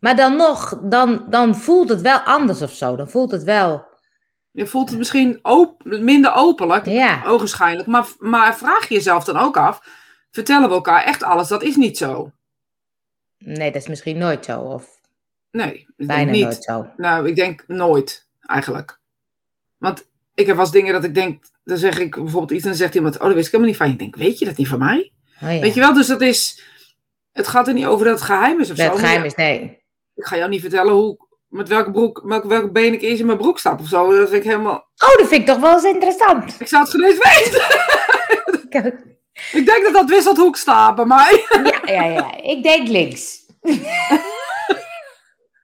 maar 0.00 0.16
dan 0.16 0.36
nog, 0.36 0.78
dan, 0.82 1.26
dan 1.30 1.56
voelt 1.56 1.88
het 1.88 2.00
wel 2.00 2.18
anders 2.18 2.62
of 2.62 2.72
zo. 2.72 2.96
Dan 2.96 3.10
voelt 3.10 3.30
het 3.30 3.42
wel, 3.42 3.85
Je 4.56 4.66
voelt 4.66 4.88
het 4.88 4.98
misschien 4.98 5.38
op, 5.42 5.84
minder 5.84 6.34
openlijk, 6.34 6.86
ja, 6.86 7.22
ogenschijnlijk. 7.26 7.88
Maar, 7.88 8.06
maar 8.18 8.56
vraag 8.56 8.88
je 8.88 8.94
jezelf 8.94 9.24
dan 9.24 9.36
ook 9.36 9.56
af, 9.56 9.80
vertellen 10.30 10.68
we 10.68 10.74
elkaar 10.74 11.04
echt 11.04 11.22
alles? 11.22 11.48
Dat 11.48 11.62
is 11.62 11.76
niet 11.76 11.96
zo. 11.96 12.32
nee, 13.38 13.72
dat 13.72 13.82
is 13.82 13.88
misschien 13.88 14.18
nooit 14.18 14.44
zo, 14.44 14.60
of 14.60 15.00
Nee, 15.50 15.86
bijna 15.96 16.30
niet. 16.30 16.42
nooit 16.42 16.64
zo. 16.64 16.86
Nou, 16.96 17.28
ik 17.28 17.36
denk 17.36 17.64
nooit, 17.66 18.28
eigenlijk. 18.40 19.00
Want 19.78 20.06
ik 20.34 20.46
heb 20.46 20.56
wel 20.56 20.64
eens 20.64 20.74
dingen 20.74 20.92
dat 20.92 21.04
ik 21.04 21.14
denk, 21.14 21.44
dan 21.64 21.78
zeg 21.78 21.98
ik 21.98 22.14
bijvoorbeeld 22.14 22.50
iets 22.50 22.62
en 22.62 22.68
dan 22.68 22.78
zegt 22.78 22.94
iemand, 22.94 23.18
oh, 23.18 23.24
dat 23.24 23.34
wist 23.34 23.46
ik 23.46 23.52
helemaal 23.52 23.72
niet 23.72 23.82
van. 23.82 23.90
Ik 23.90 23.98
denk, 23.98 24.16
weet 24.16 24.38
je 24.38 24.44
dat 24.44 24.56
niet 24.56 24.68
van 24.68 24.78
mij? 24.78 25.12
Oh, 25.42 25.52
ja. 25.52 25.60
Weet 25.60 25.74
je 25.74 25.80
wel, 25.80 25.94
dus 25.94 26.06
dat 26.06 26.20
is, 26.20 26.62
het 27.32 27.48
gaat 27.48 27.68
er 27.68 27.74
niet 27.74 27.86
over 27.86 28.06
dat 28.06 28.14
het 28.14 28.24
geheim 28.24 28.60
is 28.60 28.70
of 28.70 28.76
dat 28.76 28.86
zo. 28.86 28.92
het 28.92 29.00
maar 29.00 29.10
geheim 29.10 29.24
is, 29.24 29.34
nee. 29.34 29.84
Ik 30.14 30.24
ga 30.24 30.36
jou 30.36 30.48
niet 30.48 30.60
vertellen 30.60 30.92
hoe 30.92 31.25
met 31.56 31.68
welke, 31.68 31.90
broek, 31.90 32.22
welke, 32.24 32.48
welke 32.48 32.70
been 32.70 32.92
ik 32.92 33.02
eerst 33.02 33.20
in 33.20 33.26
mijn 33.26 33.38
broek 33.38 33.58
stap 33.58 33.80
of 33.80 33.88
zo. 33.88 34.10
Dat 34.10 34.28
vind 34.28 34.44
ik 34.44 34.50
helemaal... 34.50 34.74
Oh, 34.74 35.16
dat 35.18 35.28
vind 35.28 35.40
ik 35.40 35.46
toch 35.46 35.58
wel 35.58 35.72
eens 35.72 35.84
interessant. 35.84 36.60
Ik 36.60 36.68
zou 36.68 36.82
het 36.82 36.90
geen 36.92 37.04
eens 37.04 37.18
weten. 37.18 37.62
ik 39.60 39.66
denk 39.66 39.84
dat 39.84 39.92
dat 39.92 40.08
wisselt 40.08 40.58
staat 40.58 40.94
bij 40.94 41.04
mij. 41.04 41.46
ja, 41.84 41.92
ja, 41.92 42.04
ja. 42.04 42.36
Ik 42.42 42.62
denk 42.62 42.88
links. 42.88 43.38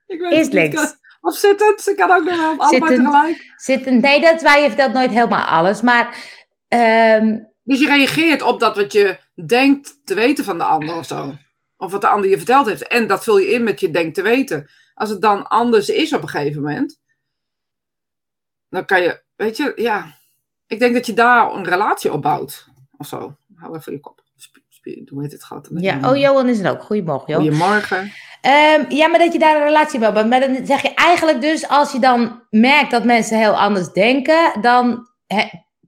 ik 0.07 0.19
weet 0.19 0.31
Is 0.31 0.45
het 0.45 0.53
links. 0.53 0.81
Niet. 0.81 1.01
Of 1.21 1.35
zittend, 1.35 1.81
ze 1.81 1.95
kan 1.95 2.11
ook 2.11 2.23
nog 2.23 2.37
wel 2.57 2.67
Zittend. 2.67 2.95
tegelijk. 2.95 3.53
Zitten, 3.55 3.99
nee, 3.99 4.21
dat 4.21 4.41
wij 4.41 4.61
je 4.61 4.67
vertelt 4.67 4.93
nooit 4.93 5.11
helemaal 5.11 5.45
alles. 5.45 5.81
Maar 5.81 6.15
ehm, 6.67 7.39
Dus 7.63 7.79
je 7.79 7.87
reageert 7.87 8.41
op 8.41 8.59
dat 8.59 8.75
wat 8.75 8.91
je 8.93 9.17
denkt 9.45 9.99
te 10.03 10.13
weten 10.13 10.43
van 10.43 10.57
de 10.57 10.63
ander 10.63 10.95
of 10.95 11.05
zo. 11.05 11.33
Of 11.77 11.91
wat 11.91 12.01
de 12.01 12.07
ander 12.07 12.29
je 12.29 12.37
verteld 12.37 12.65
heeft. 12.65 12.87
En 12.87 13.07
dat 13.07 13.23
vul 13.23 13.37
je 13.37 13.51
in 13.51 13.63
met 13.63 13.79
je 13.79 13.91
denkt 13.91 14.15
te 14.15 14.21
weten. 14.21 14.69
Als 14.93 15.09
het 15.09 15.21
dan 15.21 15.47
anders 15.47 15.89
is 15.89 16.13
op 16.13 16.21
een 16.21 16.29
gegeven 16.29 16.61
moment. 16.61 16.99
Dan 18.69 18.85
kan 18.85 19.01
je, 19.01 19.21
weet 19.35 19.57
je, 19.57 19.73
ja. 19.75 20.17
Ik 20.67 20.79
denk 20.79 20.93
dat 20.93 21.05
je 21.05 21.13
daar 21.13 21.53
een 21.53 21.63
relatie 21.63 22.11
op 22.11 22.21
bouwt. 22.21 22.67
Of 22.97 23.07
zo. 23.07 23.35
Hou 23.55 23.77
even 23.77 23.91
je 23.91 23.99
kop. 23.99 24.21
Hoe 25.09 25.21
heet 25.21 25.31
het 25.31 25.43
gaat? 25.43 25.69
ja, 25.73 26.09
oh, 26.11 26.17
Johan 26.17 26.49
is 26.49 26.59
er 26.59 26.71
ook. 26.71 26.83
Goedemorgen, 26.83 27.27
Johan. 27.27 27.45
Goedemorgen. 27.45 28.11
Ehm, 28.41 28.85
ja, 28.89 29.07
maar 29.07 29.19
dat 29.19 29.33
je 29.33 29.39
daar 29.39 29.55
een 29.55 29.63
relatie 29.63 29.99
mee 29.99 30.11
hebt. 30.11 30.29
Maar 30.29 30.39
dan 30.39 30.65
zeg 30.65 30.81
je 30.81 30.93
eigenlijk 30.93 31.41
dus, 31.41 31.67
als 31.67 31.91
je 31.91 31.99
dan 31.99 32.43
merkt 32.49 32.91
dat 32.91 33.03
mensen 33.03 33.37
heel 33.37 33.57
anders 33.57 33.91
denken, 33.91 34.61
dan 34.61 35.07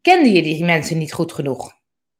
kende 0.02 0.32
je 0.32 0.42
die 0.42 0.66
mensen 0.66 0.98
niet 0.98 1.14
goed 1.14 1.34
genoeg. 1.34 1.74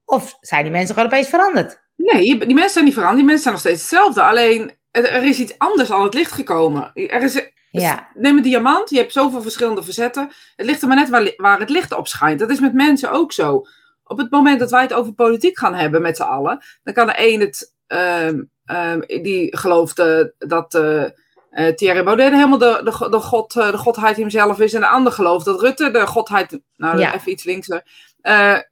Of 0.06 0.38
zijn 0.42 0.64
die 0.64 0.72
mensen 0.72 0.96
gewoon 0.96 1.10
opeens 1.10 1.30
veranderd? 1.30 1.84
Nee, 1.96 2.38
die 2.38 2.54
mensen 2.54 2.70
zijn 2.70 2.86
niet 2.86 2.94
veranderd. 2.94 3.26
Die 3.26 3.26
mensen 3.26 3.44
zijn 3.44 3.54
nog 3.54 3.64
steeds 3.64 3.82
hetzelfde. 3.82 4.22
Alleen, 4.22 4.75
er, 5.04 5.24
is 5.24 5.40
iets 5.40 5.58
anders 5.58 5.92
aan 5.92 6.04
het 6.04 6.14
licht 6.14 6.32
gekomen. 6.32 6.92
Er 6.94 7.22
is, 7.24 7.50
Ja, 7.72 8.08
Neem 8.14 8.38
een 8.38 8.44
diamant, 8.44 8.90
je 8.90 8.98
hebt 8.98 9.12
zoveel 9.12 9.42
verschillende 9.42 9.84
verzetten. 9.84 10.32
Het 10.56 10.66
ligt 10.66 10.82
er 10.82 10.88
maar 10.88 10.98
net 10.98 11.10
waar, 11.10 11.34
waar 11.38 11.60
het 11.60 11.70
licht 11.70 11.94
op 11.98 12.08
schijnt. 12.08 12.40
Dat 12.40 12.50
is 12.50 12.60
met 12.60 12.74
mensen 12.74 13.12
ook 13.12 13.32
zo. 13.32 13.66
Op 14.04 14.18
het 14.18 14.32
moment 14.32 14.60
dat 14.60 14.72
wij 14.72 14.82
het 14.82 14.94
over 14.94 15.14
politiek 15.14 15.58
gaan 15.58 15.74
hebben 15.76 16.02
met 16.02 16.16
z'n 16.18 16.24
allen, 16.24 16.64
dan 16.84 16.94
kan 16.94 17.08
de 17.08 17.14
een 17.18 17.40
het, 17.40 17.74
ehm, 17.88 18.44
ehm, 18.66 19.00
die 19.22 19.58
gelooft 19.58 20.00
eh, 20.00 20.20
dat 20.38 20.74
eh 20.74 21.04
eh, 21.50 21.74
Thierry 21.76 22.04
Baudet 22.04 22.32
helemaal 22.34 22.58
de, 22.58 22.82
de, 22.84 23.10
de, 23.10 23.20
god, 23.20 23.54
de 23.54 23.78
godheid 23.78 24.16
hemzelf 24.18 24.60
is. 24.60 24.74
En 24.74 24.80
de 24.82 24.88
ander 24.88 25.12
gelooft 25.14 25.46
dat 25.46 25.62
Rutte 25.62 25.92
de 25.92 26.08
godheid, 26.08 26.60
nou 26.78 27.00
Ja. 27.00 27.14
even 27.16 27.32
iets 27.32 27.44
linkser, 27.44 27.84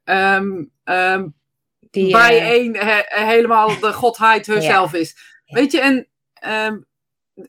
ehm, 0.04 0.62
die, 1.90 2.12
bij 2.12 2.40
één 2.40 2.76
he- 2.76 3.24
helemaal 3.24 3.80
de 3.80 3.92
godheid 3.92 4.48
is. 4.58 4.64
Ja. 4.64 4.88
Weet 5.46 5.72
je, 5.72 5.80
en 5.80 6.08
ehm, 6.44 6.78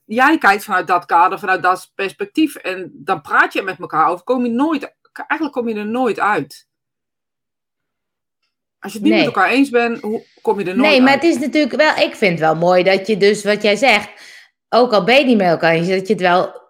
jij 0.05 0.37
kijkt 0.37 0.63
vanuit 0.63 0.87
dat 0.87 1.05
kader, 1.05 1.39
vanuit 1.39 1.63
dat 1.63 1.91
perspectief. 1.95 2.55
En 2.55 2.91
dan 2.93 3.21
praat 3.21 3.53
je 3.53 3.61
met 3.61 3.79
elkaar 3.79 4.07
over. 4.07 4.23
Kom 4.23 4.45
je 4.45 4.51
nooit, 4.51 4.95
eigenlijk 5.11 5.51
kom 5.53 5.67
je 5.69 5.75
er 5.75 5.85
nooit 5.85 6.19
uit. 6.19 6.67
Als 8.79 8.93
je 8.93 8.99
het 8.99 9.07
niet 9.07 9.17
Nee. 9.17 9.25
met 9.25 9.35
elkaar 9.35 9.49
eens 9.51 9.69
bent, 9.69 10.01
hoe, 10.01 10.25
kom 10.41 10.59
je 10.59 10.65
er 10.65 10.75
nooit 10.77 10.89
nee, 10.89 11.01
maar 11.01 11.11
uit. 11.13 11.21
het 11.21 11.31
is 11.35 11.39
natuurlijk 11.39 11.75
wel, 11.75 11.95
ik 11.95 12.15
vind 12.15 12.31
het 12.31 12.39
wel 12.39 12.55
mooi 12.55 12.83
dat 12.83 13.07
je 13.07 13.17
dus, 13.17 13.43
wat 13.43 13.61
jij 13.61 13.75
zegt, 13.75 14.09
ook 14.69 14.91
al 14.93 15.03
ben 15.03 15.15
je 15.19 15.25
niet 15.25 15.37
met 15.37 15.47
elkaar 15.47 15.71
eens, 15.71 15.87
dat 15.87 16.07
je 16.07 16.13
het 16.13 16.21
wel 16.21 16.61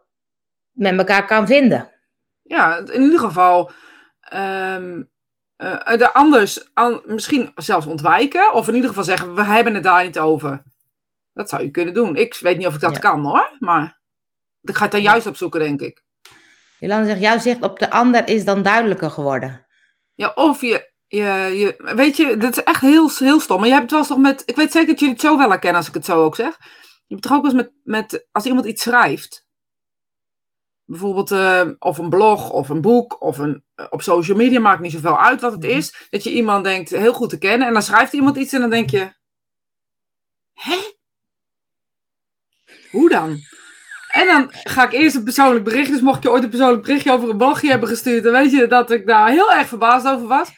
met 0.72 0.98
elkaar 0.98 1.26
kan 1.26 1.48
vinden. 1.48 1.92
Ja, 2.42 2.78
in 2.78 3.02
ieder 3.02 3.20
geval 3.20 3.72
de 5.98 6.10
anders 6.14 6.74
an- 6.74 7.02
misschien 7.06 7.52
zelfs 7.56 7.86
ontwijken. 7.86 8.54
Of 8.54 8.68
in 8.68 8.74
ieder 8.76 8.90
geval 8.90 9.04
zeggen, 9.04 9.36
we 9.36 9.44
hebben 9.44 9.74
het 9.74 9.84
daar 9.84 10.04
niet 10.04 10.20
over. 10.20 10.64
Dat 11.36 11.50
zou 11.50 11.64
je 11.64 11.70
kunnen 11.72 11.94
doen. 11.94 12.16
Ik 12.16 12.38
weet 12.40 12.58
niet 12.58 12.68
of 12.68 12.74
ik 12.76 12.80
dat 12.80 12.94
Ja. 12.94 13.00
kan 13.00 13.24
hoor. 13.26 13.56
Maar 13.60 14.00
ik 14.62 14.76
ga 14.76 14.84
het 14.84 14.92
dan 14.92 15.02
juist 15.02 15.28
opzoeken, 15.28 15.60
denk 15.60 15.82
ik. 15.82 16.04
Jolanda 16.80 17.06
zegt, 17.08 17.20
jouw 17.20 17.40
zicht 17.40 17.62
op 17.62 17.80
de 17.80 17.90
ander 17.90 18.28
is 18.28 18.46
dan 18.46 18.62
duidelijker 18.64 19.10
geworden. 19.12 19.66
Ja, 20.14 20.32
of 20.36 20.62
je, 20.62 20.92
je, 21.08 21.24
je 21.56 21.94
weet 21.96 22.18
je, 22.18 22.38
dat 22.38 22.58
is 22.58 22.64
echt 22.64 22.82
heel, 22.82 23.10
heel 23.18 23.40
stom. 23.40 23.58
Maar 23.60 23.68
je 23.68 23.74
hebt 23.74 23.84
het 23.84 23.92
wel 23.92 24.00
eens 24.00 24.10
toch 24.10 24.18
met, 24.20 24.44
ik 24.46 24.56
weet 24.56 24.72
zeker 24.72 24.88
dat 24.88 25.00
jullie 25.00 25.14
het 25.14 25.24
zo 25.24 25.38
wel 25.38 25.50
herkennen 25.50 25.80
als 25.80 25.88
ik 25.88 25.94
het 25.94 26.06
zo 26.06 26.24
ook 26.24 26.36
zeg. 26.36 26.58
Je 27.08 27.14
hebt 27.16 27.24
het 27.24 27.32
toch 27.32 27.32
ook 27.34 27.42
wel 27.42 27.52
eens 27.52 27.62
met, 27.62 27.72
met 27.84 28.28
als 28.32 28.46
iemand 28.46 28.66
iets 28.66 28.82
schrijft. 28.84 29.44
Bijvoorbeeld, 30.86 31.32
eh, 31.32 31.70
of 31.80 31.98
een 31.98 32.10
blog, 32.10 32.50
of 32.50 32.70
een 32.70 32.82
boek, 32.82 33.22
of 33.22 33.38
een, 33.38 33.64
eh, 33.76 33.86
op 33.90 34.02
social 34.02 34.38
media, 34.38 34.60
maakt 34.60 34.82
niet 34.82 34.92
zoveel 34.92 35.20
uit 35.20 35.42
wat 35.42 35.52
het 35.52 35.62
Mhm. 35.64 35.72
is. 35.72 36.08
Dat 36.10 36.24
je 36.24 36.32
iemand 36.34 36.64
denkt 36.64 36.90
heel 36.90 37.14
goed 37.14 37.30
te 37.30 37.38
kennen 37.38 37.68
en 37.68 37.74
dan 37.74 37.82
schrijft 37.82 38.14
iemand 38.14 38.38
iets 38.38 38.54
en 38.54 38.62
dan 38.62 38.70
denk 38.70 38.90
je, 38.90 39.14
hè? 40.54 40.78
Hoe 42.96 43.10
dan? 43.10 43.40
En 44.10 44.28
dan 44.28 44.50
ga 44.52 44.86
ik 44.86 44.92
eerst 44.92 45.16
een 45.16 45.24
persoonlijk 45.24 45.64
bericht. 45.64 45.92
Dus 45.92 46.02
mocht 46.02 46.24
je 46.24 46.32
ooit 46.32 46.44
een 46.44 46.50
persoonlijk 46.50 46.84
berichtje 46.84 47.12
over 47.12 47.30
een 47.30 47.38
blogje 47.38 47.70
hebben 47.70 47.90
gestuurd, 47.90 48.24
dan 48.24 48.32
weet 48.32 48.52
je 48.52 48.68
dat 48.68 48.92
ik 48.92 49.08
daar 49.08 49.30
heel 49.30 49.54
erg 49.54 49.68
verbaasd 49.68 50.08
over 50.08 50.28
was. 50.28 50.50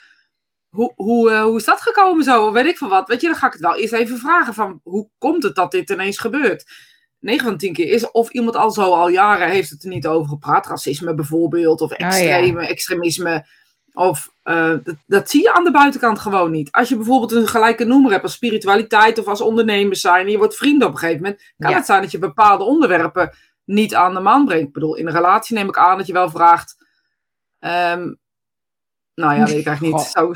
Hoe, 0.70 0.94
hoe, 0.96 1.32
eh, 1.32 1.44
hoe 1.44 1.58
is 1.58 1.66
dat 1.66 1.82
gekomen 1.82 2.24
zo? 2.24 2.52
Weet 2.52 2.66
ik 2.66 2.78
van 2.78 2.90
wat. 2.90 3.08
Weet 3.08 3.22
je, 3.22 3.28
dan 3.28 3.36
ga 3.36 3.48
ik 3.48 3.54
het 3.54 3.62
wel 3.62 3.76
eerst 3.76 3.94
even 3.94 4.18
vragen 4.18 4.54
van 4.54 4.80
hoe 4.84 5.10
komt 5.18 5.44
het 5.44 5.56
dat 5.56 5.72
dit 5.72 5.90
ineens 5.90 6.18
gebeurt? 6.18 6.66
9 7.20 7.44
van 7.44 7.54
de 7.54 7.60
10 7.60 7.74
keer 7.74 7.92
is 7.92 8.12
of 8.12 8.30
iemand 8.30 8.56
al 8.56 8.72
zo 8.72 8.94
al 8.94 9.10
jaren 9.10 9.50
heeft 9.50 9.70
het 9.70 9.84
er 9.84 9.90
niet 9.90 10.08
over 10.08 10.30
gepraat. 10.30 10.68
Racisme 10.68 11.14
bijvoorbeeld, 11.14 11.82
of 11.82 11.98
ja. 11.98 12.08
extreme, 12.08 12.68
extremisme. 12.68 13.46
Of 13.98 14.32
eh, 14.44 14.74
dat, 14.84 14.96
dat 15.06 15.30
zie 15.30 15.42
je 15.42 15.54
aan 15.54 15.64
de 15.64 15.72
buitenkant 15.72 16.20
gewoon 16.20 16.52
niet. 16.52 16.72
Als 16.72 16.90
je 16.90 16.96
bijvoorbeeld 16.96 17.32
een 17.32 17.48
gelijke 17.48 17.84
noemer 17.84 18.12
hebt 18.12 18.24
als 18.24 18.34
spiritualiteit 18.34 19.18
of 19.20 19.28
als 19.28 19.42
ondernemers 19.42 20.02
zijn 20.02 20.26
en 20.26 20.32
je 20.32 20.38
wordt 20.38 20.56
vrienden 20.56 20.88
op 20.88 20.94
een 20.94 21.00
gegeven 21.00 21.22
moment, 21.22 21.42
kan 21.58 21.70
Ja. 21.70 21.76
het 21.76 21.86
zijn 21.86 22.02
dat 22.02 22.12
je 22.12 22.20
bepaalde 22.20 22.64
onderwerpen 22.64 23.32
niet 23.66 23.96
aan 23.96 24.14
de 24.14 24.20
man 24.20 24.46
brengt. 24.46 24.68
Ik 24.68 24.74
bedoel, 24.74 24.96
in 24.96 25.08
een 25.08 25.14
relatie 25.14 25.56
neem 25.56 25.68
ik 25.68 25.78
aan 25.78 25.98
dat 25.98 26.08
je 26.08 26.14
wel 26.14 26.30
vraagt. 26.30 26.76
ehm, 27.60 28.14
nou 29.16 29.36
ja, 29.36 29.46
weet 29.46 29.58
ik 29.58 29.66
eigenlijk 29.68 29.98
niet. 29.98 30.06
Zou, 30.16 30.36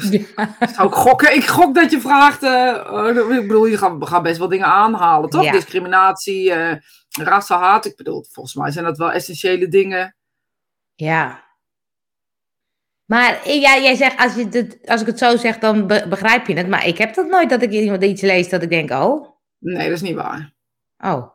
zou 0.74 0.88
ik 0.88 0.93
gokken? 0.93 1.36
Ik 1.36 1.45
gok 1.47 1.76
dat 1.76 1.91
je 1.91 2.02
vraagt. 2.02 2.43
eh, 2.43 2.69
eh, 3.10 3.30
ik 3.38 3.47
bedoel, 3.47 3.65
je 3.65 3.78
gaat, 3.78 3.97
we 3.97 4.06
gaan 4.06 4.24
best 4.24 4.38
wel 4.38 4.47
dingen 4.47 4.67
aanhalen, 4.67 5.30
toch? 5.30 5.43
Ja. 5.43 5.52
Discriminatie, 5.52 6.52
eh 6.54 6.76
rassenhaat. 7.10 7.86
Ik 7.86 7.95
bedoel, 7.95 8.26
volgens 8.32 8.56
mij 8.56 8.71
zijn 8.71 8.86
dat 8.86 8.97
wel 8.97 9.12
essentiële 9.12 9.67
dingen. 9.67 10.15
Ja. 10.95 11.50
Maar 13.12 13.50
ja, 13.50 13.78
jij 13.78 13.95
zegt, 13.95 14.17
als, 14.19 14.36
je 14.36 14.47
het, 14.52 14.78
als 14.86 15.02
ik 15.02 15.08
het 15.08 15.17
zo 15.17 15.38
zeg, 15.38 15.58
dan 15.58 15.88
be- 15.88 16.06
begrijp 16.10 16.47
je 16.47 16.54
het. 16.58 16.67
Maar 16.67 16.88
ik 16.88 16.97
heb 16.97 17.13
dat 17.13 17.28
nooit 17.28 17.50
dat 17.50 17.62
ik 17.62 17.71
iemand 17.71 18.04
iets 18.04 18.21
lees 18.21 18.50
dat 18.50 18.62
ik 18.62 18.69
denk, 18.69 18.91
oh, 18.91 19.28
Nee, 19.60 19.84
dat 19.88 19.95
is 19.95 20.02
niet 20.02 20.15
waar. 20.15 20.54
oh. 20.97 21.30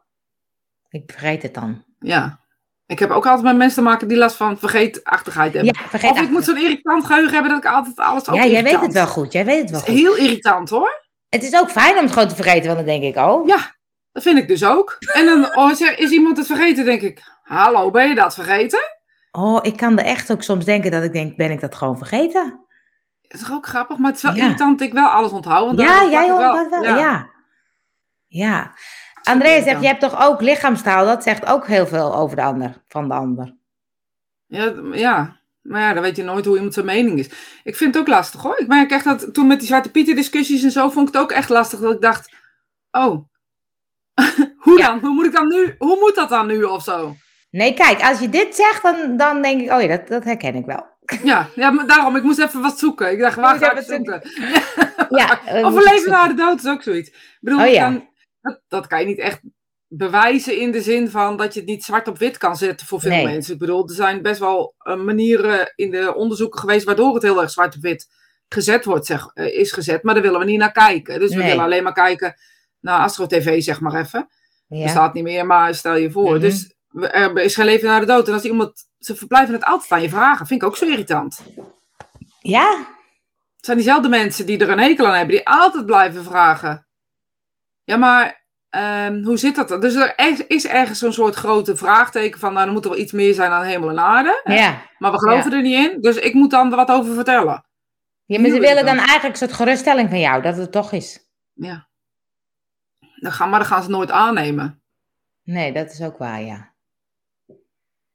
Ik 0.89 1.03
vergeet 1.13 1.43
het 1.43 1.55
dan. 1.55 1.85
Ja. 1.99 2.41
Ik 2.87 2.99
heb 2.99 3.11
ook 3.11 3.27
altijd 3.27 3.45
met 3.45 3.57
mensen 3.57 3.77
te 3.83 3.89
maken 3.89 4.09
die 4.09 4.17
last 4.17 4.37
van 4.37 4.59
vergeetachtigheid 4.59 5.53
hebben. 5.55 5.75
Ja, 5.83 5.89
vergeet 5.89 6.11
of 6.11 6.21
ik 6.21 6.31
moet 6.31 6.45
zo'n 6.45 6.57
irritant 6.57 7.05
geheugen 7.05 7.33
hebben 7.33 7.51
dat 7.51 7.65
ik 7.65 7.71
altijd 7.71 7.97
alles 7.99 8.29
ook 8.29 8.35
Ja, 8.37 8.47
jij 8.47 8.63
weet 8.63 8.81
het 8.81 8.93
wel 8.93 9.07
goed. 9.07 9.33
Jij 9.33 9.45
weet 9.45 9.61
het 9.61 9.71
wel 9.71 9.81
Het 9.81 9.89
is 9.89 9.95
goed. 9.95 10.03
heel 10.05 10.17
irritant 10.27 10.69
hoor. 10.71 11.05
Het 11.29 11.43
is 11.43 11.55
ook 11.55 11.71
fijn 11.71 11.97
om 11.97 12.03
het 12.03 12.13
gewoon 12.13 12.29
te 12.29 12.35
vergeten, 12.35 12.65
want 12.75 12.77
dan 12.77 12.87
denk 13.01 13.03
ik, 13.17 13.17
oh. 13.25 13.47
Ja, 13.47 13.77
dat 14.13 14.23
vind 14.23 14.39
ik 14.39 14.49
dus 14.49 14.65
ook. 14.65 14.97
En 15.13 15.25
dan 15.27 15.57
oh, 15.57 15.71
is 15.97 16.11
iemand 16.11 16.37
het 16.37 16.47
vergeten, 16.47 16.85
denk 16.85 17.01
ik. 17.03 17.23
Hallo, 17.43 17.91
ben 17.91 18.09
je 18.09 18.15
dat 18.15 18.35
vergeten? 18.35 18.81
Oh, 19.37 19.59
ik 19.63 19.77
kan 19.77 19.99
er 19.99 20.05
echt 20.05 20.33
ook 20.33 20.43
soms 20.43 20.65
denken 20.65 20.91
dat 20.91 21.03
ik 21.03 21.13
denk, 21.13 21.37
ben 21.37 21.51
ik 21.51 21.61
dat 21.61 21.75
gewoon 21.75 21.99
vergeten? 21.99 22.61
Dat 23.23 23.41
is 23.41 23.47
toch 23.47 23.57
ook 23.57 23.67
grappig, 23.67 23.97
maar 23.99 24.07
het 24.09 24.17
is 24.17 24.23
wel 24.23 24.35
Ja. 24.35 24.43
irritant 24.45 24.79
dat 24.79 24.89
ik 24.89 24.95
wel 24.95 25.09
alles 25.09 25.31
onthoud. 25.33 25.67
want 25.67 25.81
Ja, 25.81 26.05
jij 26.11 26.31
hoort 26.31 26.55
dat 26.55 26.69
wel. 26.71 26.83
Ja. 26.83 26.97
ja. 26.99 27.31
Ja. 28.27 28.75
Andrea 29.23 29.63
zegt, 29.63 29.81
je 29.81 29.87
hebt 29.87 30.01
toch 30.01 30.23
ook 30.23 30.41
lichaamstaal? 30.41 31.05
Dat 31.07 31.23
zegt 31.23 31.47
ook 31.47 31.67
heel 31.67 31.87
veel 31.87 32.15
over 32.17 32.37
de 32.37 32.43
ander, 32.43 32.83
van 32.89 33.09
de 33.09 33.15
ander. 33.15 33.55
Ja, 34.47 34.73
ja, 34.93 35.37
maar 35.63 35.81
ja, 35.81 35.93
dan 35.93 36.03
weet 36.03 36.17
je 36.17 36.23
nooit 36.23 36.45
hoe 36.45 36.55
iemand 36.57 36.75
zijn 36.75 36.87
mening 36.87 37.19
is. 37.19 37.29
Ik 37.65 37.77
vind 37.77 37.95
het 37.95 38.03
ook 38.03 38.09
lastig 38.09 38.43
hoor. 38.43 38.59
Ik 38.59 38.67
merk 38.67 38.91
echt 38.91 39.05
dat 39.05 39.35
toen 39.35 39.47
met 39.47 39.59
die 39.59 39.67
Zwarte 39.69 39.91
Pieter 39.91 40.15
discussies 40.15 40.63
en 40.63 40.71
zo, 40.71 40.89
vond 40.91 41.09
ik 41.09 41.15
het 41.15 41.23
ook 41.23 41.33
echt 41.33 41.49
lastig. 41.49 41.79
Dat 41.81 41.93
ik 41.95 42.01
dacht, 42.01 42.33
oh, 42.91 43.25
hoe 44.65 44.79
Ja. 44.79 44.87
dan? 44.87 44.99
Hoe 45.01 45.15
moet 45.15 45.27
ik 45.27 45.33
dan 45.33 45.49
nu? 45.49 45.75
Hoe 45.79 45.97
moet 46.01 46.15
dat 46.15 46.29
dan 46.29 46.47
nu 46.47 46.63
of 46.63 46.83
zo? 46.83 47.17
Nee, 47.57 47.75
kijk, 47.75 48.01
als 48.03 48.19
je 48.21 48.29
dit 48.29 48.55
zegt, 48.55 48.83
dan, 48.83 49.17
dan 49.17 49.43
denk 49.43 49.61
ik, 49.61 49.71
oh 49.73 49.81
ja, 49.81 49.89
dat, 49.89 50.09
dat 50.09 50.25
herken 50.25 50.55
ik 50.55 50.65
wel. 50.67 50.87
Ja, 51.23 51.49
ja, 51.55 51.71
maar 51.71 51.87
daarom, 51.87 52.17
ik 52.17 52.23
moest 52.23 52.39
even 52.39 52.61
wat 52.63 52.79
zoeken. 52.79 53.11
Ik 53.13 53.19
dacht, 53.19 53.37
waar 53.37 53.59
ga 53.59 53.73
ik 53.77 53.85
zoeken? 53.85 54.23
Ja, 55.09 55.41
Of 55.67 55.75
een 55.77 55.93
leven 55.93 56.11
na 56.11 56.29
de 56.29 56.35
dood 56.35 56.59
is 56.59 56.67
ook 56.67 56.83
zoiets. 56.83 57.09
Ik 57.09 57.37
bedoel, 57.41 57.61
Oh 57.61 57.67
je 57.67 57.73
ja. 57.73 57.83
kan- 57.85 58.09
dat, 58.41 58.61
dat 58.69 58.87
kan 58.87 59.01
je 59.01 59.07
niet 59.07 59.19
echt 59.19 59.41
bewijzen 59.89 60.59
in 60.61 60.71
de 60.71 60.81
zin 60.83 61.11
van 61.11 61.37
dat 61.37 61.55
je 61.55 61.61
het 61.61 61.69
niet 61.69 61.85
zwart 61.85 62.09
op 62.09 62.19
wit 62.19 62.39
kan 62.39 62.57
zetten 62.57 62.87
voor 62.87 63.01
veel 63.01 63.11
Nee. 63.11 63.25
mensen. 63.25 63.53
Ik 63.53 63.59
bedoel, 63.59 63.89
er 63.89 63.95
zijn 63.95 64.23
best 64.23 64.41
wel 64.41 64.75
eh, 64.79 64.97
manieren 64.97 65.73
in 65.75 65.91
de 65.91 66.15
onderzoeken 66.15 66.61
geweest 66.61 66.85
waardoor 66.85 67.15
het 67.15 67.23
heel 67.23 67.41
erg 67.43 67.51
zwart 67.51 67.77
op 67.77 67.83
wit 67.83 68.07
gezet 68.49 68.85
wordt, 68.85 69.07
zeg, 69.07 69.27
eh, 69.35 69.59
is 69.59 69.73
gezet. 69.73 70.03
Maar 70.03 70.15
daar 70.15 70.23
willen 70.23 70.41
we 70.41 70.47
niet 70.47 70.59
naar 70.59 70.73
kijken. 70.73 71.19
Dus 71.21 71.35
we 71.35 71.43
willen 71.43 71.65
alleen 71.65 71.83
maar 71.83 71.93
kijken 71.93 72.35
naar 72.81 72.99
Astro 73.01 73.27
TV, 73.27 73.63
zeg 73.63 73.81
maar 73.81 73.95
even. 74.01 74.29
Ja. 74.69 74.83
Bestaat 74.83 75.15
niet 75.15 75.25
meer, 75.25 75.47
maar 75.47 75.75
stel 75.75 75.97
je 75.97 76.11
voor. 76.11 76.31
Mhm. 76.31 76.41
Dus 76.41 76.75
er 77.01 77.39
is 77.39 77.55
geen 77.55 77.65
leven 77.65 77.89
na 77.89 78.01
de 78.01 78.07
dood. 78.07 78.29
En 78.29 78.35
als 78.35 78.45
iemand, 78.45 78.87
ze 78.99 79.17
verblijven 79.17 79.55
het 79.55 79.65
altijd 79.65 79.91
aan 79.93 80.03
je 80.03 80.09
vragen. 80.09 80.47
Vind 80.47 80.63
ik 80.63 80.69
ook 80.69 80.77
zo 80.77 80.85
irritant. 80.87 81.41
ja, 82.41 82.77
Het 83.57 83.65
zijn 83.65 83.77
diezelfde 83.77 84.09
mensen 84.09 84.47
die 84.47 84.59
er 84.59 84.69
een 84.71 84.79
hekel 84.79 85.07
aan 85.07 85.15
hebben, 85.15 85.37
die 85.37 85.49
altijd 85.49 85.87
blijven 85.87 86.25
vragen. 86.25 86.87
Ja, 87.85 87.97
maar 87.97 88.45
ehm, 88.71 89.23
hoe 89.25 89.37
zit 89.37 89.55
dat? 89.57 89.69
dan? 89.69 89.81
Dus 89.81 89.95
er 89.95 90.13
is- 90.49 90.67
ergens 90.67 90.99
zo'n 90.99 91.13
soort 91.13 91.35
grote 91.35 91.77
vraagteken 91.77 92.41
van, 92.41 92.53
nou, 92.53 92.67
er 92.67 92.73
moet 92.73 92.85
er 92.85 92.91
wel 92.91 92.99
iets 92.99 93.13
meer 93.13 93.35
zijn 93.35 93.51
dan 93.51 93.63
hemel 93.63 93.89
en 93.91 93.99
aarde. 93.99 94.41
Ja. 94.45 94.83
Maar 94.99 95.13
we 95.13 95.19
geloven 95.19 95.53
er 95.53 95.63
niet 95.63 95.91
in, 95.93 96.01
dus 96.01 96.17
ik 96.17 96.35
moet 96.35 96.51
dan 96.51 96.71
er 96.71 96.77
wat 96.77 96.91
over 96.91 97.15
vertellen. 97.15 97.65
ja, 98.25 98.41
maar 98.41 98.51
ze 98.51 98.61
willen 98.61 98.77
dan. 98.85 98.97
dan 98.97 98.97
eigenlijk 99.05 99.25
een 99.41 99.49
soort 99.49 99.53
geruststelling 99.53 100.09
van 100.09 100.21
jou, 100.21 100.43
dat 100.43 100.57
het 100.57 100.73
toch 100.73 100.93
is. 100.93 101.29
Ja. 101.53 101.89
Dan 103.21 103.33
gaan, 103.33 103.51
maar 103.51 103.59
dan 103.59 103.69
gaan 103.69 103.83
ze 103.83 103.91
nooit 103.91 104.11
aannemen. 104.11 104.83
Nee, 105.43 105.73
dat 105.73 105.91
is 105.91 106.03
ook 106.03 106.19
waar, 106.19 106.41
ja. 106.43 106.75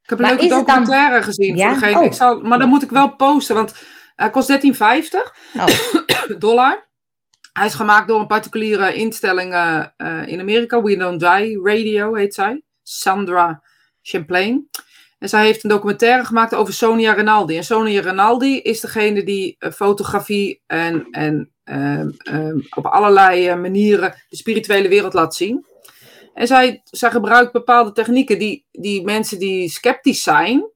Ik 0.04 0.10
heb 0.10 0.20
een 0.20 0.26
Maar 0.26 0.34
leuke 0.36 0.48
dan- 0.48 0.66
documentaire 0.66 1.22
gezien. 1.24 1.56
Ja? 1.56 1.76
Voor 1.76 1.98
Oh. 1.98 2.04
ik 2.04 2.14
zal, 2.14 2.42
maar 2.42 2.60
dan 2.60 2.70
moet 2.70 2.84
ik 2.84 2.90
wel 2.90 3.16
posten, 3.16 3.56
want 3.56 3.74
hij 4.16 4.30
kost 4.30 4.48
13,50 4.48 5.34
Oh, 5.58 5.66
dollar. 6.40 6.90
Hij 7.54 7.66
is 7.66 7.74
gemaakt 7.74 8.08
door 8.08 8.20
een 8.20 8.28
particuliere 8.28 8.94
instelling 8.94 9.54
eh, 9.54 9.84
eh, 9.98 10.28
in 10.28 10.40
Amerika. 10.40 10.82
We 10.82 10.98
Don't 10.98 11.20
Die 11.20 11.60
Radio 11.64 12.14
heet 12.16 12.34
zij. 12.34 12.62
Sandra 12.84 13.64
Champlain. 14.02 14.70
En 15.20 15.30
zij 15.30 15.46
heeft 15.46 15.64
een 15.64 15.70
documentaire 15.70 16.26
gemaakt 16.26 16.56
over 16.56 16.74
Sonia 16.74 17.14
Rinaldi. 17.14 17.58
En 17.58 17.64
Sonia 17.64 18.02
Rinaldi 18.02 18.60
is 18.62 18.80
degene 18.80 19.24
die 19.24 19.56
eh, 19.60 19.72
fotografie 19.72 20.62
en, 20.68 21.08
en 21.12 21.52
ehm, 21.64 22.10
ehm, 22.18 22.60
op 22.76 22.86
allerlei 22.86 23.56
manieren 23.56 24.16
de 24.30 24.36
spirituele 24.36 24.88
wereld 24.88 25.14
laat 25.14 25.36
zien. 25.36 25.66
En 26.34 26.48
zij, 26.48 26.82
zij 26.84 27.12
gebruikt 27.12 27.52
bepaalde 27.52 27.92
technieken 27.92 28.40
die, 28.40 28.66
die 28.72 29.04
mensen 29.04 29.40
die 29.40 29.70
sceptisch 29.70 30.24
zijn, 30.24 30.72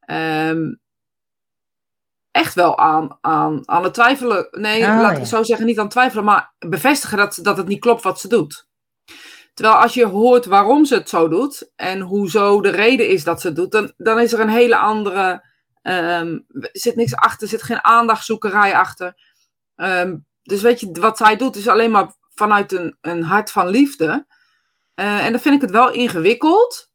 ehm, 0.00 0.74
echt 2.30 2.54
wel 2.54 2.78
aan, 2.78 3.18
aan, 3.20 3.68
aan 3.68 3.84
het 3.84 3.94
twijfelen. 3.94 4.48
Nee, 4.50 4.82
Oh, 4.82 5.00
laat 5.00 5.12
ik 5.12 5.18
ja. 5.18 5.24
zo 5.24 5.42
zeggen, 5.42 5.66
niet 5.66 5.76
aan 5.78 5.84
het 5.84 5.92
twijfelen, 5.92 6.24
maar 6.24 6.54
bevestigen 6.58 7.18
dat, 7.18 7.38
dat 7.42 7.56
het 7.56 7.66
niet 7.66 7.80
klopt 7.80 8.02
wat 8.02 8.20
ze 8.20 8.28
doet. 8.28 8.66
Terwijl 9.54 9.78
als 9.78 9.94
je 9.94 10.06
hoort 10.06 10.44
waarom 10.44 10.84
ze 10.84 10.94
het 10.94 11.08
zo 11.08 11.28
doet 11.28 11.70
en 11.76 12.00
hoezo 12.00 12.60
de 12.60 12.68
reden 12.68 13.08
is 13.08 13.24
dat 13.24 13.40
ze 13.40 13.46
het 13.46 13.56
doet, 13.56 13.72
dan, 13.72 13.92
dan 13.96 14.20
is 14.20 14.32
er 14.32 14.40
een 14.40 14.48
hele 14.48 14.76
andere. 14.76 15.44
er 15.82 16.44
zit 16.72 16.96
niks 16.96 17.14
achter, 17.14 17.42
er 17.42 17.48
zit 17.48 17.62
geen 17.62 17.84
aandachtzoekerij 17.84 18.74
achter. 18.74 19.14
Ehm, 19.76 20.16
dus 20.42 20.62
weet 20.62 20.80
je, 20.80 20.90
wat 20.92 21.16
zij 21.16 21.36
doet 21.36 21.56
is 21.56 21.68
alleen 21.68 21.90
maar 21.90 22.14
vanuit 22.34 22.72
een, 22.72 22.98
een 23.00 23.22
hart 23.22 23.50
van 23.50 23.68
liefde. 23.68 24.26
Eh, 24.98 25.24
en 25.24 25.32
dan 25.32 25.40
vind 25.40 25.54
ik 25.54 25.60
het 25.60 25.70
wel 25.70 25.90
ingewikkeld 25.92 26.90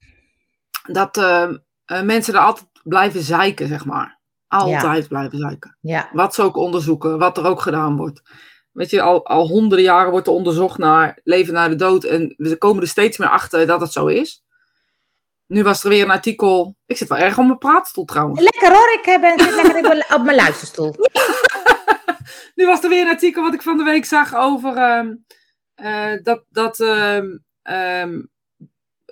dat 0.92 1.18
ehm, 1.18 1.58
eh, 1.86 2.02
mensen 2.02 2.34
er 2.34 2.40
altijd 2.40 2.66
blijven 2.84 3.22
zeiken, 3.22 3.68
zeg 3.68 3.86
maar. 3.86 4.20
Altijd 4.48 5.08
blijven 5.08 5.38
zeiken. 5.38 5.78
ja. 5.82 6.10
Wat 6.14 6.34
ze 6.34 6.42
ook 6.42 6.56
onderzoeken, 6.56 7.18
wat 7.20 7.38
er 7.38 7.46
ook 7.46 7.62
gedaan 7.62 7.98
wordt. 7.98 8.22
Weet 8.72 8.90
je, 8.90 9.02
al, 9.02 9.26
al 9.26 9.48
honderden 9.48 9.86
jaren 9.86 10.12
wordt 10.12 10.28
er 10.28 10.34
onderzocht 10.34 10.78
naar 10.78 11.20
leven 11.24 11.54
na 11.54 11.68
de 11.70 11.76
dood. 11.76 12.04
En 12.04 12.34
we 12.38 12.58
komen 12.58 12.82
er 12.82 12.88
steeds 12.88 13.18
meer 13.18 13.30
achter 13.30 13.68
dat 13.68 13.82
het 13.82 13.92
zo 13.92 14.06
is. 14.08 14.44
Nu 15.48 15.64
was 15.64 15.84
er 15.84 15.90
weer 15.90 16.04
een 16.04 16.12
artikel. 16.12 16.76
Ik 16.86 16.98
zit 16.98 17.10
wel 17.10 17.18
erg 17.18 17.38
op 17.38 17.46
mijn 17.46 17.58
praatstoel 17.58 18.06
trouwens. 18.06 18.40
Lekker 18.42 18.74
hoor, 18.74 18.94
ik 18.94 19.06
eh, 19.06 19.22
ben, 19.22 19.40
zit 19.40 19.56
lekker 19.56 19.76
op 19.78 19.88
mijn- 19.88 20.14
op 20.14 20.24
mijn 20.24 20.38
luisterstoel. 20.38 20.96
Nu 22.56 22.66
was 22.66 22.84
er 22.84 22.90
weer 22.90 23.02
een 23.02 23.12
artikel 23.14 23.44
wat 23.44 23.54
ik 23.54 23.62
van 23.62 23.78
de 23.78 23.84
week 23.84 24.06
zag 24.06 24.36
over 24.36 24.78
ehm, 24.78 25.14
eh, 25.76 26.24
dat. 26.24 26.44
dat 26.50 26.80
ehm, 26.80 27.26
ehm, 27.64 28.22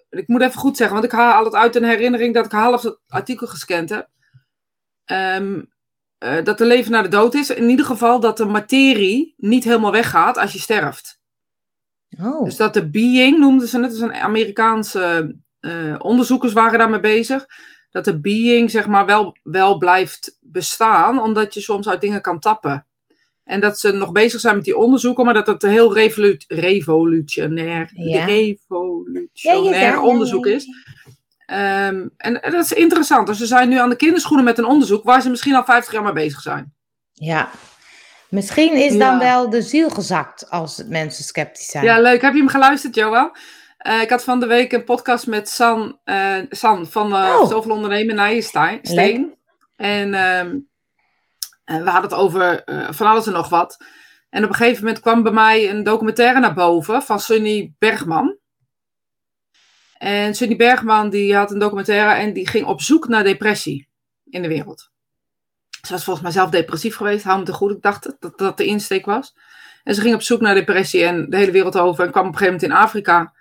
ik 0.09 0.27
moet 0.27 0.41
even 0.41 0.59
goed 0.59 0.77
zeggen, 0.77 0.95
want 0.95 1.11
ik 1.11 1.19
haal 1.19 1.43
het 1.43 1.55
uit 1.55 1.75
een 1.75 1.83
herinnering 1.83 2.33
dat 2.33 2.45
ik 2.45 2.51
half 2.51 2.81
het 2.81 2.99
artikel 3.07 3.47
gescand 3.47 3.89
heb. 3.89 4.09
Ehm, 5.05 5.61
eh, 6.17 6.43
dat 6.43 6.59
er 6.59 6.67
leven 6.67 6.91
na 6.91 7.01
de 7.01 7.07
dood 7.07 7.33
is. 7.33 7.49
In 7.49 7.69
ieder 7.69 7.85
geval 7.85 8.19
dat 8.19 8.37
de 8.37 8.45
materie 8.45 9.33
niet 9.37 9.63
helemaal 9.63 9.91
weggaat 9.91 10.37
als 10.37 10.53
je 10.53 10.59
sterft. 10.59 11.19
Oh, 12.19 12.43
Dus 12.43 12.55
dat 12.55 12.73
de 12.73 12.89
being, 12.89 13.37
noemden 13.37 13.67
ze 13.67 13.79
het, 13.79 13.91
dus 13.91 13.99
een 13.99 14.13
Amerikaanse 14.13 15.35
eh, 15.59 15.95
onderzoekers 15.97 16.53
waren 16.53 16.79
daarmee 16.79 16.99
bezig. 16.99 17.45
Dat 17.89 18.05
de 18.05 18.19
being, 18.19 18.71
zeg 18.71 18.87
maar, 18.87 19.05
wel, 19.05 19.37
wel 19.43 19.77
blijft 19.77 20.37
bestaan, 20.41 21.21
omdat 21.21 21.53
je 21.53 21.61
soms 21.61 21.89
uit 21.89 22.01
dingen 22.01 22.21
kan 22.21 22.39
tappen. 22.39 22.85
En 23.51 23.59
dat 23.59 23.79
ze 23.79 23.91
nog 23.91 24.11
bezig 24.11 24.39
zijn 24.39 24.55
met 24.55 24.63
die 24.63 24.77
onderzoeken, 24.77 25.25
maar 25.25 25.33
dat 25.33 25.47
het 25.47 25.63
een 25.63 25.69
heel 25.69 25.93
revolu 25.93 26.37
revolutionair, 26.47 27.89
Ja. 27.93 28.25
revolutionair 28.25 29.29
Ja, 29.33 29.53
ja, 29.79 29.91
ja, 29.91 30.01
onderzoek 30.01 30.45
is. 30.45 30.67
Ehm, 31.45 32.07
en, 32.17 32.41
en 32.41 32.51
dat 32.51 32.63
is 32.63 32.71
interessant. 32.73 33.27
Dus 33.27 33.37
ze 33.37 33.45
zijn 33.45 33.69
nu 33.69 33.77
aan 33.77 33.89
de 33.89 33.95
kinderschoenen 33.95 34.45
met 34.45 34.57
een 34.57 34.65
onderzoek 34.65 35.03
waar 35.03 35.21
ze 35.21 35.29
misschien 35.29 35.55
al 35.55 35.63
50 35.63 35.93
jaar 35.93 36.03
mee 36.03 36.13
bezig 36.13 36.41
zijn. 36.41 36.73
ja. 37.13 37.49
Misschien 38.29 38.73
is 38.73 38.97
dan 38.97 39.19
wel 39.19 39.49
de 39.49 39.61
ziel 39.61 39.89
gezakt 39.89 40.49
als 40.49 40.83
mensen 40.87 41.23
sceptisch 41.23 41.65
zijn. 41.69 41.83
Ja, 41.83 41.99
leuk. 41.99 42.21
Heb 42.21 42.33
je 42.33 42.39
hem 42.39 42.47
geluisterd, 42.47 42.95
Johan? 42.95 43.31
Eh, 43.77 44.01
ik 44.01 44.09
had 44.09 44.23
van 44.23 44.39
de 44.39 44.45
week 44.45 44.71
een 44.71 44.83
podcast 44.83 45.27
met 45.27 45.49
San, 45.49 45.99
eh, 46.03 46.35
San 46.49 46.87
van 46.87 47.07
uh, 47.11 47.37
Oh. 47.41 47.49
Zoveel 47.49 47.71
Ondernemen 47.71 48.15
Nijenstein. 48.15 48.79
Steen. 48.81 49.33
En 49.75 50.13
ehm, 50.13 50.57
en 51.71 51.83
we 51.83 51.89
hadden 51.89 52.09
het 52.09 52.19
over 52.19 52.63
eh, 52.63 52.91
van 52.91 53.07
alles 53.07 53.27
en 53.27 53.33
nog 53.33 53.49
wat. 53.49 53.77
En 54.29 54.43
op 54.43 54.49
een 54.49 54.55
gegeven 54.55 54.83
moment 54.83 55.01
kwam 55.01 55.23
bij 55.23 55.31
mij 55.31 55.69
een 55.69 55.83
documentaire 55.83 56.39
naar 56.39 56.53
boven 56.53 57.01
van 57.01 57.19
Sunny 57.19 57.73
Bergman. 57.79 58.37
En 59.97 60.35
Sunny 60.35 60.55
Bergman 60.55 61.09
die 61.09 61.35
had 61.35 61.51
een 61.51 61.59
documentaire 61.59 62.19
en 62.19 62.33
die 62.33 62.47
ging 62.47 62.65
op 62.65 62.81
zoek 62.81 63.07
naar 63.07 63.23
depressie 63.23 63.89
in 64.29 64.41
de 64.41 64.47
wereld. 64.47 64.89
Ze 65.81 65.93
was 65.93 66.03
volgens 66.03 66.25
mij 66.25 66.33
zelf 66.33 66.49
depressief 66.49 66.95
geweest, 66.95 67.23
hou 67.23 67.39
me 67.39 67.45
te 67.45 67.53
goed. 67.53 67.71
Ik 67.71 67.81
dacht 67.81 68.15
dat 68.19 68.37
dat 68.37 68.57
de 68.57 68.65
insteek 68.65 69.05
was. 69.05 69.35
En 69.83 69.95
ze 69.95 70.01
ging 70.01 70.15
op 70.15 70.21
zoek 70.21 70.41
naar 70.41 70.55
depressie 70.55 71.03
en 71.03 71.29
de 71.29 71.37
hele 71.37 71.51
wereld 71.51 71.77
over. 71.77 72.05
En 72.05 72.11
kwam 72.11 72.27
op 72.27 72.31
een 72.31 72.37
gegeven 72.37 72.59
moment 72.59 72.79
in 72.79 72.85
Afrika. 72.85 73.33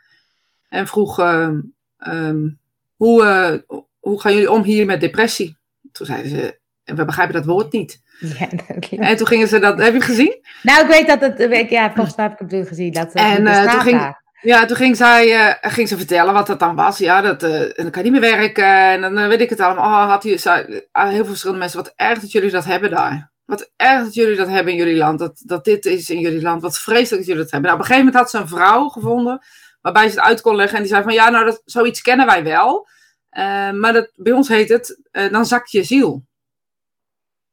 En 0.69 0.87
vroeg, 0.87 1.19
ehm, 1.19 1.61
ehm, 1.97 2.49
hoe, 2.97 3.25
eh, 3.25 3.79
hoe 3.99 4.21
gaan 4.21 4.33
jullie 4.33 4.51
om 4.51 4.63
hier 4.63 4.87
met 4.87 5.01
depressie? 5.01 5.57
Toen 5.93 6.07
zeiden 6.07 6.31
ze, 6.31 6.59
we 6.85 7.05
begrijpen 7.05 7.35
dat 7.35 7.45
woord 7.45 7.73
niet. 7.73 8.03
Ja, 8.39 8.47
dat- 8.67 8.99
En 8.99 9.17
toen 9.17 9.27
gingen 9.27 9.49
ze 9.49 9.59
dat, 9.59 9.79
heb 9.79 9.87
je 9.93 9.99
het 9.99 10.05
gezien? 10.05 10.39
Nou, 10.63 10.81
ik 10.85 10.91
weet 10.91 11.07
dat 11.07 11.21
het, 11.21 11.71
ja, 11.71 11.93
volgens 11.95 12.17
mij 12.17 12.27
heb 12.29 12.41
ik 12.41 12.51
het 12.51 12.69
gezien. 12.69 12.93
Dat 12.93 13.07
het 13.13 13.15
En, 13.15 13.47
eh, 13.47 13.73
toen 13.73 13.81
ging-. 13.81 14.19
Ja, 14.41 14.65
toen 14.67 14.77
ging, 14.77 14.97
zij, 14.97 15.35
eh, 15.61 15.71
ging 15.73 15.89
ze 15.89 15.97
vertellen 15.97 16.35
wat 16.35 16.47
dat 16.47 16.59
dan 16.59 16.75
was. 16.75 16.99
Ja, 16.99 17.21
dat, 17.21 17.43
eh, 17.43 17.61
en 17.63 17.73
dan 17.77 17.91
kan 17.91 18.05
je 18.05 18.11
niet 18.11 18.21
meer 18.21 18.31
werken. 18.37 18.65
En 18.65 19.01
dan 19.01 19.19
eh, 19.19 19.27
weet 19.29 19.41
ik 19.41 19.51
het 19.51 19.61
allemaal. 19.61 20.05
Oh, 20.05 20.11
had 20.11 20.23
hij, 20.23 20.39
zei, 20.39 20.83
heel 20.93 21.11
veel 21.13 21.25
verschillende 21.25 21.61
mensen. 21.61 21.83
Wat 21.83 21.93
erg 21.97 22.19
dat 22.19 22.33
jullie 22.33 22.51
dat 22.51 22.65
hebben 22.65 22.91
daar. 22.91 23.31
Wat 23.45 23.71
erg 23.77 24.03
dat 24.05 24.15
jullie 24.15 24.37
dat 24.37 24.49
hebben 24.49 24.73
in 24.73 24.79
jullie 24.79 24.97
land. 24.97 25.19
Dat, 25.19 25.43
dat 25.45 25.65
dit 25.65 25.85
is 25.87 26.11
in 26.11 26.19
jullie 26.19 26.43
land. 26.43 26.63
Wat 26.63 26.79
vreselijk 26.79 27.17
dat 27.17 27.27
jullie 27.27 27.43
dat 27.43 27.51
hebben. 27.51 27.71
Nou, 27.71 27.75
op 27.83 27.89
een 27.89 27.95
gegeven 27.95 28.13
moment 28.13 28.23
had 28.25 28.31
ze 28.31 28.39
een 28.39 28.59
vrouw 28.59 28.89
gevonden. 28.89 29.45
Waarbij 29.81 30.09
ze 30.09 30.15
het 30.19 30.25
uit 30.29 30.41
kon 30.41 30.57
leggen. 30.57 30.77
En 30.77 30.83
die 30.83 30.93
zei 30.93 31.03
van 31.05 31.13
ja, 31.13 31.29
nou, 31.31 31.45
dat, 31.45 31.63
zoiets 31.65 32.01
kennen 32.03 32.27
wij 32.27 32.45
wel. 32.45 32.89
Eh, 33.31 33.71
maar 33.71 33.93
dat, 33.93 34.11
bij 34.15 34.33
ons 34.33 34.49
heet 34.49 34.69
het, 34.69 35.01
eh, 35.11 35.33
dan 35.33 35.47
zakt 35.47 35.71
je 35.71 35.83
ziel. 35.83 36.25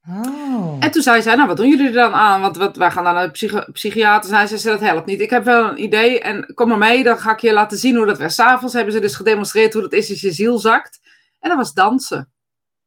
Oh. 0.10 0.78
En 0.80 0.91
toen 0.91 1.02
zei 1.02 1.22
zij, 1.22 1.36
nou, 1.36 1.48
wat 1.48 1.58
doen 1.58 1.70
jullie 1.70 1.88
er 1.88 1.93
dan 1.93 2.13
aan? 2.13 2.41
Want 2.41 2.58
wat, 2.58 2.78
wij 2.78 2.91
gaan 2.91 3.04
dan 3.04 3.13
naar 3.13 3.26
de 3.26 3.32
psychi- 3.32 3.72
psychiater. 3.72 4.34
En 4.34 4.48
zei 4.48 4.60
ze, 4.60 4.70
dat 4.70 4.80
helpt 4.80 5.06
niet. 5.06 5.22
Ik 5.22 5.30
heb 5.30 5.43
wel 5.43 5.70
een 5.70 5.84
idee 5.84 6.20
en 6.22 6.54
kom 6.54 6.67
maar 6.67 6.78
mee. 6.78 7.04
Dan 7.04 7.17
ga 7.20 7.32
ik 7.32 7.39
je 7.39 7.54
laten 7.54 7.78
zien 7.78 7.96
hoe 7.96 8.06
dat 8.06 8.17
werkt. 8.17 8.34
S'avonds 8.34 8.74
hebben 8.74 8.93
ze 8.93 9.00
dus 9.00 9.15
gedemonstreerd 9.15 9.74
hoe 9.74 9.82
dat 9.82 9.93
is 9.93 10.10
als 10.10 10.22
je 10.22 10.32
ziel 10.32 10.58
zakt. 10.58 11.00
En 11.39 11.50
dat 11.50 11.58
was 11.58 11.74
dansen. 11.74 12.32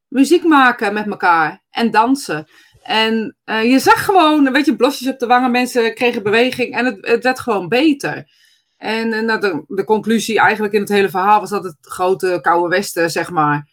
Muziek 0.08 0.44
maken 0.44 0.94
met 0.94 1.06
elkaar 1.06 1.62
en 1.70 1.90
dansen. 1.90 2.46
En 2.82 3.36
eh, 3.44 3.70
je 3.70 3.78
zag 3.78 4.04
gewoon, 4.04 4.52
weet 4.52 4.66
je, 4.66 4.76
blosjes 4.76 5.08
op 5.08 5.18
de 5.18 5.26
wangen. 5.26 5.50
Mensen 5.50 5.94
kregen 5.94 6.22
beweging 6.22 6.74
en 6.76 6.84
het, 6.84 6.98
het 7.00 7.22
werd 7.22 7.40
gewoon 7.40 7.68
beter. 7.68 8.30
En, 8.76 9.12
eh, 9.12 9.22
nou, 9.22 9.40
de, 9.40 9.64
de 9.66 9.84
conclusie 9.84 10.38
eigenlijk 10.38 10.74
in 10.74 10.80
het 10.80 10.88
hele 10.88 11.10
verhaal 11.10 11.40
was 11.40 11.50
dat 11.50 11.64
het 11.64 11.76
grote 11.80 12.38
koude 12.42 12.68
westen, 12.68 13.10
zeg 13.10 13.30
maar. 13.30 13.68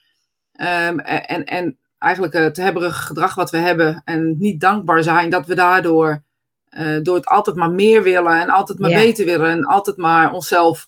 ehm, 0.52 1.00
en, 1.00 1.46
en 1.46 1.78
eigenlijk 2.00 2.34
het 2.34 2.58
hebberige 2.58 3.02
gedrag 3.02 3.36
wat 3.36 3.50
we 3.52 3.58
hebben 3.58 4.02
en 4.06 4.36
niet 4.38 4.60
dankbaar 4.60 5.04
zijn, 5.04 5.30
dat 5.30 5.46
we 5.46 5.56
daardoor 5.56 6.24
eh, 6.68 6.98
door 7.02 7.16
het 7.16 7.26
altijd 7.26 7.56
maar 7.56 7.72
meer 7.72 8.04
willen 8.04 8.42
en 8.42 8.50
altijd 8.50 8.80
maar 8.80 8.90
Ja. 8.90 9.00
beter 9.00 9.26
willen 9.26 9.50
en 9.50 9.66
altijd 9.66 9.98
maar 9.98 10.32
onszelf 10.34 10.88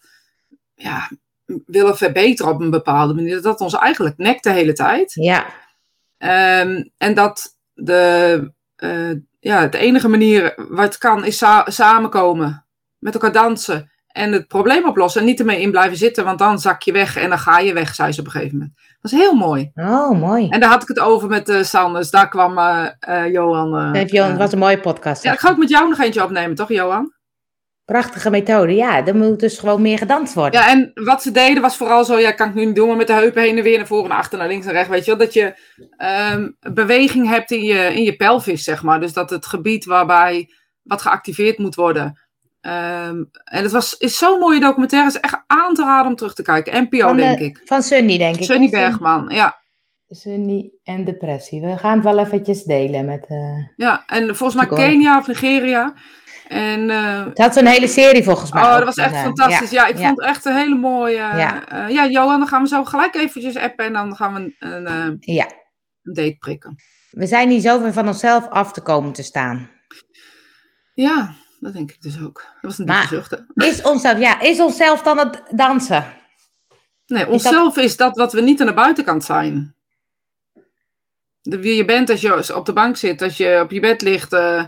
ja, 0.75 1.09
willen 1.65 1.97
verbeteren 1.97 2.51
op 2.51 2.61
een 2.61 2.69
bepaalde 2.69 3.13
manier, 3.13 3.33
dat 3.33 3.43
dat 3.43 3.61
ons 3.61 3.73
eigenlijk 3.75 4.17
nekt 4.17 4.43
de 4.43 4.51
hele 4.51 4.73
tijd. 4.73 5.13
Ja, 5.13 5.45
Ehm, 6.17 6.83
en 6.97 7.13
dat 7.13 7.57
de, 7.73 8.51
eh, 8.75 9.11
ja, 9.39 9.67
de 9.67 9.77
enige 9.77 10.07
manier 10.07 10.53
wat 10.69 10.97
kan 10.97 11.25
is 11.25 11.37
sa- 11.37 11.69
samenkomen, 11.69 12.65
met 12.97 13.13
elkaar 13.13 13.31
dansen 13.31 13.91
en 14.11 14.31
het 14.31 14.47
probleem 14.47 14.87
oplossen 14.87 15.21
en 15.21 15.27
niet 15.27 15.39
ermee 15.39 15.61
in 15.61 15.71
blijven 15.71 15.97
zitten, 15.97 16.23
want 16.23 16.39
dan 16.39 16.59
zak 16.59 16.81
je 16.81 16.91
weg 16.91 17.17
en 17.17 17.29
dan 17.29 17.39
ga 17.39 17.59
je 17.59 17.73
weg, 17.73 17.95
zei 17.95 18.11
ze 18.11 18.19
op 18.19 18.25
een 18.25 18.31
gegeven 18.31 18.57
moment. 18.57 18.75
Dat 19.01 19.11
is 19.11 19.17
heel 19.17 19.33
mooi. 19.33 19.71
oh, 19.75 20.19
mooi. 20.19 20.49
En 20.49 20.59
daar 20.59 20.69
had 20.69 20.81
ik 20.81 20.87
het 20.87 20.99
over 20.99 21.29
met 21.29 21.49
eh 21.49 21.63
Sanders. 21.63 22.09
Daar 22.09 22.29
kwam 22.29 22.57
eh, 22.57 22.85
eh, 22.99 23.31
Johan. 23.31 23.95
Heeft 23.95 24.11
Johan, 24.11 24.29
het 24.29 24.39
was 24.39 24.51
een 24.51 24.59
mooie 24.59 24.79
podcast. 24.79 25.23
ja, 25.23 25.33
ik 25.33 25.39
ga 25.39 25.49
ook 25.49 25.57
met 25.57 25.69
jou 25.69 25.89
nog 25.89 25.99
eentje 25.99 26.23
opnemen, 26.23 26.55
toch, 26.55 26.69
Johan? 26.69 27.13
Prachtige 27.85 28.29
methode. 28.29 28.75
Ja, 28.75 29.05
er 29.05 29.15
moet 29.15 29.39
dus 29.39 29.59
gewoon 29.59 29.81
meer 29.81 29.97
gedanst 29.97 30.33
worden. 30.33 30.59
Ja, 30.59 30.69
en 30.69 30.91
wat 30.93 31.21
ze 31.21 31.31
deden 31.31 31.61
was 31.61 31.77
vooral 31.77 32.05
zo, 32.05 32.17
ja, 32.19 32.31
kan 32.31 32.49
ik 32.49 32.53
nu 32.53 32.65
niet 32.65 32.75
doen, 32.75 32.87
maar 32.87 32.97
met 32.97 33.07
de 33.07 33.13
heupen 33.13 33.41
heen 33.41 33.57
en 33.57 33.63
weer 33.63 33.77
naar 33.77 33.87
voren, 33.87 34.09
naar 34.09 34.17
achter, 34.17 34.37
naar 34.37 34.47
links 34.47 34.65
en 34.65 34.71
rechts, 34.71 34.89
weet 34.89 35.05
je 35.05 35.15
wel, 35.15 35.25
dat 35.25 35.33
je 35.33 35.53
ehm, 35.97 36.49
beweging 36.73 37.29
hebt 37.29 37.51
in 37.51 37.63
je, 37.63 37.93
in 37.93 38.03
je 38.03 38.15
pelvis, 38.15 38.63
zeg 38.63 38.83
maar. 38.83 38.99
Dus 38.99 39.13
dat 39.13 39.29
het 39.29 39.45
gebied 39.45 39.85
waarbij 39.85 40.49
wat 40.83 41.01
geactiveerd 41.01 41.57
moet 41.57 41.75
worden, 41.75 42.19
Ehm, 42.61 43.23
en 43.43 43.63
het 43.63 43.71
was, 43.71 43.93
is 43.97 44.17
zo'n 44.17 44.39
mooie 44.39 44.59
documentaire. 44.59 45.07
Het 45.07 45.15
is 45.15 45.21
echt 45.31 45.43
aan 45.47 45.73
te 45.73 45.83
raden 45.83 46.07
om 46.07 46.15
terug 46.15 46.33
te 46.33 46.41
kijken. 46.43 46.83
NPO, 46.83 46.97
Van, 47.07 47.15
de- 47.15 47.21
denk 47.21 47.39
ik. 47.39 47.61
Van 47.65 47.83
Sunny, 47.83 48.17
denk 48.17 48.35
ik. 48.35 48.43
Sunny? 48.43 48.69
Bergman, 48.69 49.29
ja. 49.29 49.57
Sunny 50.07 50.71
en 50.83 51.03
depressie. 51.05 51.61
We 51.61 51.77
gaan 51.77 51.93
het 51.95 52.03
wel 52.03 52.19
eventjes 52.19 52.63
delen 52.63 53.05
met... 53.05 53.25
eh 53.27 53.67
ja. 53.75 54.03
En 54.07 54.35
volgens 54.35 54.67
mij. 54.67 54.77
Kenia 54.77 55.17
of 55.17 55.27
Nigeria. 55.27 55.93
En 56.47 56.89
eh, 56.89 57.25
Ze 57.33 57.41
had 57.41 57.53
zo'n 57.53 57.65
hele 57.65 57.87
serie 57.87 58.23
volgens 58.23 58.51
mij. 58.51 58.63
Oh, 58.63 58.73
dat 58.75 58.83
was 58.83 58.95
echt 58.97 59.15
fantastisch. 59.15 59.69
Ja, 59.69 59.87
ik 59.87 59.97
ja. 59.97 60.05
vond 60.07 60.19
het 60.19 60.27
echt 60.29 60.45
een 60.45 60.55
hele 60.55 60.75
mooie. 60.75 61.15
Ja. 61.15 61.37
Ja. 61.69 61.87
ja, 61.87 62.07
Johan, 62.07 62.39
dan 62.39 62.47
gaan 62.47 62.61
we 62.61 62.67
zo 62.67 62.83
gelijk 62.83 63.15
eventjes 63.15 63.55
appen 63.57 63.85
en 63.85 63.93
dan 63.93 64.15
gaan 64.15 64.33
we 64.33 64.39
een, 64.39 64.55
een, 64.59 64.87
eh, 64.87 65.35
Ja, 65.35 65.45
een 66.03 66.13
date 66.13 66.35
prikken. 66.39 66.75
we 67.09 67.25
zijn 67.27 67.47
niet 67.47 67.63
zo 67.63 67.79
ver 67.79 67.93
van 67.93 68.07
onszelf 68.07 68.47
af 68.49 68.71
te 68.73 68.81
komen 68.81 69.11
te 69.13 69.23
staan. 69.23 69.69
Ja, 70.93 71.35
dat 71.59 71.73
denk 71.73 71.91
ik 71.91 72.01
dus 72.01 72.21
ook. 72.21 72.45
Dat 72.61 72.61
was 72.61 72.77
een 72.77 72.85
diepe 72.85 73.07
zucht. 73.07 73.43
Is 73.53 73.81
onszelf, 73.81 74.19
ja, 74.19 74.41
is 74.41 74.59
onszelf 74.59 75.01
dan 75.01 75.17
het 75.17 75.43
dansen? 75.51 76.13
Nee, 77.07 77.27
onszelf 77.27 77.77
is 77.77 77.97
dat 77.97 78.17
wat 78.17 78.33
we 78.33 78.41
niet 78.41 78.61
aan 78.61 78.67
de 78.67 78.73
buitenkant 78.73 79.23
zijn. 79.23 79.75
De, 81.41 81.59
wie 81.59 81.75
je 81.75 81.85
bent 81.85 82.09
als 82.09 82.21
je 82.21 82.55
op 82.55 82.65
de 82.65 82.73
bank 82.73 82.97
zit, 82.97 83.21
als 83.21 83.37
je 83.37 83.59
op 83.63 83.71
je 83.71 83.79
bed 83.79 84.01
ligt, 84.01 84.33
eh, 84.33 84.63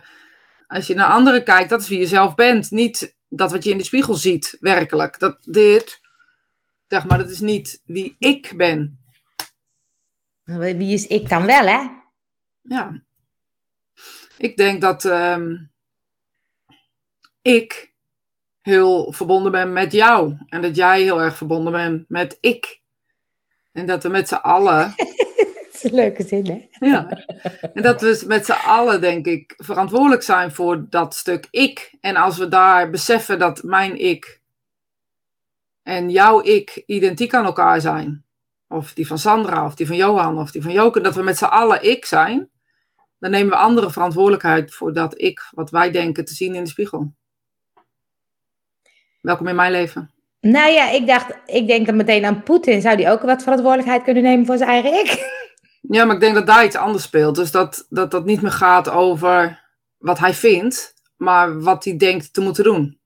als 0.67 0.87
je 0.87 0.95
naar 0.95 1.07
anderen 1.07 1.43
kijkt, 1.43 1.69
dat 1.69 1.81
is 1.81 1.87
wie 1.87 1.99
je 1.99 2.07
zelf 2.07 2.35
bent. 2.35 2.71
Niet 2.71 3.15
dat 3.29 3.51
wat 3.51 3.63
je 3.63 3.71
in 3.71 3.77
de 3.77 3.83
spiegel 3.83 4.13
ziet, 4.13 4.57
werkelijk. 4.59 5.19
Dat 5.19 5.37
dit, 5.41 6.01
zeg 6.87 7.05
maar, 7.05 7.17
dat 7.17 7.29
is 7.29 7.39
niet 7.39 7.81
wie 7.85 8.15
ik 8.19 8.53
ben. 8.55 8.99
Wie 10.43 10.93
is 10.93 11.07
ik 11.07 11.29
dan 11.29 11.45
wel, 11.45 11.65
hè? 11.65 11.87
Ja. 12.61 13.01
Ik 14.37 14.57
denk 14.57 14.81
dat 14.81 15.05
ehm, 15.05 15.55
ik 17.41 17.93
heel 18.61 19.11
verbonden 19.11 19.51
ben 19.51 19.73
met 19.73 19.91
jou. 19.91 20.37
En 20.49 20.61
dat 20.61 20.75
jij 20.75 21.01
heel 21.01 21.21
erg 21.21 21.37
verbonden 21.37 21.71
bent 21.71 22.09
met 22.09 22.37
ik. 22.41 22.81
En 23.71 23.85
dat 23.85 24.03
we 24.03 24.09
met 24.09 24.27
z'n 24.27 24.33
allen. 24.35 24.93
Dat 25.71 25.83
is 25.83 25.91
een 25.91 26.05
leuke 26.05 26.23
zin, 26.23 26.69
hè? 26.71 26.85
ja, 26.85 27.09
en 27.73 27.81
dat 27.81 28.01
we 28.01 28.23
met 28.27 28.45
z'n 28.45 28.51
allen, 28.51 29.01
denk 29.01 29.25
ik, 29.25 29.53
verantwoordelijk 29.57 30.21
zijn 30.21 30.51
voor 30.51 30.85
dat 30.89 31.15
stuk 31.15 31.47
ik. 31.51 31.97
En 32.01 32.15
als 32.15 32.37
we 32.37 32.47
daar 32.47 32.89
beseffen 32.89 33.39
dat 33.39 33.63
mijn 33.63 33.99
ik 33.99 34.41
en 35.83 36.09
jouw 36.09 36.41
ik 36.41 36.83
identiek 36.85 37.33
aan 37.33 37.45
elkaar 37.45 37.81
zijn. 37.81 38.23
Of 38.67 38.93
die 38.93 39.07
van 39.07 39.17
Sandra, 39.17 39.65
of 39.65 39.75
die 39.75 39.87
van 39.87 39.95
Johan, 39.95 40.39
of 40.39 40.51
die 40.51 40.61
van 40.61 40.71
Joke. 40.71 41.01
Dat 41.01 41.15
we 41.15 41.21
met 41.21 41.37
z'n 41.37 41.45
allen 41.45 41.83
ik 41.83 42.05
zijn. 42.05 42.49
Dan 43.19 43.31
nemen 43.31 43.49
we 43.49 43.55
andere 43.55 43.91
verantwoordelijkheid 43.91 44.73
voor 44.73 44.93
dat 44.93 45.21
ik, 45.21 45.49
wat 45.51 45.69
wij 45.69 45.91
denken 45.91 46.25
te 46.25 46.33
zien 46.33 46.55
in 46.55 46.63
de 46.63 46.69
spiegel. 46.69 47.13
Welkom 49.21 49.47
in 49.47 49.55
mijn 49.55 49.71
leven. 49.71 50.11
Nou 50.39 50.71
ja, 50.71 50.89
ik 50.89 51.07
dacht, 51.07 51.33
ik 51.45 51.67
denk 51.67 51.85
dan 51.85 51.95
meteen 51.95 52.25
aan 52.25 52.43
Poetin. 52.43 52.81
Zou 52.81 52.95
die 52.97 53.09
ook 53.09 53.21
wat 53.21 53.43
verantwoordelijkheid 53.43 54.03
kunnen 54.03 54.23
nemen 54.23 54.45
voor 54.45 54.57
zijn 54.57 54.69
eigen 54.69 54.93
ik? 54.93 55.19
Ja, 55.81 56.05
maar 56.05 56.15
ik 56.15 56.21
denk 56.21 56.35
dat 56.35 56.45
daar 56.47 56.65
iets 56.65 56.75
anders 56.75 57.03
speelt. 57.03 57.35
Dus 57.35 57.51
dat 57.51 57.85
dat, 57.89 58.11
dat 58.11 58.25
niet 58.25 58.41
meer 58.41 58.51
gaat 58.51 58.89
over 58.89 59.63
wat 59.97 60.19
hij 60.19 60.33
vindt, 60.33 60.93
maar 61.17 61.61
wat 61.61 61.83
hij 61.83 61.97
denkt 61.97 62.33
te 62.33 62.41
moeten 62.41 62.63
doen. 62.63 62.99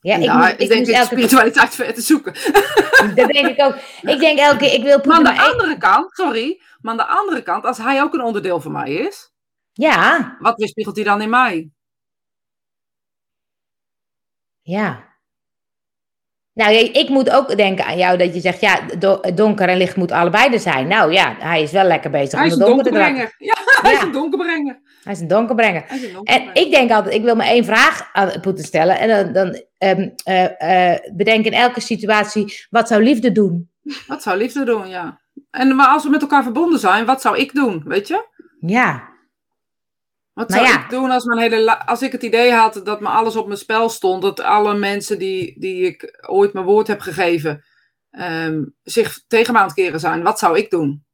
Ja, 0.00 0.16
ik, 0.16 0.24
daar 0.26 0.36
moet, 0.36 0.46
is 0.46 0.56
ik 0.56 0.68
denk 0.68 0.86
elke 0.86 1.06
spiritualiteit 1.06 1.74
voor 1.74 1.92
te 1.92 2.00
zoeken. 2.00 2.34
Dat 3.14 3.28
denk 3.28 3.46
ik 3.46 3.60
ook. 3.62 3.74
Ik 4.02 4.18
denk 4.20 4.38
elke 4.38 4.56
keer, 4.56 4.72
ik 4.72 4.82
wil 4.82 5.00
Maar 5.04 5.16
aan 5.16 5.22
Poetin 5.22 5.24
de 5.24 5.30
maar 5.38 5.44
één- 5.44 5.52
andere 5.52 5.78
kant, 5.78 6.14
sorry, 6.14 6.60
maar 6.80 6.92
aan 6.92 6.98
de 6.98 7.06
andere 7.06 7.42
kant, 7.42 7.64
als 7.64 7.78
hij 7.78 8.02
ook 8.02 8.14
een 8.14 8.22
onderdeel 8.24 8.60
van 8.60 8.72
mij 8.72 8.92
is, 8.92 9.32
Ja, 9.72 10.36
wat 10.38 10.56
weerspiegelt 10.58 10.96
hij 10.96 11.04
dan 11.04 11.20
in 11.22 11.30
mij? 11.30 11.70
Ja. 14.70 15.08
Nou, 16.52 16.74
ik 16.74 17.08
moet 17.08 17.30
ook 17.30 17.56
denken 17.56 17.84
aan 17.84 17.96
jou 17.98 18.18
dat 18.18 18.34
je 18.34 18.40
zegt, 18.40 18.60
ja, 18.60 18.80
do- 18.98 19.20
donker 19.34 19.68
en 19.68 19.76
licht 19.76 19.96
moet 19.96 20.12
allebei 20.12 20.52
er 20.52 20.58
zijn. 20.60 20.88
Nou 20.88 21.12
ja, 21.12 21.36
hij 21.38 21.62
is 21.62 21.72
wel 21.72 21.84
lekker 21.84 22.10
bezig 22.10 22.38
Hij 22.38 22.48
is 22.48 22.54
om 22.54 22.60
een 22.60 22.66
de 22.66 22.70
donker 22.72 22.92
te 22.92 22.98
dragen. 22.98 23.14
donkerbrenger. 23.16 23.56
Ja, 23.72 23.82
hij 23.88 23.92
is 23.92 24.02
een 24.02 24.12
donkerbrenger. 24.12 24.80
Hij 25.02 25.12
is 25.12 25.20
een 25.20 25.28
donkerbrenger. 25.28 25.84
Hij 25.86 25.96
is 25.96 26.02
een 26.02 26.08
En 26.08 26.14
donkerbrenger. 26.14 26.56
ik 26.66 26.70
denk 26.70 26.90
altijd, 26.90 27.14
ik 27.14 27.22
wil 27.22 27.36
maar 27.36 27.46
één 27.46 27.64
vraag 27.64 28.08
aan 28.12 28.40
Poetin 28.40 28.64
stellen. 28.64 28.98
En 28.98 29.08
dan, 29.08 29.32
dan 29.32 29.62
ehm, 29.78 30.08
eh, 30.24 30.92
eh, 30.92 30.98
bedenk 31.14 31.44
in 31.44 31.52
elke 31.52 31.80
situatie, 31.80 32.66
wat 32.70 32.88
zou 32.88 33.02
liefde 33.02 33.32
doen? 33.32 33.70
Wat 34.06 34.22
zou 34.22 34.38
liefde 34.38 34.64
doen, 34.64 34.88
ja. 34.88 35.20
En 35.50 35.76
maar 35.76 35.88
als 35.88 36.04
we 36.04 36.10
met 36.10 36.20
elkaar 36.22 36.42
verbonden 36.42 36.78
zijn, 36.78 37.04
wat 37.06 37.20
zou 37.20 37.38
ik 37.38 37.52
doen, 37.54 37.82
weet 37.86 38.08
je? 38.08 38.26
Ja, 38.60 39.08
Wat 40.40 40.48
Maar 40.48 40.58
zou 40.58 40.70
ja. 40.70 40.84
ik 40.84 40.90
doen 40.90 41.10
als, 41.10 41.24
mijn 41.24 41.38
hele 41.38 41.86
als 41.86 42.02
ik 42.02 42.12
het 42.12 42.22
idee 42.22 42.52
had 42.52 42.80
dat 42.84 43.00
me 43.00 43.08
alles 43.08 43.36
op 43.36 43.46
mijn 43.46 43.58
spel 43.58 43.88
stond, 43.88 44.22
dat 44.22 44.40
alle 44.40 44.74
mensen 44.74 45.18
die, 45.18 45.54
die 45.58 45.86
ik 45.86 46.18
ooit 46.26 46.52
mijn 46.52 46.64
woord 46.64 46.86
heb 46.86 47.00
gegeven, 47.00 47.64
ehm, 48.10 48.64
zich 48.82 49.20
tegen 49.26 49.52
me 49.52 49.58
aan 49.58 49.64
het 49.64 49.74
keren 49.74 50.00
zijn? 50.00 50.22
Wat 50.22 50.38
zou 50.38 50.58
ik 50.58 50.70
doen? 50.70 51.04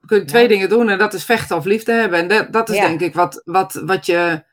We 0.00 0.06
kunnen 0.06 0.26
twee 0.26 0.48
dingen 0.48 0.68
doen 0.68 0.88
en 0.88 0.98
dat 0.98 1.14
is 1.14 1.24
vechten 1.24 1.56
of 1.56 1.64
liefde 1.64 1.92
hebben. 1.92 2.18
En 2.18 2.28
dat, 2.28 2.52
dat 2.52 2.68
is 2.68 2.76
Ja. 2.76 2.86
denk 2.86 3.00
ik 3.00 3.14
wat, 3.14 3.42
wat, 3.44 3.72
wat 3.84 4.06
je... 4.06 4.44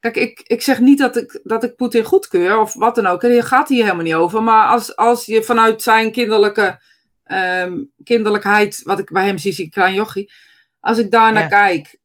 Kijk, 0.00 0.16
ik, 0.16 0.40
ik 0.40 0.62
zeg 0.62 0.80
niet 0.80 0.98
dat 0.98 1.16
ik, 1.16 1.40
dat 1.42 1.64
ik 1.64 1.76
Poetin 1.76 2.04
goedkeur 2.04 2.58
of 2.58 2.74
wat 2.74 2.94
dan 2.94 3.06
ook. 3.06 3.20
Daar 3.20 3.44
gaat 3.44 3.68
hier 3.68 3.82
helemaal 3.82 4.04
niet 4.04 4.14
over. 4.14 4.42
Maar 4.42 4.68
als, 4.68 4.96
als 4.96 5.26
je 5.26 5.42
vanuit 5.42 5.82
zijn 5.82 6.12
kinderlijke 6.12 6.80
ehm, 7.24 7.82
kinderlijkheid, 8.04 8.80
wat 8.82 8.98
ik 8.98 9.10
bij 9.12 9.26
hem 9.26 9.38
zie, 9.38 9.52
zie 9.52 9.64
ik 9.64 9.70
klein 9.70 9.94
jochie. 9.94 10.32
Als 10.80 10.98
ik 10.98 11.10
daar 11.10 11.32
naar 11.32 11.48
kijk, 11.48 11.98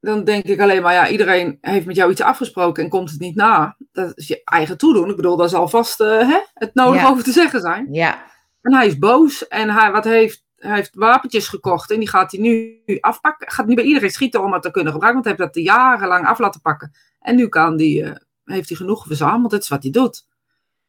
dan 0.00 0.24
denk 0.24 0.44
ik 0.44 0.60
alleen 0.60 0.82
maar, 0.82 0.92
ja, 0.92 1.08
iedereen 1.08 1.58
heeft 1.60 1.86
met 1.86 1.96
jou 1.96 2.10
iets 2.10 2.20
afgesproken 2.20 2.84
en 2.84 2.90
komt 2.90 3.10
het 3.10 3.20
niet 3.20 3.34
na. 3.34 3.76
Dat 3.92 4.12
is 4.16 4.28
je 4.28 4.40
eigen 4.44 4.78
toedoen. 4.78 5.10
Ik 5.10 5.16
bedoel, 5.16 5.36
daar 5.36 5.48
zal 5.48 5.68
vast 5.68 6.00
eh, 6.00 6.28
hè, 6.28 6.38
het 6.54 6.74
nodig 6.74 7.00
Ja. 7.00 7.08
over 7.08 7.24
te 7.24 7.32
zeggen 7.32 7.60
zijn. 7.60 7.86
ja, 7.92 8.22
En 8.62 8.74
hij 8.74 8.86
is 8.86 8.98
boos 8.98 9.48
en 9.48 9.70
hij, 9.70 9.90
wat 9.92 10.04
heeft, 10.04 10.44
hij 10.56 10.74
heeft 10.74 10.94
wapentjes 10.94 11.48
gekocht 11.48 11.90
en 11.90 11.98
die 11.98 12.08
gaat 12.08 12.30
hij 12.32 12.40
nu 12.40 12.80
afpakken. 13.00 13.50
Gaat 13.50 13.66
nu 13.66 13.74
bij 13.74 13.84
iedereen 13.84 14.10
schieten 14.10 14.42
om 14.42 14.52
het 14.52 14.62
te 14.62 14.70
kunnen 14.70 14.92
gebruiken, 14.92 15.22
want 15.22 15.36
hij 15.38 15.46
heeft 15.46 15.54
dat 15.54 15.64
jarenlang 15.64 16.26
af 16.26 16.38
laten 16.38 16.60
pakken. 16.60 16.92
En 17.20 17.36
nu 17.36 17.48
kan 17.48 17.76
die, 17.76 18.02
eh, 18.04 18.12
heeft 18.44 18.68
hij 18.68 18.76
genoeg 18.76 19.06
verzameld, 19.06 19.50
dat 19.50 19.62
is 19.62 19.68
wat 19.68 19.82
hij 19.82 19.92
doet. 19.92 20.26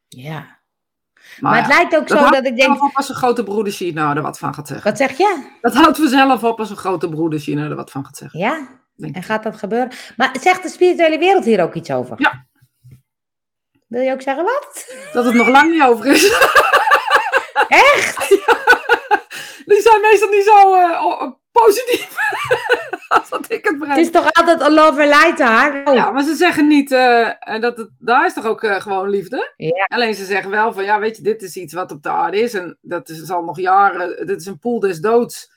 ja. 0.08 0.60
Maar, 1.40 1.52
Maar 1.52 1.62
het 1.62 1.70
ja, 1.70 1.76
lijkt 1.76 1.96
ook 1.96 2.08
dat 2.08 2.18
zo 2.18 2.30
dat 2.30 2.46
ik 2.46 2.56
denk, 2.56 2.82
op 2.82 2.90
als 2.96 3.08
een 3.08 3.14
grote 3.14 3.42
broeder 3.42 3.72
China 3.72 4.16
er 4.16 4.22
wat 4.22 4.38
van 4.38 4.54
gaat 4.54 4.66
zeggen. 4.68 4.90
wat 4.90 4.98
zeg 4.98 5.16
je? 5.16 5.48
Dat 5.60 5.74
houdt 5.74 5.96
vanzelf 5.98 6.44
op 6.44 6.58
als 6.58 6.70
een 6.70 6.76
grote 6.76 7.08
broeder 7.08 7.38
China 7.38 7.64
er 7.68 7.74
wat 7.76 7.90
van 7.90 8.04
gaat 8.04 8.16
zeggen. 8.16 8.40
Ja, 8.40 8.68
en 9.12 9.22
gaat 9.22 9.42
dat 9.42 9.56
gebeuren? 9.56 9.90
Maar 10.16 10.36
zegt 10.40 10.62
de 10.62 10.68
spirituele 10.68 11.18
wereld 11.18 11.44
hier 11.44 11.62
ook 11.62 11.74
iets 11.74 11.90
over? 11.90 12.14
Ja. 12.18 12.46
Wil 13.88 14.02
je 14.02 14.12
ook 14.12 14.22
zeggen 14.22 14.44
wat? 14.44 14.94
Dat 15.12 15.24
het 15.24 15.34
nog 15.34 15.48
lang 15.48 15.70
niet 15.70 15.82
over 15.82 16.06
is. 16.06 16.30
Echt? 17.68 18.28
Die 19.66 19.80
zijn 19.80 20.00
meestal 20.00 20.28
niet 20.28 20.44
zo 20.44 20.74
eh, 20.74 21.30
positief 21.52 22.16
als 23.08 23.28
dat 23.28 23.44
ik 23.48 23.64
het 23.64 23.64
Het 23.64 23.78
breng. 23.78 23.98
is 23.98 24.10
toch 24.10 24.32
altijd 24.32 24.62
a 24.62 24.70
love 24.70 25.00
and 25.02 25.08
light 25.14 25.38
daar? 25.38 25.82
Oh, 25.84 25.94
Ja, 25.94 26.10
maar 26.10 26.22
ze 26.22 26.34
zeggen 26.34 26.66
niet, 26.66 26.92
eh, 26.92 27.30
dat 27.60 27.76
het, 27.76 27.90
daar 27.98 28.26
is 28.26 28.32
toch 28.34 28.46
ook 28.46 28.62
eh, 28.62 28.80
gewoon 28.80 29.08
liefde? 29.08 29.52
Ja. 29.56 29.84
Alleen 29.88 30.14
ze 30.14 30.24
zeggen 30.24 30.50
wel 30.50 30.72
van, 30.72 30.84
ja, 30.84 30.98
weet 30.98 31.16
je, 31.16 31.22
dit 31.22 31.42
is 31.42 31.56
iets 31.56 31.72
wat 31.74 31.90
op 31.92 32.02
de 32.02 32.08
aarde 32.08 32.40
is. 32.40 32.54
En 32.54 32.78
dat 32.80 33.08
is, 33.08 33.18
zal 33.22 33.42
nog 33.44 33.58
jaren, 33.60 34.26
dit 34.26 34.40
is 34.40 34.46
een 34.46 34.58
poel 34.58 34.80
des 34.80 35.00
doods 35.00 35.51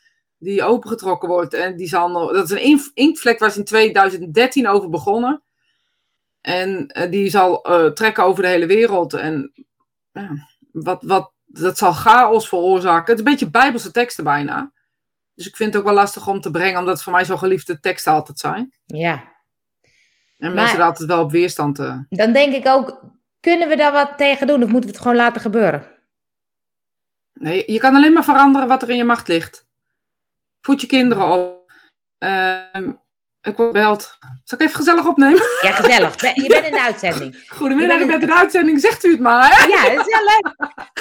die 0.45 0.63
opengetrokken 0.63 1.29
wordt. 1.29 1.53
En 1.53 1.75
die 1.75 1.87
zal 1.87 2.09
nog, 2.09 2.31
dat 2.33 2.43
is 2.43 2.49
een 2.51 2.61
ink- 2.61 2.91
inktvlek 2.93 3.39
waar 3.39 3.51
ze 3.51 3.57
in 3.59 3.65
2013 3.65 4.67
over 4.67 4.89
begonnen. 4.89 5.43
En 6.41 6.87
eh, 6.87 7.11
die 7.11 7.29
zal 7.29 7.63
eh, 7.63 7.85
trekken 7.91 8.23
over 8.23 8.43
de 8.43 8.49
hele 8.49 8.65
wereld. 8.65 9.13
En 9.13 9.53
wat, 10.71 11.03
wat, 11.03 11.31
dat 11.45 11.77
zal 11.77 11.93
chaos 11.93 12.47
veroorzaken. 12.47 13.11
Het 13.11 13.19
is 13.19 13.25
een 13.25 13.31
beetje 13.31 13.49
bijbelse 13.49 13.91
teksten 13.91 14.23
bijna. 14.23 14.71
Dus 15.35 15.47
ik 15.47 15.55
vind 15.55 15.69
het 15.73 15.81
ook 15.81 15.87
wel 15.87 15.97
lastig 15.97 16.27
om 16.27 16.41
te 16.41 16.51
brengen, 16.51 16.79
omdat 16.79 16.93
het 16.93 17.03
voor 17.03 17.13
mij 17.13 17.23
zo 17.23 17.37
geliefde 17.37 17.79
teksten 17.79 18.11
altijd 18.13 18.39
zijn. 18.39 18.73
ja. 18.85 19.33
En 20.37 20.47
Maar- 20.53 20.61
mensen 20.63 20.79
er 20.79 20.85
altijd 20.85 21.09
wel 21.09 21.21
op 21.23 21.31
weerstand. 21.31 21.79
eh 21.79 21.97
Dan 22.09 22.31
denk 22.33 22.53
ik 22.53 22.67
ook, 22.67 23.01
kunnen 23.39 23.67
we 23.67 23.75
daar 23.75 23.91
wat 23.91 24.17
tegen 24.17 24.47
doen 24.47 24.63
of 24.63 24.69
moeten 24.69 24.89
we 24.89 24.95
het 24.95 25.01
gewoon 25.01 25.17
laten 25.17 25.41
gebeuren? 25.41 25.87
Nee, 27.33 27.71
je 27.71 27.79
kan 27.79 27.95
alleen 27.95 28.13
maar 28.13 28.23
veranderen 28.23 28.67
wat 28.67 28.81
er 28.81 28.89
in 28.89 28.97
je 28.97 29.03
macht 29.03 29.27
ligt. 29.27 29.64
Voed 30.65 30.81
je 30.81 30.87
kinderen 30.87 31.27
op. 31.27 31.71
Ehm, 32.17 32.89
ik 33.41 33.55
word 33.57 33.67
gebeld. 33.75 34.17
Zal 34.43 34.57
ik 34.57 34.61
even 34.63 34.75
gezellig 34.75 35.05
opnemen? 35.07 35.41
Ja, 35.61 35.71
gezellig. 35.71 36.21
Je 36.43 36.47
bent 36.47 36.65
in 36.65 36.71
de 36.71 36.81
uitzending. 36.81 37.43
Goedemiddag, 37.49 37.99
ik 37.99 38.07
ben 38.07 38.21
in 38.21 38.27
de 38.27 38.35
uitzending. 38.35 38.79
Zegt 38.79 39.03
u 39.03 39.11
het 39.11 39.19
maar, 39.19 39.49
hè? 39.55 39.67
Ja, 39.75 39.81
dat 39.95 40.07
is 40.07 40.13
wel 40.13 40.23
leuk. 40.23 40.55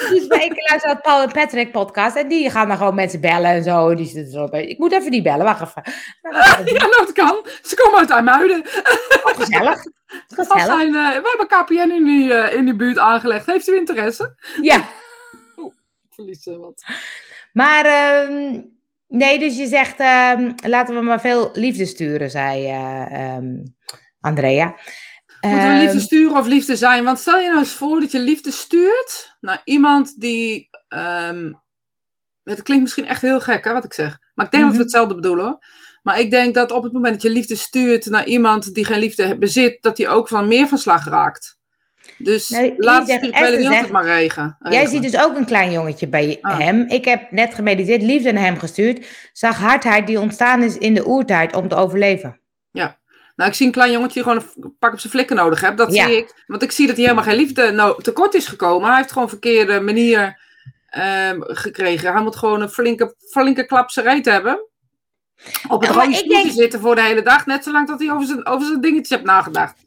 Dus 0.09 0.27
bij 0.27 0.45
ik 0.45 0.51
luister 0.69 0.79
naar 0.85 0.93
het 0.95 1.01
Paul 1.01 1.21
en 1.21 1.31
Patrick 1.31 1.71
podcast 1.71 2.15
en 2.15 2.27
die 2.27 2.49
gaan 2.49 2.67
dan 2.67 2.77
gewoon 2.77 2.95
mensen 2.95 3.21
bellen 3.21 3.49
en 3.49 3.63
zo. 3.63 3.95
Die 3.95 4.05
zitten 4.05 4.31
zo 4.33 4.47
bij- 4.47 4.65
Ik 4.65 4.77
moet 4.77 4.91
even 4.91 5.11
die 5.11 5.21
bellen, 5.21 5.45
wacht 5.45 5.61
even. 5.61 5.83
Nou, 6.21 6.63
dat 6.65 6.69
Ja, 7.15 7.23
kan. 7.25 7.45
Ze 7.61 7.75
komen 7.75 7.99
uit 7.99 8.09
IJmuiden. 8.09 8.61
gezellig. 8.65 9.83
Als 10.37 10.47
Gezellig. 10.47 10.65
zijn, 10.65 10.87
eh, 10.95 11.21
we 11.21 11.35
hebben 11.37 11.47
KPN 11.47 11.91
in 11.91 12.03
die, 12.03 12.33
eh, 12.33 12.57
in 12.57 12.65
die 12.65 12.75
buurt 12.75 12.97
aangelegd. 12.97 13.45
Heeft 13.45 13.67
u 13.67 13.75
interesse? 13.75 14.35
Ja, 14.61 14.77
Ik 15.57 16.13
verlies 16.13 16.47
eh, 16.47 16.55
wat. 16.57 16.83
maar 17.53 17.85
ehm, 17.85 18.61
nee, 19.07 19.39
dus 19.39 19.57
je 19.57 19.67
zegt 19.67 19.99
ehm, 19.99 20.51
laten 20.67 20.95
we 20.95 21.01
maar 21.01 21.21
veel 21.21 21.49
liefde 21.53 21.85
sturen, 21.85 22.29
zei 22.31 22.65
eh, 22.65 23.35
ehm, 23.35 23.63
Andrea. 24.19 24.65
Moeten 25.41 25.67
we 25.71 25.73
liefde 25.77 25.97
Ehm, 25.97 25.99
sturen 26.05 26.37
of 26.37 26.47
liefde 26.47 26.75
zijn? 26.75 27.03
Want 27.03 27.19
stel 27.19 27.39
je 27.39 27.47
nou 27.47 27.59
eens 27.59 27.73
voor 27.73 27.99
dat 27.99 28.11
je 28.11 28.19
liefde 28.19 28.51
stuurt 28.51 29.35
naar 29.39 29.61
iemand 29.63 30.19
die. 30.21 30.69
het 32.43 32.61
klinkt 32.63 32.83
misschien 32.83 33.07
echt 33.07 33.21
heel 33.21 33.39
gek, 33.39 33.63
hè, 33.65 33.73
wat 33.73 33.83
ik 33.83 33.93
zeg. 33.93 34.19
Maar 34.33 34.45
ik 34.45 34.51
denk 34.51 34.63
dat 34.63 34.71
Mhm. 34.71 34.77
we 34.81 34.83
hetzelfde 34.83 35.15
bedoelen. 35.15 35.45
hoor. 35.45 35.59
Maar 36.03 36.19
ik 36.19 36.31
denk 36.31 36.53
dat 36.55 36.71
op 36.71 36.83
het 36.83 36.93
moment 36.93 37.13
dat 37.13 37.21
je 37.21 37.29
liefde 37.29 37.55
stuurt 37.55 38.05
naar 38.05 38.25
iemand 38.25 38.73
die 38.73 38.85
geen 38.85 38.99
liefde 38.99 39.37
bezit, 39.37 39.77
dat 39.81 39.95
die 39.95 40.07
ook 40.07 40.27
van 40.27 40.47
meer 40.47 40.67
van 40.67 40.77
slag 40.77 41.05
raakt. 41.05 41.57
Dus 42.17 42.49
Nee, 42.49 42.73
laat 42.77 43.07
het 43.07 43.91
maar 43.91 44.05
regen. 44.05 44.57
Jij 44.69 44.85
ziet 44.85 45.01
dus 45.01 45.17
ook 45.23 45.35
een 45.37 45.45
klein 45.45 45.71
jongetje 45.71 46.07
bij 46.07 46.37
Ah. 46.41 46.59
hem. 46.59 46.85
Ik 46.87 47.05
heb 47.05 47.31
net 47.31 47.53
gemediteerd, 47.53 48.01
liefde 48.01 48.31
naar 48.31 48.43
hem 48.43 48.59
gestuurd. 48.59 49.05
Zag 49.33 49.57
hardheid 49.57 50.07
die 50.07 50.19
ontstaan 50.19 50.63
is 50.63 50.77
in 50.77 50.93
de 50.93 51.07
oertijd 51.07 51.55
om 51.55 51.67
te 51.67 51.75
overleven. 51.75 52.39
Nou, 53.35 53.49
ik 53.49 53.55
zie 53.55 53.65
een 53.65 53.71
klein 53.71 53.91
jongetje 53.91 54.13
die 54.13 54.23
gewoon 54.23 54.45
een 54.61 54.75
pak 54.79 54.93
op 54.93 54.99
zijn 54.99 55.13
flikken 55.13 55.35
nodig 55.35 55.61
heeft. 55.61 55.77
Dat 55.77 55.93
Ja. 55.93 56.05
zie 56.07 56.17
ik. 56.17 56.43
Want 56.47 56.61
ik 56.63 56.71
zie 56.71 56.87
dat 56.87 56.95
hij 56.95 57.05
helemaal 57.05 57.27
geen 57.27 57.35
liefde 57.37 57.71
nou, 57.71 58.01
tekort 58.03 58.33
is 58.33 58.47
gekomen. 58.47 58.87
Hij 58.87 58.97
heeft 58.97 59.09
gewoon 59.09 59.23
een 59.23 59.29
verkeerde 59.29 59.79
manier 59.79 60.39
ehm, 60.89 61.39
gekregen. 61.41 62.13
Hij 62.13 62.21
moet 62.21 62.35
gewoon 62.35 62.61
een 62.61 62.69
flinke, 62.69 63.15
flinke 63.29 63.65
klap 63.65 63.89
zijn 63.89 64.05
reet 64.05 64.25
hebben. 64.25 64.67
Op 65.67 65.81
het 65.81 65.93
Ja, 65.93 66.27
denk- 66.27 66.51
zitten 66.51 66.79
voor 66.79 66.95
de 66.95 67.01
hele 67.01 67.21
dag. 67.21 67.45
Net 67.45 67.63
zolang 67.63 67.87
dat 67.87 67.99
hij 67.99 68.11
over 68.11 68.25
zijn, 68.27 68.45
over 68.45 68.67
zijn 68.67 68.81
dingetjes 68.81 69.09
heeft 69.09 69.23
nagedacht. 69.23 69.77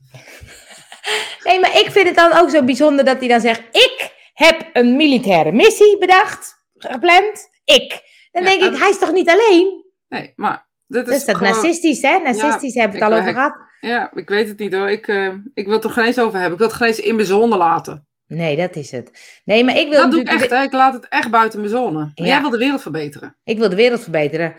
Nee, 1.45 1.61
maar 1.61 1.79
ik 1.81 1.91
vind 1.91 2.07
het 2.07 2.17
dan 2.17 2.33
ook 2.33 2.51
zo 2.51 2.65
bijzonder 2.65 3.05
dat 3.05 3.19
hij 3.19 3.29
dan 3.29 3.41
zegt: 3.41 3.61
Ik 3.73 4.11
heb 4.35 4.71
een 4.73 4.97
militaire 4.97 5.53
missie 5.53 5.99
bedacht, 5.99 6.65
gepland. 6.75 7.49
Ik. 7.65 7.89
Dan 8.33 8.43
Ja, 8.43 8.49
denk 8.49 8.63
en- 8.63 8.73
ik: 8.73 8.79
Hij 8.79 8.91
is 8.91 8.99
toch 8.99 9.13
niet 9.13 9.29
alleen? 9.29 9.85
Nee, 10.09 10.33
maar 10.37 10.69
dit 10.87 11.07
is 11.09 11.15
Dus 11.15 11.25
dat 11.25 11.37
gewoon... 11.37 11.53
narcistisch, 11.53 12.03
hè? 12.03 12.19
Narcistisch 12.19 12.75
hebben 12.75 12.99
we 12.99 13.05
het 13.05 13.13
al 13.15 13.19
over 13.21 13.33
gehad. 13.33 13.55
Ja, 13.81 14.11
ik 14.15 14.29
weet 14.29 14.49
het 14.49 14.59
niet 14.59 14.75
hoor. 14.75 14.91
Ik, 14.91 15.09
eh, 15.09 15.33
ik 15.55 15.65
wil 15.65 15.75
het 15.75 15.85
er 15.85 15.91
geen 15.91 16.05
eens 16.05 16.19
over 16.19 16.33
hebben. 16.39 16.53
Ik 16.53 16.59
wil 16.59 16.67
het 16.69 16.77
geen 16.77 16.89
eens 16.89 17.01
in 17.01 17.15
mijn 17.15 17.27
zone 17.27 17.57
laten. 17.57 18.07
Nee, 18.27 18.57
dat 18.57 18.77
is 18.77 18.91
het. 18.91 19.41
Nee, 19.45 19.65
maar 19.65 19.77
ik 19.77 19.89
wil, 19.89 20.01
Dat 20.01 20.11
doe 20.11 20.21
ik 20.21 20.29
echt, 20.29 20.51
hè. 20.51 20.63
Ik 20.63 20.73
laat 20.73 20.93
het 20.93 21.09
echt 21.09 21.31
buiten 21.31 21.59
mijn 21.61 21.71
zone. 21.73 22.11
Ja. 22.15 22.25
Jij 22.25 22.41
wil 22.41 22.51
de 22.51 22.59
wereld 22.59 22.83
verbeteren. 22.83 23.37
ik 23.45 23.59
wil 23.59 23.69
de 23.69 23.77
wereld 23.77 24.03
verbeteren. 24.03 24.55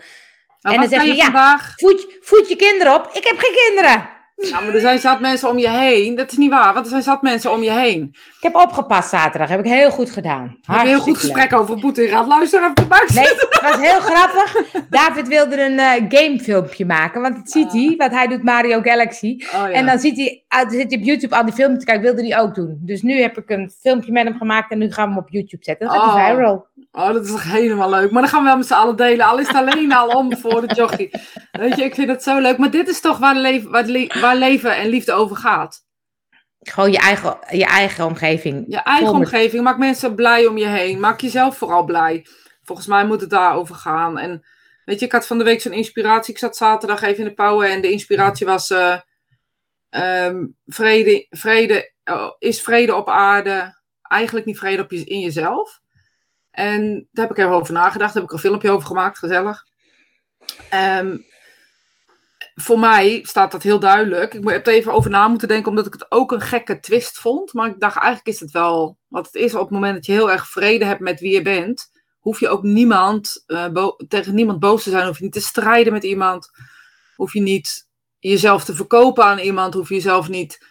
Nou, 0.60 0.74
En 0.74 0.80
dan 0.80 0.90
zeg 0.90 1.04
je, 1.04 1.14
ja. 1.14 1.24
vandaag... 1.24 1.72
Voed, 1.76 2.06
voed 2.20 2.48
je 2.48 2.56
kinderen 2.56 2.94
op. 2.94 3.10
Ik 3.12 3.24
heb 3.24 3.38
geen 3.38 3.54
kinderen. 3.66 4.08
Ja, 4.48 4.60
maar 4.60 4.74
er 4.74 4.80
zijn 4.80 4.98
zat 4.98 5.20
mensen 5.20 5.48
om 5.48 5.58
je 5.58 5.68
heen. 5.70 6.14
Dat 6.14 6.30
is 6.30 6.36
niet 6.36 6.50
waar, 6.50 6.72
want 6.72 6.84
er 6.84 6.90
zijn 6.90 7.02
zat 7.02 7.22
mensen 7.22 7.52
om 7.52 7.62
je 7.62 7.70
heen. 7.72 8.02
Ik 8.12 8.42
heb 8.42 8.54
opgepast 8.54 9.08
zaterdag. 9.08 9.48
Heb 9.48 9.58
ik 9.58 9.64
heel 9.64 9.90
goed 9.90 10.10
gedaan. 10.10 10.42
We 10.42 10.56
hebben 10.72 10.80
een 10.82 10.94
heel 10.94 11.00
goed 11.04 11.18
gesprek 11.18 11.52
over 11.52 11.78
Poetin 11.80 12.08
gehad. 12.08 12.26
Luister 12.26 12.60
even 12.60 12.74
erbij. 12.74 13.04
Nee, 13.14 13.24
het 13.24 13.58
was 13.62 13.76
heel 13.80 14.00
grappig. 14.00 14.56
David 14.90 15.28
wilde 15.28 15.64
een 15.64 15.78
eh, 15.78 15.92
gamefilmpje 16.08 16.86
maken. 16.86 17.20
Want 17.22 17.36
dat 17.36 17.50
ziet 17.50 17.72
hij, 17.72 17.94
want 17.96 18.12
hij 18.12 18.26
doet 18.26 18.42
Mario 18.42 18.80
Galaxy. 18.80 19.36
Oh, 19.44 19.50
ja. 19.52 19.70
En 19.70 19.86
dan 19.86 19.98
ziet 19.98 20.16
hij, 20.16 20.44
ah, 20.48 20.70
zit 20.70 20.90
hij 20.90 20.98
op 21.00 21.04
YouTube 21.06 21.36
al 21.36 21.44
die 21.44 21.54
filmpjes 21.54 21.78
te 21.80 21.84
kijken. 21.86 22.04
Wilde 22.04 22.28
hij 22.28 22.40
ook 22.40 22.54
doen. 22.54 22.78
Dus 22.80 23.02
nu 23.02 23.20
heb 23.20 23.38
ik 23.38 23.50
een 23.50 23.70
filmpje 23.80 24.12
met 24.12 24.24
hem 24.24 24.36
gemaakt. 24.36 24.70
En 24.70 24.78
nu 24.78 24.92
gaan 24.92 25.08
we 25.08 25.14
hem 25.14 25.22
op 25.22 25.28
YouTube 25.30 25.64
zetten. 25.64 25.90
Gaat 25.90 26.12
hij 26.14 26.30
Oh. 26.30 26.36
viral. 26.36 26.66
Oh, 26.92 27.12
dat 27.12 27.24
is 27.24 27.30
toch 27.30 27.42
helemaal 27.42 27.90
leuk. 27.90 28.10
Maar 28.10 28.22
dan 28.22 28.30
gaan 28.30 28.40
we 28.42 28.48
wel 28.48 28.56
met 28.56 28.66
z'n 28.66 28.72
allen 28.72 28.96
delen. 28.96 29.26
Al 29.26 29.38
is 29.38 29.46
het 29.46 29.56
alleen 29.56 29.92
al 29.92 30.08
om 30.08 30.36
voor 30.36 30.66
de 30.66 30.74
jochie. 30.74 31.10
Weet 31.52 31.76
je, 31.76 31.84
ik 31.84 31.94
vind 31.94 32.08
het 32.08 32.22
zo 32.22 32.38
leuk. 32.38 32.58
Maar 32.58 32.70
dit 32.70 32.88
is 32.88 33.00
toch 33.00 33.18
waar, 33.18 33.36
leven, 33.36 33.70
waar, 33.70 33.84
le- 33.84 34.20
waar 34.20 34.36
leven 34.36 34.76
en 34.76 34.88
liefde 34.88 35.12
over 35.12 35.36
gaat. 35.36 35.84
Gewoon 36.60 36.92
je 36.92 36.98
eigen, 36.98 37.38
je 37.50 37.64
eigen 37.64 38.04
omgeving. 38.04 38.64
Je 38.68 38.82
eigen 38.82 39.12
omgeving. 39.14 39.62
Maak 39.62 39.78
mensen 39.78 40.14
blij 40.14 40.46
om 40.46 40.58
je 40.58 40.66
heen. 40.66 41.00
Maak 41.00 41.20
jezelf 41.20 41.56
vooral 41.56 41.84
blij. 41.84 42.26
Volgens 42.62 42.86
mij 42.86 43.06
moet 43.06 43.20
het 43.20 43.30
daarover 43.30 43.74
gaan. 43.74 44.18
En 44.18 44.46
weet 44.84 44.98
je, 45.00 45.06
ik 45.06 45.12
had 45.12 45.26
van 45.26 45.38
de 45.38 45.44
week 45.44 45.60
zo'n 45.60 45.72
inspiratie. 45.72 46.32
Ik 46.34 46.40
zat 46.40 46.56
zaterdag 46.56 47.02
even 47.02 47.18
in 47.18 47.28
de 47.28 47.34
pauwen. 47.34 47.70
En 47.70 47.80
de 47.80 47.90
inspiratie 47.90 48.46
was... 48.46 48.70
eh, 48.70 48.96
ehm, 49.90 50.46
vrede, 50.66 51.26
vrede 51.30 51.92
oh, 52.04 52.30
is 52.38 52.62
vrede 52.62 52.94
op 52.94 53.08
aarde 53.08 53.78
eigenlijk 54.02 54.46
niet 54.46 54.58
vrede 54.58 54.82
op 54.82 54.90
je, 54.90 55.04
in 55.04 55.20
jezelf? 55.20 55.80
En 56.50 57.08
daar 57.12 57.26
heb 57.26 57.36
ik 57.36 57.44
even 57.44 57.56
over 57.56 57.72
nagedacht. 57.72 58.14
Daar 58.14 58.22
heb 58.22 58.30
ik 58.30 58.32
een 58.32 58.50
filmpje 58.50 58.70
over 58.70 58.86
gemaakt. 58.86 59.18
Gezellig. 59.18 59.64
Ehm, 60.70 61.16
voor 62.54 62.78
mij 62.78 63.20
staat 63.22 63.52
dat 63.52 63.62
heel 63.62 63.78
duidelijk. 63.78 64.34
Ik 64.34 64.48
heb 64.48 64.66
er 64.66 64.72
even 64.72 64.92
over 64.92 65.10
na 65.10 65.28
moeten 65.28 65.48
denken, 65.48 65.70
omdat 65.70 65.86
ik 65.86 65.92
het 65.92 66.10
ook 66.10 66.32
een 66.32 66.40
gekke 66.40 66.80
twist 66.80 67.18
vond. 67.18 67.52
Maar 67.52 67.68
ik 67.68 67.80
dacht, 67.80 67.96
eigenlijk 67.96 68.26
is 68.26 68.40
het 68.40 68.50
wel 68.50 68.98
wat 69.08 69.26
het 69.26 69.34
is. 69.34 69.54
Op 69.54 69.60
het 69.60 69.70
moment 69.70 69.94
dat 69.94 70.06
je 70.06 70.12
heel 70.12 70.30
erg 70.30 70.48
vrede 70.48 70.84
hebt 70.84 71.00
met 71.00 71.20
wie 71.20 71.32
je 71.32 71.42
bent, 71.42 71.90
hoef 72.18 72.40
je 72.40 72.48
ook 72.48 72.62
niemand, 72.62 73.44
eh, 73.46 73.88
tegen 74.08 74.34
niemand 74.34 74.60
boos 74.60 74.82
te 74.82 74.90
zijn. 74.90 75.06
Hoef 75.06 75.18
je 75.18 75.24
niet 75.24 75.32
te 75.32 75.40
strijden 75.40 75.92
met 75.92 76.04
iemand. 76.04 76.50
Hoef 77.14 77.32
je 77.32 77.40
niet 77.40 77.88
jezelf 78.18 78.64
te 78.64 78.74
verkopen 78.74 79.24
aan 79.24 79.38
iemand. 79.38 79.74
Hoef 79.74 79.88
je 79.88 79.94
jezelf 79.94 80.28
niet, 80.28 80.66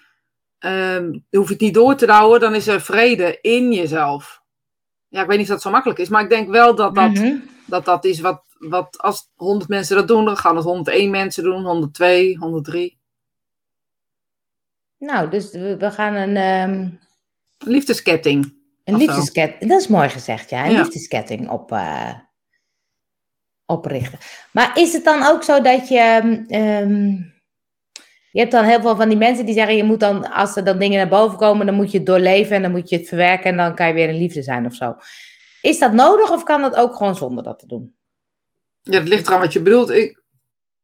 ehm, 0.59 1.19
hoef 1.29 1.47
je 1.47 1.53
het 1.53 1.61
niet 1.61 1.73
door 1.73 1.95
te 1.95 2.11
houden. 2.11 2.39
Dan 2.39 2.55
is 2.55 2.67
er 2.67 2.81
vrede 2.81 3.37
in 3.41 3.73
jezelf. 3.73 4.38
Ja, 5.09 5.21
ik 5.21 5.27
weet 5.27 5.37
niet 5.37 5.47
of 5.47 5.53
dat 5.53 5.61
zo 5.61 5.69
makkelijk 5.71 5.99
is, 5.99 6.09
maar 6.09 6.23
ik 6.23 6.29
denk 6.29 6.49
wel 6.49 6.75
dat 6.75 6.95
dat 6.95 7.11
Mhm. 7.11 7.35
dat 7.65 7.85
dat 7.85 8.05
is 8.05 8.19
wat, 8.19 8.43
wat 8.57 8.97
als 9.01 9.29
100 9.35 9.69
mensen 9.69 9.95
dat 9.95 10.07
doen, 10.07 10.25
dan 10.25 10.37
gaan 10.37 10.55
het 10.55 10.65
101 10.65 11.09
mensen 11.09 11.43
doen, 11.43 11.63
102, 11.63 12.35
103. 12.37 12.97
Nou, 14.97 15.29
dus 15.29 15.51
we, 15.51 15.91
gaan 15.91 16.13
een, 16.15 16.35
ehm 16.37 16.89
Liefdesketting. 17.57 18.43
een 18.83 18.95
Of 18.95 19.01
zo. 19.01 19.05
liefdesketting. 19.07 19.69
Dat 19.71 19.81
is 19.81 19.87
mooi 19.87 20.09
gezegd, 20.09 20.49
ja. 20.49 20.65
Een 20.65 20.71
Ja. 20.71 20.81
liefdesketting 20.81 21.49
op, 21.49 21.71
eh, 21.71 22.13
oprichten. 23.65 24.19
Maar 24.51 24.77
is 24.77 24.93
het 24.93 25.03
dan 25.03 25.23
ook 25.25 25.43
zo 25.43 25.61
dat 25.61 25.87
je. 25.87 26.43
ehm, 26.47 27.15
je 28.31 28.39
hebt 28.39 28.51
dan 28.51 28.63
heel 28.63 28.81
veel 28.81 28.95
van 28.95 29.09
die 29.09 29.17
mensen 29.17 29.45
die 29.45 29.53
zeggen: 29.53 29.75
je 29.75 29.83
moet 29.83 29.99
dan, 29.99 30.31
als 30.31 30.55
er 30.55 30.63
dan 30.63 30.79
dingen 30.79 30.97
naar 30.97 31.07
boven 31.07 31.37
komen, 31.37 31.65
dan 31.65 31.75
moet 31.75 31.91
je 31.91 31.97
het 31.97 32.07
doorleven 32.07 32.55
en 32.55 32.61
dan 32.61 32.71
moet 32.71 32.89
je 32.89 32.97
het 32.97 33.07
verwerken 33.07 33.51
en 33.51 33.57
dan 33.57 33.75
kan 33.75 33.87
je 33.87 33.93
weer 33.93 34.09
een 34.09 34.17
liefde 34.17 34.41
zijn 34.41 34.65
of 34.65 34.73
zo. 34.73 34.95
Is 35.61 35.79
dat 35.79 35.93
nodig 35.93 36.31
of 36.31 36.43
kan 36.43 36.61
dat 36.61 36.75
ook 36.75 36.95
gewoon 36.95 37.15
zonder 37.15 37.43
dat 37.43 37.59
te 37.59 37.67
doen? 37.67 37.95
Ja, 38.81 38.99
het 38.99 39.07
ligt 39.07 39.27
eraan 39.27 39.39
wat 39.39 39.53
je 39.53 39.61
bedoelt. 39.61 39.89
Ik, 39.89 40.23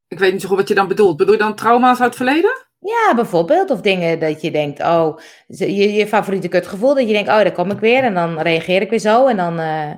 ik 0.08 0.20
weet 0.20 0.32
niet 0.32 0.42
zo 0.42 0.48
goed 0.48 0.58
wat 0.58 0.68
je 0.68 0.76
dan 0.76 0.88
bedoelt. 0.88 1.18
Bedoel 1.18 1.34
je 1.34 1.40
dan 1.40 1.56
trauma's 1.56 2.00
uit 2.00 2.08
het 2.08 2.16
verleden? 2.16 2.66
Ja, 2.80 3.16
bijvoorbeeld. 3.16 3.70
Of 3.70 3.82
dingen 3.82 4.20
dat 4.20 4.42
je 4.42 4.52
denkt, 4.52 4.80
oh, 4.82 5.18
je, 5.48 5.94
je 5.94 6.08
favoriete 6.08 6.48
kutgevoel. 6.48 6.96
Dat 6.96 7.08
je 7.08 7.14
denkt, 7.14 7.30
oh, 7.30 7.36
daar 7.36 7.52
kom 7.52 7.72
ik 7.72 7.80
weer. 7.80 8.04
En 8.04 8.14
dan 8.14 8.40
reageer 8.40 8.82
ik 8.82 8.90
weer 8.90 9.00
zo. 9.00 9.28
En 9.28 9.38
dan 9.38 9.60
eh, 9.60 9.92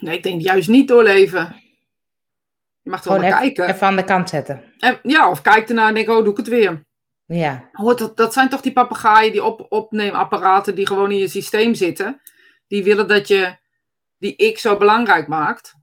Nee, 0.00 0.16
ik 0.16 0.22
denk 0.22 0.40
juist 0.40 0.68
niet 0.68 0.88
doorleven. 0.88 1.56
Je 2.88 2.94
mag 2.94 3.04
er 3.04 3.10
gewoon 3.10 3.26
even, 3.26 3.38
kijken. 3.38 3.68
even 3.74 3.86
aan 3.86 3.96
de 3.96 4.04
kant 4.04 4.28
zetten. 4.28 4.64
En, 4.78 4.98
ja, 5.02 5.30
of 5.30 5.42
kijk 5.42 5.68
ernaar 5.68 5.88
en 5.88 5.94
denk, 5.94 6.08
oh, 6.08 6.16
doe 6.16 6.30
ik 6.30 6.36
het 6.36 6.48
weer. 6.48 6.86
Ja, 7.26 7.68
Hoort 7.72 7.98
dat, 7.98 8.16
dat 8.16 8.32
zijn 8.32 8.48
toch 8.48 8.60
die 8.60 8.72
papegaaien, 8.72 9.32
die 9.32 9.44
op, 9.44 9.66
opneemapparaten 9.68 10.74
die 10.74 10.86
gewoon 10.86 11.10
in 11.10 11.18
je 11.18 11.28
systeem 11.28 11.74
zitten. 11.74 12.20
Die 12.66 12.84
willen 12.84 13.08
dat 13.08 13.28
je 13.28 13.56
die 14.18 14.36
ik 14.36 14.58
zo 14.58 14.76
belangrijk 14.76 15.28
maakt. 15.28 15.74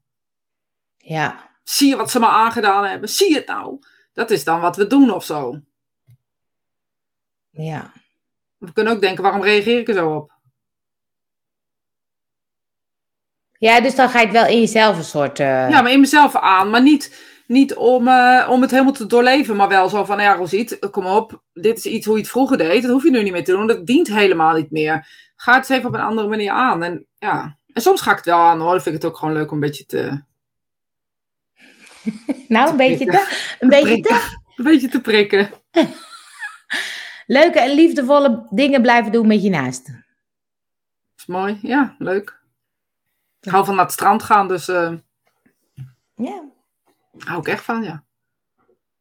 ja. 0.97 1.53
Zie 1.63 1.89
je 1.89 1.95
wat 1.95 2.11
ze 2.11 2.19
me 2.19 2.27
aangedaan 2.27 2.85
hebben? 2.85 3.09
Zie 3.09 3.29
je 3.29 3.35
het 3.35 3.47
nou? 3.47 3.79
Dat 4.13 4.31
is 4.31 4.43
dan 4.43 4.59
wat 4.59 4.75
we 4.75 4.87
doen 4.87 5.11
of 5.11 5.25
zo. 5.25 5.59
Ja. 7.49 7.93
We 8.57 8.73
kunnen 8.73 8.93
ook 8.93 9.01
denken, 9.01 9.23
waarom 9.23 9.41
reageer 9.41 9.79
ik 9.79 9.87
er 9.87 9.93
zo 9.93 10.15
op? 10.15 10.34
Ja, 13.57 13.81
dus 13.81 13.95
dan 13.95 14.09
ga 14.09 14.19
je 14.19 14.25
het 14.25 14.35
wel 14.35 14.47
in 14.47 14.59
jezelf 14.59 14.97
een 14.97 15.03
soort... 15.03 15.39
eh, 15.39 15.69
Ja, 15.69 15.81
maar 15.81 15.91
in 15.91 15.99
mezelf 15.99 16.35
aan. 16.35 16.69
Maar 16.69 16.81
niet, 16.81 17.23
niet 17.47 17.75
om, 17.75 18.07
eh, 18.07 18.47
om 18.51 18.61
het 18.61 18.71
helemaal 18.71 18.93
te 18.93 19.05
doorleven. 19.05 19.55
Maar 19.55 19.67
wel 19.67 19.89
zo 19.89 20.03
van, 20.03 20.19
ja, 20.21 20.33
Rosiet, 20.33 20.77
kom 20.91 21.05
op. 21.05 21.41
Dit 21.53 21.77
is 21.77 21.85
iets 21.85 22.05
hoe 22.05 22.15
je 22.15 22.21
het 22.21 22.31
vroeger 22.31 22.57
deed. 22.57 22.81
Dat 22.81 22.91
hoef 22.91 23.03
je 23.03 23.09
nu 23.11 23.23
niet 23.23 23.31
meer 23.31 23.43
te 23.43 23.51
doen. 23.51 23.67
Dat 23.67 23.85
dient 23.85 24.07
helemaal 24.07 24.55
niet 24.55 24.71
meer. 24.71 25.07
Ga 25.35 25.51
het 25.51 25.69
eens 25.69 25.77
even 25.77 25.89
op 25.89 25.95
een 25.95 26.01
andere 26.01 26.27
manier 26.27 26.51
aan. 26.51 26.83
En 26.83 27.05
ja, 27.17 27.57
en 27.73 27.81
soms 27.81 28.01
ga 28.01 28.11
ik 28.11 28.17
het 28.17 28.25
wel 28.25 28.37
aan 28.39 28.59
hoor. 28.59 28.71
Dan 28.71 28.81
vind 28.81 28.95
ik 28.95 29.01
het 29.01 29.11
ook 29.11 29.17
gewoon 29.17 29.33
leuk 29.33 29.47
om 29.51 29.53
een 29.53 29.59
beetje 29.69 29.85
te, 29.85 30.21
nou, 32.47 32.69
een 32.69 32.77
beetje 32.77 33.05
te... 33.05 33.55
Een 33.59 33.69
beetje 33.69 33.99
te... 34.01 34.37
een 34.55 34.63
beetje 34.63 34.87
te 34.87 35.01
prikken. 35.01 35.49
Leuke 37.27 37.59
en 37.59 37.73
liefdevolle 37.75 38.47
dingen 38.49 38.81
blijven 38.81 39.11
doen 39.11 39.27
met 39.27 39.43
je 39.43 39.49
naasten. 39.49 40.05
is 41.17 41.25
mooi. 41.25 41.59
Ja, 41.61 41.95
leuk. 41.97 42.39
Ik 43.45 43.51
hou 43.51 43.65
van 43.65 43.75
naar 43.75 43.83
het 43.85 43.93
strand 43.93 44.23
gaan, 44.23 44.47
dus 44.47 44.67
eh 44.67 44.91
Ja. 46.15 46.43
hou 47.17 47.39
ik 47.39 47.47
echt 47.47 47.63
van, 47.63 47.83
ja. 47.83 48.03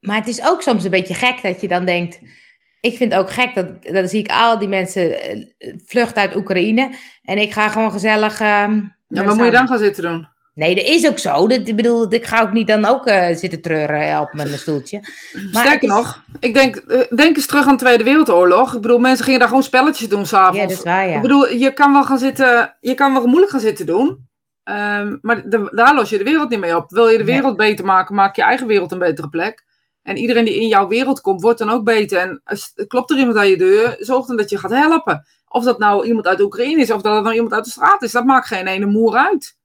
Maar 0.00 0.16
het 0.16 0.28
is 0.28 0.42
ook 0.46 0.62
soms 0.62 0.84
een 0.84 0.90
beetje 0.90 1.14
gek 1.14 1.42
dat 1.42 1.60
je 1.60 1.68
dan 1.68 1.84
denkt. 1.84 2.18
Ik 2.80 2.96
vind 2.96 3.12
het 3.12 3.20
ook 3.20 3.30
gek 3.30 3.54
dat 3.54 3.66
dan 3.82 4.08
zie 4.08 4.20
ik 4.20 4.30
al 4.30 4.58
die 4.58 4.68
mensen 4.68 5.20
eh, 5.22 5.74
vluchten 5.86 6.22
uit 6.22 6.36
Oekraïne. 6.36 6.94
En 7.22 7.38
ik 7.38 7.52
ga 7.52 7.68
gewoon 7.68 7.92
gezellig. 7.92 8.40
ehm, 8.40 8.80
Ja, 9.08 9.24
wat 9.24 9.36
moet 9.36 9.44
je 9.44 9.50
dan 9.50 9.68
gaan 9.68 9.78
zitten 9.78 10.02
doen? 10.02 10.28
Nee, 10.54 10.74
dat 10.74 10.84
is 10.84 11.06
ook 11.08 11.18
zo. 11.18 11.48
Dat, 11.48 11.68
ik 11.68 11.76
bedoel, 11.76 12.12
ik 12.12 12.24
ga 12.26 12.40
ook 12.42 12.52
niet 12.52 12.66
dan 12.66 12.84
ook 12.84 13.06
eh, 13.06 13.36
zitten 13.36 13.60
treuren 13.60 14.08
eh, 14.10 14.20
op 14.20 14.32
mijn 14.32 14.58
stoeltje. 14.58 14.98
Maar 15.52 15.64
Sterker 15.64 15.82
is- 15.88 15.94
nog, 15.94 16.24
ik 16.40 16.54
denk, 16.54 16.76
eh, 16.76 17.16
denk 17.16 17.36
eens 17.36 17.46
terug 17.46 17.66
aan 17.66 17.76
de 17.76 17.82
Tweede 17.82 18.04
Wereldoorlog. 18.04 18.74
Ik 18.74 18.80
bedoel, 18.80 18.98
mensen 18.98 19.24
gingen 19.24 19.38
daar 19.40 19.48
gewoon 19.48 19.62
spelletjes 19.62 20.08
doen 20.08 20.26
s'avonds. 20.26 20.58
Ja, 20.60 20.66
dat 20.66 20.76
is 20.78 20.82
waar, 20.82 21.08
ja. 21.08 21.16
Ik 21.16 21.22
bedoel, 21.22 21.48
je 21.48 21.72
kan 21.72 21.92
wel 21.92 22.04
gaan 22.04 22.18
zitten, 22.18 22.76
je 22.80 22.94
kan 22.94 23.12
wel 23.12 23.26
moeilijk 23.26 23.50
gaan 23.50 23.60
zitten 23.60 23.86
doen. 23.86 24.28
Ehm, 24.64 25.16
maar 25.20 25.48
de- 25.48 25.70
daar 25.74 25.94
los 25.94 26.10
je 26.10 26.18
de 26.18 26.24
wereld 26.24 26.48
niet 26.48 26.60
mee 26.60 26.76
op. 26.76 26.90
Wil 26.90 27.08
je 27.08 27.18
de 27.18 27.24
Nee. 27.24 27.34
wereld 27.34 27.56
beter 27.56 27.84
maken, 27.84 28.14
maak 28.14 28.36
je 28.36 28.42
eigen 28.42 28.66
wereld 28.66 28.92
een 28.92 28.98
betere 28.98 29.28
plek. 29.28 29.64
En 30.02 30.16
iedereen 30.16 30.44
die 30.44 30.60
in 30.60 30.68
jouw 30.68 30.88
wereld 30.88 31.20
komt, 31.20 31.40
wordt 31.42 31.58
dan 31.58 31.70
ook 31.70 31.84
beter. 31.84 32.18
En 32.18 32.40
als, 32.44 32.72
klopt 32.86 33.10
er 33.10 33.18
iemand 33.18 33.36
aan 33.36 33.48
je 33.48 33.56
deur, 33.56 33.96
zorg 33.98 34.26
dan 34.26 34.36
dat 34.36 34.50
je 34.50 34.58
gaat 34.58 34.70
helpen. 34.70 35.26
Of 35.48 35.64
dat 35.64 35.78
nou 35.78 36.06
iemand 36.06 36.26
uit 36.26 36.40
Oekraïne 36.40 36.80
is, 36.80 36.90
of 36.90 37.02
dat 37.02 37.14
het 37.14 37.22
nou 37.22 37.34
iemand 37.34 37.52
uit 37.52 37.64
de 37.64 37.70
straat 37.70 38.02
is, 38.02 38.12
dat 38.12 38.24
maakt 38.24 38.46
geen 38.46 38.66
ene 38.66 38.86
moer 38.86 39.16
uit. 39.16 39.56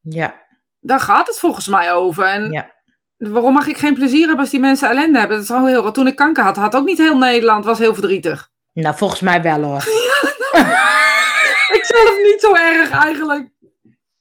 Ja. 0.00 0.42
Daar 0.80 1.00
gaat 1.00 1.26
het 1.26 1.38
volgens 1.38 1.68
mij 1.68 1.92
over. 1.92 2.24
En 2.24 2.50
Ja. 2.50 2.72
waarom 3.16 3.52
mag 3.52 3.66
ik 3.66 3.76
geen 3.76 3.94
plezier 3.94 4.20
hebben 4.20 4.38
als 4.38 4.50
die 4.50 4.60
mensen 4.60 4.88
ellende 4.88 5.18
hebben? 5.18 5.36
Dat 5.36 5.44
is 5.46 5.52
wel 5.52 5.66
heel 5.66 5.82
wat. 5.82 5.94
Toen 5.94 6.06
ik 6.06 6.16
kanker 6.16 6.42
had, 6.44 6.56
had 6.56 6.76
ook 6.76 6.84
niet 6.84 6.98
heel 6.98 7.18
Nederland, 7.18 7.64
was 7.64 7.78
heel 7.78 7.94
verdrietig. 7.94 8.50
Nou, 8.72 8.96
volgens 8.96 9.20
mij 9.20 9.42
wel 9.42 9.62
hoor. 9.62 9.84
Ik 11.72 11.84
zelf 11.94 12.16
niet 12.22 12.40
zo 12.40 12.54
erg 12.54 12.90
eigenlijk. 12.90 13.48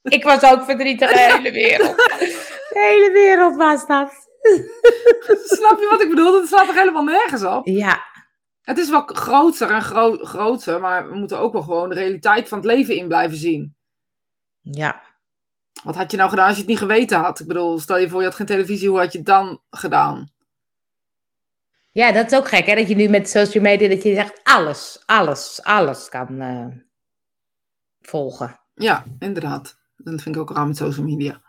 Ik 0.03 0.23
was 0.23 0.43
ook 0.43 0.63
verdrietig, 0.63 1.11
de 1.11 1.19
hele 1.19 1.51
wereld. 1.51 1.95
De 1.95 2.79
hele 2.91 3.11
wereld 3.11 3.55
was 3.55 3.87
dat. 3.87 4.27
Snap 5.45 5.79
je 5.79 5.87
wat 5.89 6.01
ik 6.01 6.09
bedoel? 6.09 6.31
Dat 6.31 6.47
slaat 6.47 6.65
toch 6.65 6.75
helemaal 6.75 7.03
nergens 7.03 7.43
op? 7.43 7.67
Ja, 7.67 8.03
Het 8.61 8.77
is 8.77 8.89
wel 8.89 9.01
groter 9.05 9.71
en 9.71 9.81
gro 9.81 10.17
groter, 10.17 10.79
maar 10.79 11.09
we 11.09 11.15
moeten 11.15 11.39
ook 11.39 11.53
wel 11.53 11.61
gewoon 11.61 11.89
de 11.89 11.95
realiteit 11.95 12.47
van 12.47 12.57
het 12.57 12.67
leven 12.67 12.95
in 12.95 13.07
blijven 13.07 13.37
zien. 13.37 13.75
ja. 14.61 15.01
Wat 15.83 15.95
had 15.95 16.11
je 16.11 16.17
nou 16.17 16.29
gedaan 16.29 16.45
als 16.45 16.55
je 16.55 16.61
het 16.61 16.69
niet 16.69 16.79
geweten 16.79 17.19
had? 17.19 17.39
Ik 17.39 17.47
bedoel, 17.47 17.79
stel 17.79 17.97
je 17.97 18.09
voor 18.09 18.19
je 18.19 18.25
had 18.25 18.35
geen 18.35 18.45
televisie, 18.45 18.89
hoe 18.89 18.99
had 18.99 19.11
je 19.11 19.17
het 19.17 19.27
dan 19.27 19.61
gedaan? 19.69 20.31
Ja, 21.91 22.11
dat 22.11 22.31
is 22.31 22.37
ook 22.37 22.47
gek, 22.47 22.65
hè? 22.65 22.75
Dat 22.75 22.87
je 22.87 22.95
nu 22.95 23.07
met 23.09 23.29
social 23.29 23.63
media, 23.63 23.89
dat 23.89 24.03
je 24.03 24.15
echt 24.17 24.39
alles, 24.43 25.03
alles, 25.05 25.59
alles 25.63 26.09
kan 26.09 26.41
eh, 26.41 26.65
volgen. 28.01 28.59
Ja, 28.75 29.03
inderdaad. 29.19 29.77
Dat 30.03 30.21
vind 30.21 30.35
ik 30.35 30.41
ook 30.41 30.51
raar 30.51 30.67
met 30.67 30.77
social 30.77 31.05
media. 31.05 31.41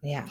Ja. 0.00 0.22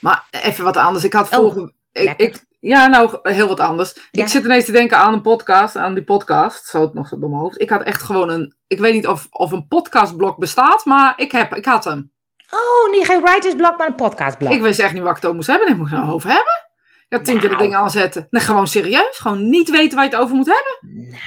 Maar 0.00 0.26
even 0.30 0.64
wat 0.64 0.76
anders. 0.76 1.04
Ik 1.04 1.12
had 1.12 1.26
Oh, 1.32 1.34
vorige... 1.38 1.72
ik, 1.92 2.44
ja, 2.60 2.86
nou, 2.86 3.18
heel 3.22 3.48
wat 3.48 3.60
anders. 3.60 3.94
Ja. 4.10 4.22
Ik 4.22 4.28
zit 4.28 4.44
ineens 4.44 4.64
te 4.64 4.72
denken 4.72 4.98
aan 4.98 5.12
een 5.12 5.20
podcast, 5.22 5.76
aan 5.76 5.94
die 5.94 6.04
podcast. 6.04 6.66
Zo 6.66 6.80
het 6.80 6.94
nog 6.94 7.08
zo 7.08 7.18
door 7.18 7.28
mijn 7.30 7.40
hoofd. 7.40 7.60
Ik 7.60 7.70
had 7.70 7.82
echt 7.82 8.02
gewoon 8.02 8.28
een... 8.30 8.56
Ik 8.66 8.78
weet 8.78 8.94
niet 8.94 9.06
of, 9.06 9.26
of 9.30 9.52
een 9.52 9.66
podcastblok 9.66 10.38
bestaat, 10.38 10.84
maar 10.84 11.12
ik, 11.16 11.32
heb, 11.32 11.54
ik 11.54 11.64
had 11.64 11.84
hem. 11.84 12.12
Oh, 12.50 12.90
niet 12.92 13.06
geen 13.06 13.22
writersblok, 13.22 13.78
maar 13.78 13.86
een 13.86 13.94
podcastblok. 13.94 14.52
Ik 14.52 14.60
wist 14.60 14.78
echt 14.78 14.92
niet 14.92 15.02
wat 15.02 15.10
ik 15.10 15.16
het 15.16 15.24
over 15.24 15.36
moest 15.36 15.48
hebben. 15.48 15.68
Ik 15.68 15.78
het 15.78 15.90
nou 15.90 16.12
over 16.12 16.28
hebben. 16.30 16.64
Ja, 17.08 17.20
tien 17.20 17.34
keer 17.38 17.48
de 17.48 17.54
Nou. 17.54 17.62
dingen 17.62 17.78
aanzetten. 17.78 18.26
Nee, 18.30 18.42
gewoon 18.42 18.66
serieus. 18.66 19.18
Gewoon 19.18 19.48
niet 19.48 19.70
weten 19.70 19.94
waar 19.96 20.04
je 20.04 20.10
het 20.10 20.20
over 20.20 20.36
moet 20.36 20.46
hebben. 20.46 21.06
Nou, 21.08 21.20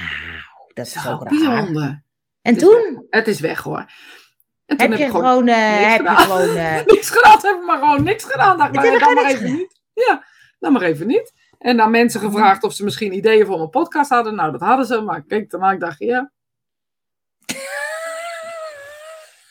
dat 0.74 0.86
is 0.86 0.92
Dat 0.92 1.04
raar. 1.04 1.18
bijzonder. 1.18 2.04
En 2.42 2.56
toen 2.56 3.06
Het 3.10 3.28
is 3.28 3.40
weg 3.40 3.62
hoor. 3.62 3.84
En 4.76 4.90
heb 4.90 4.98
je 4.98 5.10
gewoon 5.10 5.24
gewoon, 5.24 5.48
eh, 5.48 5.78
niks 5.78 5.92
heb 5.92 6.06
je 6.06 6.16
gewoon, 6.16 6.56
eh, 6.56 6.84
niks 6.94 7.10
gedaan. 7.10 7.38
Heb 7.42 7.56
ik 7.56 7.66
maar 7.66 7.78
gewoon 7.78 8.02
niks 8.02 8.24
gedaan. 8.24 8.58
Dacht, 8.58 8.74
maar, 8.74 8.84
je 8.84 8.98
dan 8.98 9.14
maar 9.14 9.24
even 9.24 9.52
niet. 9.52 9.80
Ja, 9.92 10.24
dan 10.58 10.72
maar 10.72 10.82
even 10.82 11.06
niet. 11.06 11.32
En 11.58 11.76
dan 11.76 11.90
mensen 11.90 12.20
gevraagd 12.20 12.62
of 12.62 12.72
ze 12.72 12.84
misschien 12.84 13.14
ideeën 13.14 13.46
voor 13.46 13.56
mijn 13.56 13.70
podcast 13.70 14.10
hadden. 14.10 14.34
Nou, 14.34 14.52
dat 14.52 14.60
hadden 14.60 14.86
ze. 14.86 15.00
Maar 15.00 15.24
daarna, 15.26 15.72
ik 15.72 15.80
dacht, 15.80 15.98
ja. 15.98 16.30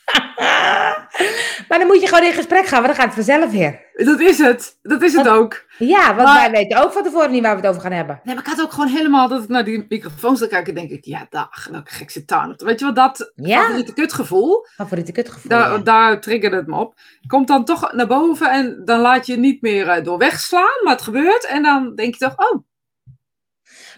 maar 1.68 1.78
dan 1.80 1.88
moet 1.88 2.02
je 2.02 2.08
gewoon 2.08 2.24
in 2.24 2.34
gesprek 2.34 2.66
gaan, 2.66 2.82
want 2.84 2.96
dan 2.96 2.96
gaat 3.06 3.16
het 3.16 3.26
vanzelf 3.26 3.52
weer. 3.52 3.88
Dat 3.94 4.20
is 4.20 4.38
het. 4.38 4.78
Dat 4.82 5.02
is 5.02 5.14
het 5.14 5.28
ook. 5.28 5.66
Ja, 5.78 6.16
want 6.16 6.28
Maar- 6.28 6.40
wij 6.42 6.52
weten 6.52 6.84
ook 6.84 6.92
van 6.92 7.04
tevoren 7.04 7.32
niet 7.32 7.42
waar 7.42 7.52
we 7.56 7.62
het 7.62 7.70
over 7.70 7.82
gaan 7.82 7.92
hebben. 7.92 8.20
Nee, 8.24 8.36
maar 8.36 8.44
ik 8.44 8.50
had 8.50 8.62
ook 8.62 8.72
gewoon 8.72 8.90
helemaal 8.90 9.28
dat 9.28 9.44
ik 9.44 9.50
naar 9.50 9.64
die 9.64 9.86
microfoons 9.90 10.40
zat 10.40 10.50
kijken. 10.50 10.76
denk 10.76 10.90
ik, 10.90 11.06
ja, 11.06 11.26
dag, 11.30 11.68
welke 11.72 11.92
gekse 11.92 12.26
tuin. 12.26 12.54
Weet 12.58 12.80
je 12.80 12.86
wat, 12.86 12.96
dat 12.96 13.32
Ja, 13.36 13.62
favoriete 13.62 13.94
kutgevoel. 13.94 14.66
favoriete 14.76 15.12
kutgevoel. 15.12 15.50
Daar, 15.50 15.72
ja. 15.72 15.78
daar 15.78 16.22
triggerde 16.22 16.56
het 16.56 16.68
me 16.68 16.76
op. 16.76 16.94
Komt 17.28 17.48
dan 17.48 17.66
toch 17.66 17.92
naar 17.94 18.08
boven 18.08 18.52
en 18.52 18.82
dan 18.86 19.00
laat 19.00 19.26
je 19.26 19.38
niet 19.38 19.62
meer 19.62 19.88
eh, 19.88 20.04
door 20.04 20.18
wegslaan, 20.18 20.80
maar 20.84 20.94
het 20.94 21.02
gebeurt. 21.02 21.46
En 21.46 21.64
dan 21.64 21.96
denk 21.96 22.14
je 22.16 22.20
toch, 22.26 22.52
oh, 22.52 22.64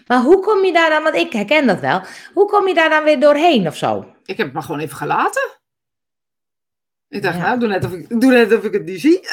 Maar 0.06 0.18
hoe 0.20 0.40
kom 0.40 0.64
je 0.64 0.72
daar 0.72 0.90
dan, 0.90 1.02
want 1.02 1.14
ik 1.14 1.32
herken 1.32 1.66
dat 1.66 1.80
wel. 1.80 2.02
Hoe 2.34 2.46
kom 2.46 2.68
je 2.68 2.74
daar 2.74 2.90
dan 2.90 3.04
weer 3.04 3.20
doorheen 3.20 3.66
of 3.66 3.76
zo? 3.76 4.06
ik 4.24 4.36
heb 4.36 4.46
het 4.46 4.54
maar 4.54 4.62
gewoon 4.62 4.80
even 4.80 4.96
gelaten. 4.96 5.60
Ik 7.12 7.22
dacht, 7.22 7.36
Ja. 7.36 7.42
nou, 7.42 7.58
doe 7.58 7.68
net, 7.68 7.84
of 7.84 7.92
ik, 7.92 8.20
doe 8.20 8.32
net 8.32 8.56
of 8.56 8.64
ik 8.64 8.72
het 8.72 8.84
niet 8.84 9.00
zie. 9.00 9.20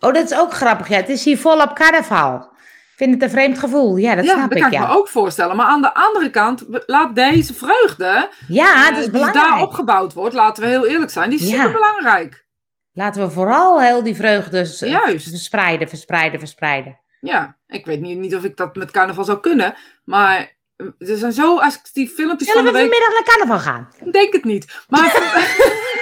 Oh, 0.00 0.12
dat 0.12 0.30
is 0.30 0.38
ook 0.38 0.52
grappig. 0.52 0.88
Ja, 0.88 0.96
het 0.96 1.08
is 1.08 1.24
hier 1.24 1.38
volop 1.38 1.74
carnaval. 1.74 2.36
Ik 2.36 2.96
vind 2.96 3.14
het 3.14 3.22
een 3.22 3.30
vreemd 3.30 3.58
gevoel. 3.58 3.96
Ja, 3.96 4.14
dat 4.14 4.24
ja, 4.24 4.32
snap 4.32 4.48
dat 4.48 4.56
ik, 4.58 4.62
kan 4.62 4.72
ik 4.72 4.78
ja. 4.78 4.86
me 4.86 4.94
ook 4.96 5.08
voorstellen. 5.08 5.56
Maar 5.56 5.66
aan 5.66 5.80
de 5.82 5.94
andere 5.94 6.30
kant, 6.30 6.64
we- 6.68 6.82
laat 6.86 7.14
deze 7.14 7.54
vreugde, 7.54 8.28
Ja, 8.48 8.74
eh, 8.74 8.88
dat 8.88 8.96
is 8.98 9.02
die 9.02 9.10
belangrijk. 9.12 9.46
daar 9.48 9.60
opgebouwd 9.62 10.12
wordt, 10.12 10.34
laten 10.34 10.62
we 10.62 10.68
heel 10.68 10.86
eerlijk 10.86 11.10
zijn, 11.10 11.30
die 11.30 11.38
is 11.38 11.48
super 11.50 11.72
belangrijk. 11.72 12.46
Laten 12.92 13.22
we 13.22 13.30
vooral 13.30 13.80
heel 13.80 14.02
die 14.02 14.14
vreugde 14.16 14.56
Juist. 14.78 15.28
verspreiden, 15.28 15.88
verspreiden, 15.88 16.38
verspreiden. 16.38 17.00
Ja, 17.20 17.56
ik 17.66 17.86
weet 17.86 18.00
niet, 18.00 18.18
niet 18.18 18.34
of 18.36 18.44
ik 18.44 18.56
dat 18.56 18.76
met 18.76 18.90
carnaval 18.90 19.24
zou 19.24 19.40
kunnen, 19.40 19.74
maar 20.04 20.36
eh, 20.76 20.86
er 20.98 21.16
zijn 21.16 21.32
zo, 21.32 21.58
als 21.58 21.74
ik 21.74 21.80
die 21.92 22.08
filmpjes 22.08 22.48
Zullen 22.48 22.64
we 22.64 22.70
van 22.70 22.80
de 22.80 22.84
week... 22.88 22.94
vanmiddag 22.98 23.26
naar 23.26 23.36
carnaval 23.36 23.72
gaan? 23.72 23.88
Ik 24.06 24.12
denk 24.12 24.32
het 24.32 24.44
niet. 24.44 24.84
Maar 24.88 25.04
ik 25.06 25.12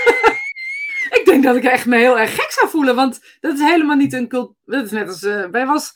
denk 1.33 1.45
dat 1.45 1.57
ik 1.57 1.65
echt 1.65 1.87
me 1.87 1.97
heel 1.97 2.19
erg 2.19 2.35
gek 2.35 2.51
zou 2.51 2.69
voelen. 2.71 2.95
Want 2.95 3.21
dat 3.41 3.55
is 3.55 3.61
helemaal 3.61 3.97
niet 3.97 4.13
een 4.13 4.29
cult. 4.29 4.55
Dat 4.65 4.85
is 4.85 4.91
net 4.91 5.09
als. 5.09 5.23
eh 5.23 5.45
wij 5.51 5.67
was. 5.67 5.93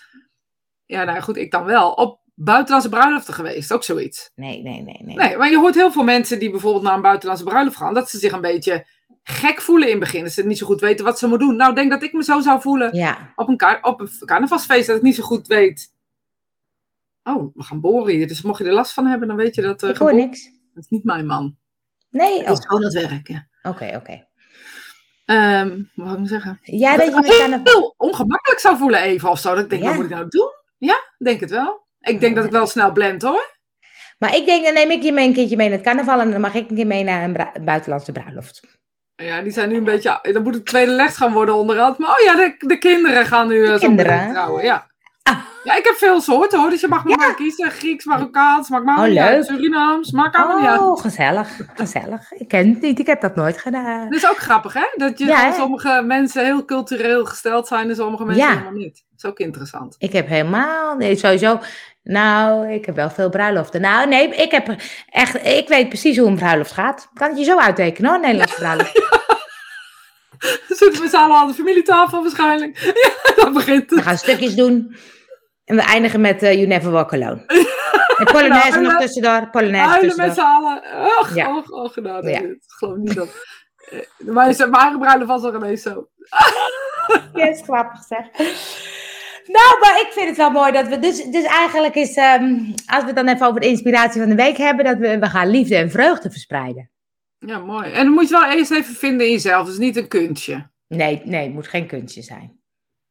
Ja, 0.84 1.04
nou 1.04 1.20
goed, 1.20 1.36
ik 1.36 1.50
dan 1.50 1.64
wel. 1.64 1.92
Op 1.92 2.20
buitenlandse 2.34 2.88
bruiloften 2.90 3.34
geweest. 3.34 3.72
Ook 3.72 3.82
zoiets. 3.84 4.30
Nee, 4.34 4.62
nee, 4.62 4.82
nee, 4.82 5.02
nee. 5.02 5.16
Nee, 5.16 5.36
maar 5.36 5.50
je 5.50 5.58
hoort 5.58 5.74
heel 5.74 5.92
veel 5.92 6.04
mensen 6.04 6.38
die 6.38 6.50
bijvoorbeeld 6.50 6.82
naar 6.84 6.94
een 6.94 7.02
buitenlandse 7.02 7.44
bruiloft 7.44 7.76
gaan. 7.76 7.94
Dat 7.94 8.10
ze 8.10 8.18
zich 8.18 8.32
een 8.32 8.40
beetje 8.40 8.86
gek 9.22 9.60
voelen 9.60 9.86
in 9.86 9.90
het 9.94 10.00
begin. 10.02 10.22
Dat 10.22 10.32
ze 10.32 10.46
niet 10.46 10.58
zo 10.58 10.66
goed 10.66 10.80
weten 10.80 11.04
wat 11.04 11.18
ze 11.18 11.28
moeten 11.28 11.46
doen. 11.48 11.56
Nou, 11.56 11.74
denk 11.74 11.90
dat 11.90 12.02
ik 12.02 12.12
me 12.12 12.24
zo 12.24 12.40
zou 12.40 12.60
voelen 12.60 12.94
Ja, 12.96 13.32
op 13.34 13.48
een, 13.48 13.56
kar- 13.56 13.82
op 13.82 14.00
een 14.00 14.08
carnavalsfeest. 14.24 14.86
Dat 14.86 14.96
ik 14.96 15.02
niet 15.02 15.14
zo 15.14 15.22
goed 15.22 15.46
weet. 15.46 15.94
Oh, 17.22 17.54
we 17.54 17.62
gaan 17.62 17.80
boren 17.80 18.14
hier. 18.14 18.28
Dus 18.28 18.42
mocht 18.42 18.58
je 18.58 18.64
er 18.64 18.72
last 18.72 18.92
van 18.92 19.06
hebben, 19.06 19.28
dan 19.28 19.36
weet 19.36 19.54
je 19.54 19.62
dat. 19.62 19.74
ik 19.74 19.80
hoor 19.88 19.94
geboren- 19.96 20.16
niks. 20.16 20.44
Dat 20.74 20.84
is 20.84 20.88
niet 20.90 21.04
mijn 21.04 21.26
man. 21.26 21.56
Nee? 22.10 22.38
Dat 22.38 22.46
Oh, 22.46 22.58
is 22.58 22.66
gewoon 22.66 22.84
het 22.84 22.92
werk. 22.92 23.28
ja. 23.28 23.46
oké, 23.62 23.92
oké. 23.96 24.26
Ehm, 25.26 25.68
wat 25.94 26.06
wou 26.06 26.22
ik 26.22 26.28
zeggen? 26.28 26.58
Ja, 26.62 26.96
dat 26.96 27.06
je 27.06 27.14
me 27.14 27.38
carnaval... 27.38 27.72
heel 27.74 27.94
ongemakkelijk 27.96 28.60
zou 28.60 28.76
voelen 28.76 29.00
even 29.00 29.30
of 29.30 29.38
zo. 29.38 29.54
Dat 29.54 29.64
ik 29.64 29.70
denk, 29.70 29.82
Ja. 29.82 29.88
wat 29.88 29.96
moet 29.96 30.04
ik 30.04 30.10
nou 30.10 30.28
doen? 30.28 30.50
Ja, 30.78 30.96
denk 31.18 31.40
het 31.40 31.50
wel. 31.50 31.84
Ik 32.00 32.20
denk 32.20 32.36
dat 32.36 32.44
ik 32.44 32.50
wel 32.50 32.66
snel 32.66 32.92
blend 32.92 33.22
hoor. 33.22 33.54
Maar 34.18 34.36
ik 34.36 34.46
denk, 34.46 34.64
dan 34.64 34.74
neem 34.74 34.90
ik 34.90 35.02
je 35.02 35.12
mee 35.12 35.26
een 35.26 35.34
keertje 35.34 35.56
mee 35.56 35.68
naar 35.68 35.76
het 35.76 35.86
carnaval 35.86 36.20
en 36.20 36.30
dan 36.30 36.40
mag 36.40 36.54
ik 36.54 36.70
een 36.70 36.76
keer 36.76 36.86
mee 36.86 37.04
naar 37.04 37.22
een 37.22 37.64
buitenlandse 37.64 38.12
bruiloft. 38.12 38.60
Ja, 39.16 39.42
die 39.42 39.52
zijn 39.52 39.68
nu 39.68 39.76
een 39.76 39.84
beetje... 39.84 40.18
Dan 40.32 40.42
moet 40.42 40.54
het 40.54 40.66
tweede 40.66 40.90
les 40.92 41.16
gaan 41.16 41.32
worden 41.32 41.54
onderhand. 41.54 41.98
Maar 41.98 42.10
oh 42.10 42.24
ja, 42.24 42.34
de, 42.34 42.54
de 42.58 42.78
kinderen 42.78 43.26
gaan 43.26 43.48
nu 43.48 43.66
eh, 43.66 43.78
kinderen? 43.78 44.30
trouwen. 44.30 44.64
Ja. 44.64 44.90
Ja, 45.66 45.76
ik 45.76 45.84
heb 45.84 45.94
veel 45.94 46.20
soorten 46.20 46.58
hoor. 46.58 46.70
Dus 46.70 46.80
je 46.80 46.88
mag 46.88 47.04
me 47.04 47.16
maar 47.16 47.34
kiezen. 47.34 47.70
Grieks, 47.70 48.04
Marokkaans, 48.04 48.68
maakt 48.68 48.86
Oh, 48.98 49.04
niet 49.04 49.18
uit. 49.18 49.34
leuk. 49.36 49.44
Surinaams, 49.44 50.10
maakt 50.10 50.36
allemaal 50.36 50.56
niet 50.58 50.66
uit. 50.68 50.80
Oh, 50.80 51.00
gezellig, 51.00 51.48
gezellig. 51.74 52.32
Ik 52.32 52.48
ken 52.48 52.68
het 52.68 52.80
niet, 52.80 52.98
ik 52.98 53.06
heb 53.06 53.20
dat 53.20 53.34
nooit 53.36 53.58
gedaan. 53.58 54.04
Dat 54.10 54.18
is 54.18 54.28
ook 54.30 54.36
grappig 54.38 54.72
hè? 54.72 54.84
Dat 54.96 55.18
je, 55.18 55.26
Ja, 55.26 55.52
sommige 55.52 56.02
mensen 56.06 56.44
heel 56.44 56.64
cultureel 56.64 57.24
gesteld 57.24 57.66
zijn 57.66 57.88
en 57.88 57.96
sommige 57.96 58.24
mensen 58.24 58.44
Ja. 58.44 58.50
helemaal 58.50 58.72
niet. 58.72 58.94
Dat 59.10 59.24
is 59.24 59.30
ook 59.30 59.38
interessant. 59.38 59.94
Ik 59.98 60.12
heb 60.12 60.28
helemaal, 60.28 60.96
nee, 60.96 61.16
sowieso. 61.16 61.60
Nou, 62.02 62.72
ik 62.72 62.84
heb 62.86 62.94
wel 62.96 63.10
veel 63.10 63.28
bruiloften. 63.28 63.80
Nou, 63.80 64.08
nee, 64.08 64.28
ik 64.28 64.50
heb 64.50 64.74
echt, 65.10 65.46
ik 65.46 65.68
weet 65.68 65.88
precies 65.88 66.18
hoe 66.18 66.26
een 66.28 66.36
bruiloft 66.36 66.72
gaat. 66.72 67.08
Kan 67.14 67.28
het 67.28 67.38
je 67.38 67.44
zo 67.44 67.58
uittekenen 67.58 68.10
hoor, 68.10 68.18
een 68.18 68.24
Nederlandse 68.24 68.56
bruiloft. 68.58 68.92
Zitten 70.68 71.02
we 71.02 71.08
samen 71.08 71.36
aan 71.36 71.46
de 71.46 71.54
familietafel 71.54 72.22
waarschijnlijk. 72.22 72.78
Ja, 73.36 73.42
dat 73.44 73.52
begint 73.52 73.90
We 73.90 73.96
het. 73.96 74.04
gaan 74.04 74.18
stukjes 74.18 74.54
doen. 74.54 74.96
En 75.66 75.76
we 75.76 75.82
eindigen 75.82 76.20
met 76.20 76.42
eh, 76.42 76.52
You 76.54 76.66
Never 76.66 76.90
Walk 76.90 77.12
Alone. 77.12 77.44
En 78.18 78.24
Polonaise 78.24 78.70
Nou, 78.70 78.82
nog 78.82 78.92
en, 78.92 78.98
tussendoor. 78.98 79.50
Polonaise 79.50 79.88
Huilen 79.90 80.16
met 80.16 80.34
z'n 80.34 80.40
allen. 80.40 80.82
Och, 81.20 81.34
Ja. 81.34 81.56
och, 81.56 81.70
och, 81.70 81.96
nou, 81.96 82.28
Ja. 82.30 82.40
geloof 82.66 82.96
niet 82.96 83.14
dat... 83.14 83.28
Eh, 83.90 83.98
Maar 84.18 84.34
mijn 84.56 84.72
eigen 84.74 84.98
bruiloft 84.98 85.26
was 85.26 85.42
er 85.44 85.54
ineens 85.54 85.82
zo. 85.82 86.08
Ja, 87.34 87.46
is 87.48 87.60
grappig 87.62 88.00
zeg. 88.02 88.26
Nou, 89.46 89.78
maar 89.80 90.00
ik 90.00 90.08
vind 90.10 90.28
het 90.28 90.36
wel 90.36 90.50
mooi 90.50 90.72
dat 90.72 90.88
we. 90.88 90.98
Dus, 90.98 91.24
dus 91.24 91.44
eigenlijk 91.44 91.94
is, 91.94 92.16
ehm, 92.16 92.54
als 92.86 93.00
we 93.00 93.06
het 93.06 93.16
dan 93.16 93.28
even 93.28 93.46
over 93.46 93.60
de 93.60 93.66
inspiratie 93.68 94.20
van 94.20 94.30
de 94.30 94.36
week 94.36 94.56
hebben, 94.56 94.84
dat 94.84 94.98
we, 94.98 95.18
we 95.18 95.26
gaan 95.26 95.50
liefde 95.50 95.76
en 95.76 95.90
vreugde 95.90 96.30
verspreiden. 96.30 96.90
Ja, 97.38 97.58
mooi. 97.58 97.90
En 97.92 98.04
dan 98.04 98.12
moet 98.14 98.28
je 98.28 98.38
wel 98.38 98.50
eerst 98.50 98.70
even 98.70 98.94
vinden 98.94 99.26
in 99.26 99.32
jezelf. 99.32 99.66
Dus 99.66 99.78
niet 99.78 99.96
een 99.96 100.08
kunstje. 100.08 100.70
Nee, 100.88 101.22
nee, 101.24 101.44
het 101.44 101.52
moet 101.54 101.68
geen 101.68 101.86
kunstje 101.86 102.22
zijn. 102.22 102.60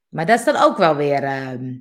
Maar 0.09 0.25
dat 0.25 0.39
is 0.39 0.45
dan 0.45 0.55
ook 0.55 0.77
wel 0.77 0.95
weer. 0.95 1.23
ehm, 1.23 1.73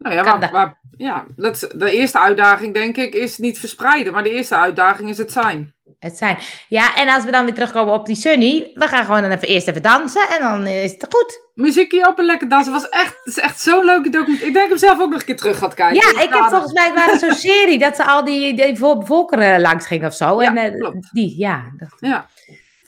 Nou 0.00 0.14
ja, 0.14 0.38
waar, 0.50 0.78
ja 0.96 1.24
dat, 1.36 1.68
de 1.74 1.90
eerste 1.92 2.18
uitdaging 2.18 2.74
denk 2.74 2.96
ik 2.96 3.14
is 3.14 3.38
niet 3.38 3.58
verspreiden. 3.58 4.12
Maar 4.12 4.22
de 4.22 4.30
eerste 4.30 4.56
uitdaging 4.56 5.08
is 5.08 5.18
het 5.18 5.32
zijn. 5.32 5.74
het 5.98 6.16
zijn. 6.16 6.38
Ja, 6.68 6.96
en 6.96 7.08
als 7.08 7.24
we 7.24 7.30
dan 7.30 7.44
weer 7.44 7.54
terugkomen 7.54 7.94
op 7.94 8.06
die 8.06 8.16
Sunny, 8.16 8.70
we 8.74 8.88
gaan 8.88 9.04
gewoon 9.04 9.22
dan 9.22 9.30
even 9.30 9.48
eerst 9.48 9.68
even 9.68 9.82
dansen 9.82 10.28
en 10.28 10.42
dan 10.42 10.66
is 10.66 10.92
het 10.92 11.06
goed. 11.10 11.40
Muziekje 11.54 12.08
op 12.08 12.18
en 12.18 12.24
lekker 12.24 12.48
dansen. 12.48 12.72
Was 12.72 12.88
echt, 12.88 13.16
het 13.24 13.36
is 13.36 13.38
echt 13.42 13.60
zo'n 13.60 13.84
leuke 13.84 14.08
documentaire. 14.10 14.46
Ik 14.46 14.54
denk 14.54 14.68
hem 14.68 14.78
zelf 14.78 15.00
ook 15.00 15.10
nog 15.10 15.18
een 15.20 15.26
keer 15.26 15.36
terug 15.36 15.58
gaat 15.58 15.74
kijken. 15.74 15.96
Ja, 16.14 16.22
ik 16.22 16.32
heb 16.32 16.44
volgens 16.48 16.72
mij 16.72 16.92
waren 16.94 17.18
zo'n 17.18 17.34
serie 17.34 17.78
dat 17.78 17.96
ze 17.96 18.04
al 18.04 18.24
die, 18.24 18.54
die 18.56 18.76
vo- 18.78 19.00
volkeren 19.00 19.60
langs 19.60 19.86
gingen 19.86 20.06
of 20.06 20.14
zo. 20.14 20.42
Ja, 20.42 20.56
en, 20.56 20.72
eh, 20.72 20.78
klopt. 20.80 21.08
Die, 21.12 21.38
ja. 21.38 21.62
Dat, 21.76 21.88
Ja. 21.98 22.26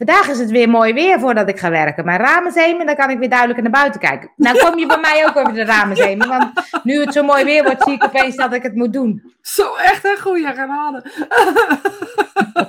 Vandaag 0.05 0.29
is 0.29 0.39
het 0.39 0.51
weer 0.51 0.69
mooi 0.69 0.93
weer 0.93 1.21
voordat 1.21 1.49
ik 1.49 1.59
ga 1.59 1.71
werken. 1.71 2.05
Mijn 2.05 2.21
ramen 2.21 2.53
zemen, 2.53 2.87
dan 2.87 2.97
kan 2.97 3.11
ik 3.11 3.19
weer 3.19 3.29
duidelijker 3.29 3.63
naar 3.63 3.81
buiten 3.81 4.01
kijken. 4.01 4.31
Nou 4.37 4.59
kom 4.59 4.79
je 4.79 4.87
bij 4.87 4.99
mij 5.01 5.27
ook 5.29 5.37
over 5.37 5.55
de 5.55 5.65
ramen 5.65 5.97
zemen. 5.97 6.29
Want 6.29 6.53
nu 6.83 7.01
het 7.01 7.13
zo 7.13 7.23
mooi 7.23 7.45
weer 7.45 7.65
wordt, 7.65 7.83
zie 7.83 7.93
ik 7.93 8.05
opeens 8.05 8.37
dat 8.37 8.53
ik 8.53 8.63
het 8.63 8.75
moet 8.75 8.93
doen. 8.93 9.35
Zo 9.41 9.75
echt 9.75 10.05
een 10.05 10.19
goede 10.21 10.53
genade. 10.55 11.05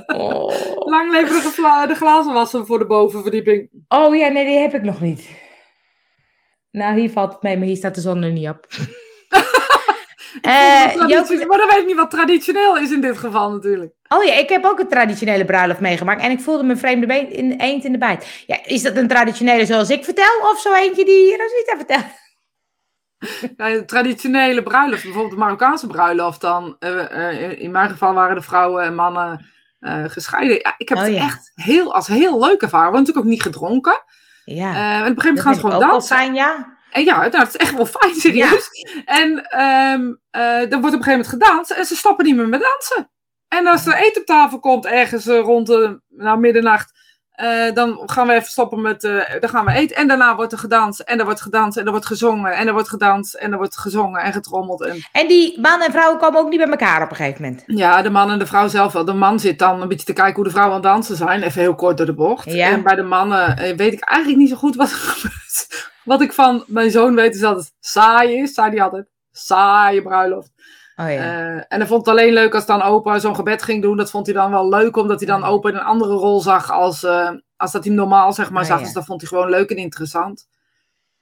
Oh. 0.08 0.54
Lang 0.76 1.12
leven 1.12 1.42
de, 1.42 1.52
gla- 1.54 1.86
de 1.86 1.96
glazen 1.96 2.34
wassen 2.34 2.66
voor 2.66 2.80
de 2.80 2.86
bovenverdieping. 2.86 3.70
oh 3.88 4.16
ja, 4.16 4.28
nee, 4.28 4.46
die 4.46 4.60
heb 4.60 4.74
ik 4.74 4.84
nog 4.84 5.02
niet. 5.02 5.30
Nou, 6.72 7.00
hier 7.00 7.10
valt 7.10 7.34
het 7.34 7.42
mee, 7.42 7.58
maar 7.58 7.68
hier 7.68 7.76
staat 7.76 7.96
de 7.96 8.02
zon 8.02 8.24
er 8.24 8.32
niet 8.32 8.50
op. 8.50 8.68
Joke- 10.42 11.46
Maar 11.48 11.58
dan 11.58 11.68
weet 11.70 11.78
ik 11.80 11.86
niet 11.86 11.96
wat 11.96 12.12
traditioneel 12.12 12.78
is 12.78 12.92
in 12.92 13.02
dit 13.02 13.18
geval 13.18 13.52
natuurlijk. 13.52 13.94
Oh 14.08 14.24
ja, 14.24 14.34
ik 14.34 14.50
heb 14.50 14.66
ook 14.66 14.80
een 14.80 14.88
traditionele 14.88 15.46
bruiloft 15.46 15.80
meegemaakt. 15.80 16.22
En 16.22 16.32
ik 16.32 16.40
voelde 16.40 16.64
me 16.64 16.76
vreemde 16.76 17.06
been, 17.06 17.32
in, 17.32 17.52
eend 17.60 17.84
in 17.86 17.92
de 17.92 17.98
bijt. 17.98 18.44
Ja, 18.48 18.58
is 18.66 18.82
dat 18.82 18.96
een 18.96 19.08
traditionele 19.08 19.66
zoals 19.66 19.90
ik 19.90 20.04
vertel? 20.04 20.40
Of 20.52 20.60
zo 20.60 20.74
eentje 20.74 21.06
die 21.06 21.38
Rosita 21.38 21.76
vertelt? 21.78 22.06
Ja, 23.58 23.84
traditionele 23.86 24.64
bruiloft, 24.64 25.04
bijvoorbeeld 25.04 25.34
de 25.34 25.40
Marokkaanse 25.40 25.88
bruiloft, 25.88 26.42
dan 26.42 26.76
eh, 26.80 27.40
eh, 27.42 27.60
in 27.62 27.72
mijn 27.72 27.90
geval 27.90 28.14
waren 28.14 28.36
de 28.36 28.42
vrouwen 28.42 28.84
en 28.84 28.96
mannen 28.96 29.46
gescheiden. 30.08 30.56
Ja, 30.64 30.74
ik 30.78 30.90
heb 30.90 30.98
Oh, 30.98 31.04
het 31.04 31.14
ja. 31.14 31.24
echt 31.24 31.52
heel, 31.56 31.94
als 31.94 32.08
heel 32.08 32.40
leuk 32.40 32.62
ervaren. 32.62 32.92
We 32.92 32.96
hebben 32.96 33.00
natuurlijk 33.00 33.26
ook 33.26 33.32
niet 33.32 33.42
gedronken. 33.42 34.04
Ja, 34.46 34.66
en 34.96 35.12
op 35.12 35.18
een 35.18 35.22
gegeven 35.22 35.26
moment 35.26 35.36
dat 35.36 35.44
gaan 35.44 35.56
ze 35.56 35.86
gewoon 35.86 36.04
fijn, 36.04 36.34
ja. 36.34 36.73
En 36.94 37.04
ja, 37.04 37.18
nou, 37.18 37.40
het 37.40 37.48
is 37.48 37.56
echt 37.56 37.76
wel 37.76 37.86
fijn, 37.86 38.16
serieus. 38.16 38.70
En 39.06 39.46
ehm, 39.46 40.14
eh, 40.30 40.70
dan 40.70 40.82
wordt 40.82 40.96
op 40.96 41.00
een 41.00 41.04
gegeven 41.04 41.12
moment 41.12 41.28
gedanst 41.28 41.72
en 41.72 41.86
ze 41.86 41.96
stappen 41.96 42.26
niet 42.26 42.36
meer 42.36 42.48
met 42.48 42.62
dansen. 42.62 43.12
En 43.48 43.68
als 43.68 43.86
er 43.86 43.96
eten 43.96 44.22
op 44.22 44.28
tafel 44.28 44.60
komt, 44.60 44.86
ergens 44.86 45.28
eh, 45.28 45.40
rond 45.40 45.68
de 45.68 46.02
nou, 46.08 46.40
middernacht, 46.40 46.92
eh, 47.34 47.74
dan 47.74 48.02
gaan 48.06 48.28
we 48.28 48.34
even 48.34 48.48
stoppen 48.52 48.82
met, 48.82 49.04
eh, 49.04 49.40
dan 49.40 49.50
gaan 49.50 49.66
we 49.66 49.72
eten. 49.72 49.96
En 49.96 50.08
daarna 50.08 50.36
wordt 50.36 50.52
er 50.52 50.58
gedanst 50.58 51.00
en 51.00 51.20
er 51.20 51.26
wordt 51.26 51.42
gedanst 51.42 51.78
en 51.78 51.86
er 51.86 51.92
wordt 51.92 52.06
gezongen 52.06 52.56
en 52.56 52.68
er 52.68 52.74
wordt 52.74 52.90
gedanst 52.90 53.34
en 53.34 53.52
er 53.52 53.58
wordt 53.58 53.78
gezongen 53.78 54.22
en 54.22 54.34
getrommeld. 54.34 54.82
En 54.82 54.98
En 55.12 55.28
die 55.28 55.60
mannen 55.62 55.88
en 55.88 55.94
vrouwen 55.94 56.20
komen 56.20 56.40
ook 56.40 56.50
niet 56.50 56.60
bij 56.60 56.70
elkaar 56.70 57.02
op 57.04 57.10
een 57.10 57.16
gegeven 57.16 57.42
moment. 57.42 57.64
ja, 57.66 58.02
de 58.02 58.10
man 58.10 58.32
en 58.32 58.40
de 58.40 58.46
vrouw 58.46 58.68
zelf 58.68 58.94
wel. 58.94 59.06
De 59.06 59.14
man 59.14 59.40
zit 59.40 59.60
dan 59.60 59.82
een 59.82 59.88
beetje 59.88 60.06
te 60.06 60.14
kijken 60.14 60.36
hoe 60.36 60.44
de 60.44 60.50
vrouwen 60.50 60.76
aan 60.76 60.82
het 60.82 60.92
dansen 60.92 61.16
zijn. 61.16 61.44
Even 61.44 61.62
heel 61.62 61.76
kort 61.76 61.98
door 61.98 62.06
de 62.06 62.14
bocht. 62.14 62.52
Ja. 62.52 62.70
En 62.70 62.84
bij 62.84 62.96
de 62.96 63.04
mannen 63.04 63.58
eh, 63.58 63.76
weet 63.76 63.94
ik 63.94 64.04
eigenlijk 64.04 64.40
niet 64.40 64.50
zo 64.50 64.56
goed 64.56 64.76
wat 64.76 64.90
er 64.90 64.96
gebeurt. 65.08 65.92
Wat 66.04 66.22
ik 66.22 66.34
van 66.34 66.64
mijn 66.68 66.92
zoon 66.92 67.16
weet 67.16 67.34
is 67.36 67.40
dat 67.42 67.56
het 67.56 67.74
saai 67.80 68.38
is. 68.42 68.54
Zei 68.54 68.70
hij 68.70 68.82
altijd. 68.82 69.08
Saaie 69.32 70.02
bruiloft. 70.02 70.52
Oh 70.96 71.12
ja. 71.12 71.18
Eh, 71.18 71.56
en 71.56 71.66
hij 71.80 71.88
vond 71.88 72.06
het 72.06 72.16
alleen 72.16 72.34
leuk 72.34 72.56
als 72.56 72.66
dan 72.66 72.82
opa 72.82 73.20
zo'n 73.20 73.36
gebed 73.36 73.64
ging 73.64 73.82
doen. 73.82 73.98
Dat 73.98 74.10
vond 74.10 74.26
hij 74.26 74.36
dan 74.36 74.52
wel 74.52 74.70
leuk, 74.70 74.96
omdat 74.98 75.20
hij 75.20 75.28
dan 75.28 75.44
opa 75.44 75.70
in 75.70 75.76
een 75.76 75.82
andere 75.84 76.14
rol 76.14 76.42
zag 76.42 76.72
als, 76.72 77.04
eh, 77.04 77.30
als 77.58 77.72
dat 77.72 77.84
hij 77.86 77.94
normaal 77.94 78.34
zeg 78.34 78.50
maar 78.52 78.62
Oh, 78.62 78.68
zag. 78.68 78.78
ja. 78.80 78.84
Dus 78.84 78.94
dat 78.94 79.06
vond 79.06 79.22
hij 79.22 79.30
gewoon 79.30 79.50
leuk 79.50 79.70
en 79.70 79.78
interessant. 79.78 80.48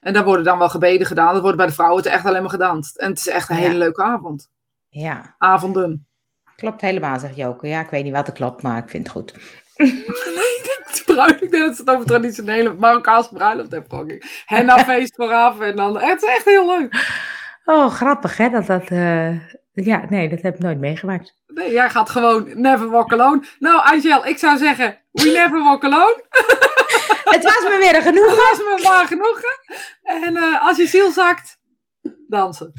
En 0.00 0.12
daar 0.12 0.24
worden 0.24 0.44
dan 0.44 0.58
wel 0.58 0.68
gebeden 0.68 1.06
gedaan. 1.06 1.32
Dat 1.32 1.42
wordt 1.42 1.56
bij 1.56 1.66
de 1.66 1.72
vrouwen 1.72 2.02
het 2.02 2.12
echt 2.12 2.24
alleen 2.24 2.40
maar 2.42 2.50
gedanst. 2.50 2.96
En 2.96 3.08
het 3.08 3.18
is 3.18 3.28
echt 3.28 3.48
een 3.50 3.56
Ja. 3.56 3.62
hele 3.62 3.74
leuke 3.78 4.02
avond. 4.02 4.50
ja, 4.88 5.34
Avonden. 5.38 6.06
klopt 6.56 6.80
helemaal, 6.80 7.18
zegt 7.18 7.36
Joke. 7.36 7.66
Ja, 7.68 7.80
ik 7.80 7.90
weet 7.90 8.04
niet 8.04 8.12
wat 8.12 8.26
er 8.26 8.32
klopt, 8.32 8.62
maar 8.62 8.78
ik 8.78 8.88
vind 8.88 9.02
het 9.06 9.12
goed. 9.12 9.34
Nee, 9.76 9.88
ik 10.58 10.62
denk, 10.64 10.82
het 10.88 11.02
bruiloft, 11.06 11.42
ik 11.42 11.50
denk 11.50 11.64
dat 11.66 11.76
ze 11.76 11.82
het 11.82 11.90
over 11.90 12.06
traditionele 12.06 12.74
Marokkaanse 12.74 13.34
bruiloft 13.34 13.70
hebben. 13.70 14.18
Henna 14.46 14.78
feest 14.84 15.14
vooraf 15.14 15.60
en 15.60 15.76
dan. 15.76 15.98
Het 15.98 16.22
is 16.22 16.28
echt 16.28 16.44
heel 16.44 16.66
leuk. 16.66 17.20
Oh, 17.64 17.90
grappig 17.90 18.36
hè, 18.36 18.48
dat 18.50 18.66
dat... 18.66 18.88
eh, 18.88 19.36
Ja, 19.72 20.04
nee, 20.08 20.28
dat 20.28 20.42
heb 20.42 20.54
ik 20.54 20.60
nooit 20.60 20.78
meegemaakt. 20.78 21.34
Nee, 21.46 21.72
jij 21.72 21.90
gaat 21.90 22.10
gewoon 22.10 22.60
never 22.60 22.90
walk 22.90 23.12
alone. 23.12 23.42
Nou, 23.58 23.82
Angel, 23.84 24.26
ik 24.26 24.38
zou 24.38 24.58
zeggen, 24.58 24.98
we 25.10 25.30
never 25.30 25.64
walk 25.64 25.84
alone. 25.84 26.24
Het 27.34 27.42
was 27.42 27.62
me 27.62 27.76
weer 27.78 27.96
een 27.96 28.02
genoegen. 28.02 28.36
was 28.36 28.58
me 28.58 28.80
waar 28.82 29.06
genoegen. 29.06 29.58
En 30.02 30.36
eh, 30.36 30.66
als 30.66 30.76
je 30.76 30.86
ziel 30.86 31.10
zakt, 31.10 31.58
dansen. 32.28 32.72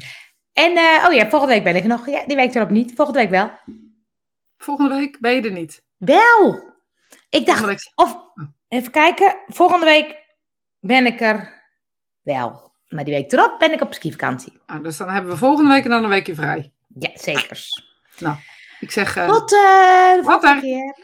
En, 0.52 0.76
eh, 0.76 1.04
oh 1.06 1.12
ja, 1.12 1.28
volgende 1.28 1.54
week 1.54 1.64
ben 1.64 1.76
ik 1.76 1.84
nog. 1.84 2.06
Ja, 2.06 2.24
die 2.26 2.36
week 2.36 2.54
erop 2.54 2.70
niet. 2.70 2.92
Volgende 2.94 3.20
week 3.20 3.30
wel. 3.30 3.50
Volgende 4.56 4.94
week 4.94 5.20
ben 5.20 5.34
je 5.34 5.42
er 5.42 5.52
niet. 5.52 5.84
Wel! 5.96 6.72
Ik 7.30 7.46
dacht, 7.46 7.64
week. 7.64 7.92
of, 7.94 8.18
even 8.68 8.90
kijken. 8.90 9.36
Volgende 9.46 9.84
week 9.84 10.16
ben 10.80 11.06
ik 11.06 11.20
er 11.20 11.62
wel. 12.22 12.72
Maar 12.88 13.04
die 13.04 13.14
week 13.14 13.32
erop 13.32 13.58
ben 13.58 13.72
ik 13.72 13.80
op 13.80 13.94
skivakantie. 13.94 14.60
Nou, 14.66 14.82
dus 14.82 14.96
dan 14.96 15.08
hebben 15.08 15.30
we 15.30 15.36
volgende 15.36 15.70
week 15.70 15.84
en 15.84 15.90
dan 15.90 16.04
een 16.04 16.10
weekje 16.10 16.34
vrij. 16.34 16.73
Ja, 16.98 17.10
zekers. 17.14 17.68
Ik 18.80 18.90
zeg, 18.90 19.16
eh, 19.16 19.26
Tot 19.28 19.52
eh, 19.52 19.58
de 20.14 20.20
Wat 20.24 20.40
volgende 20.40 20.54
er? 20.54 20.60
keer. 20.60 20.96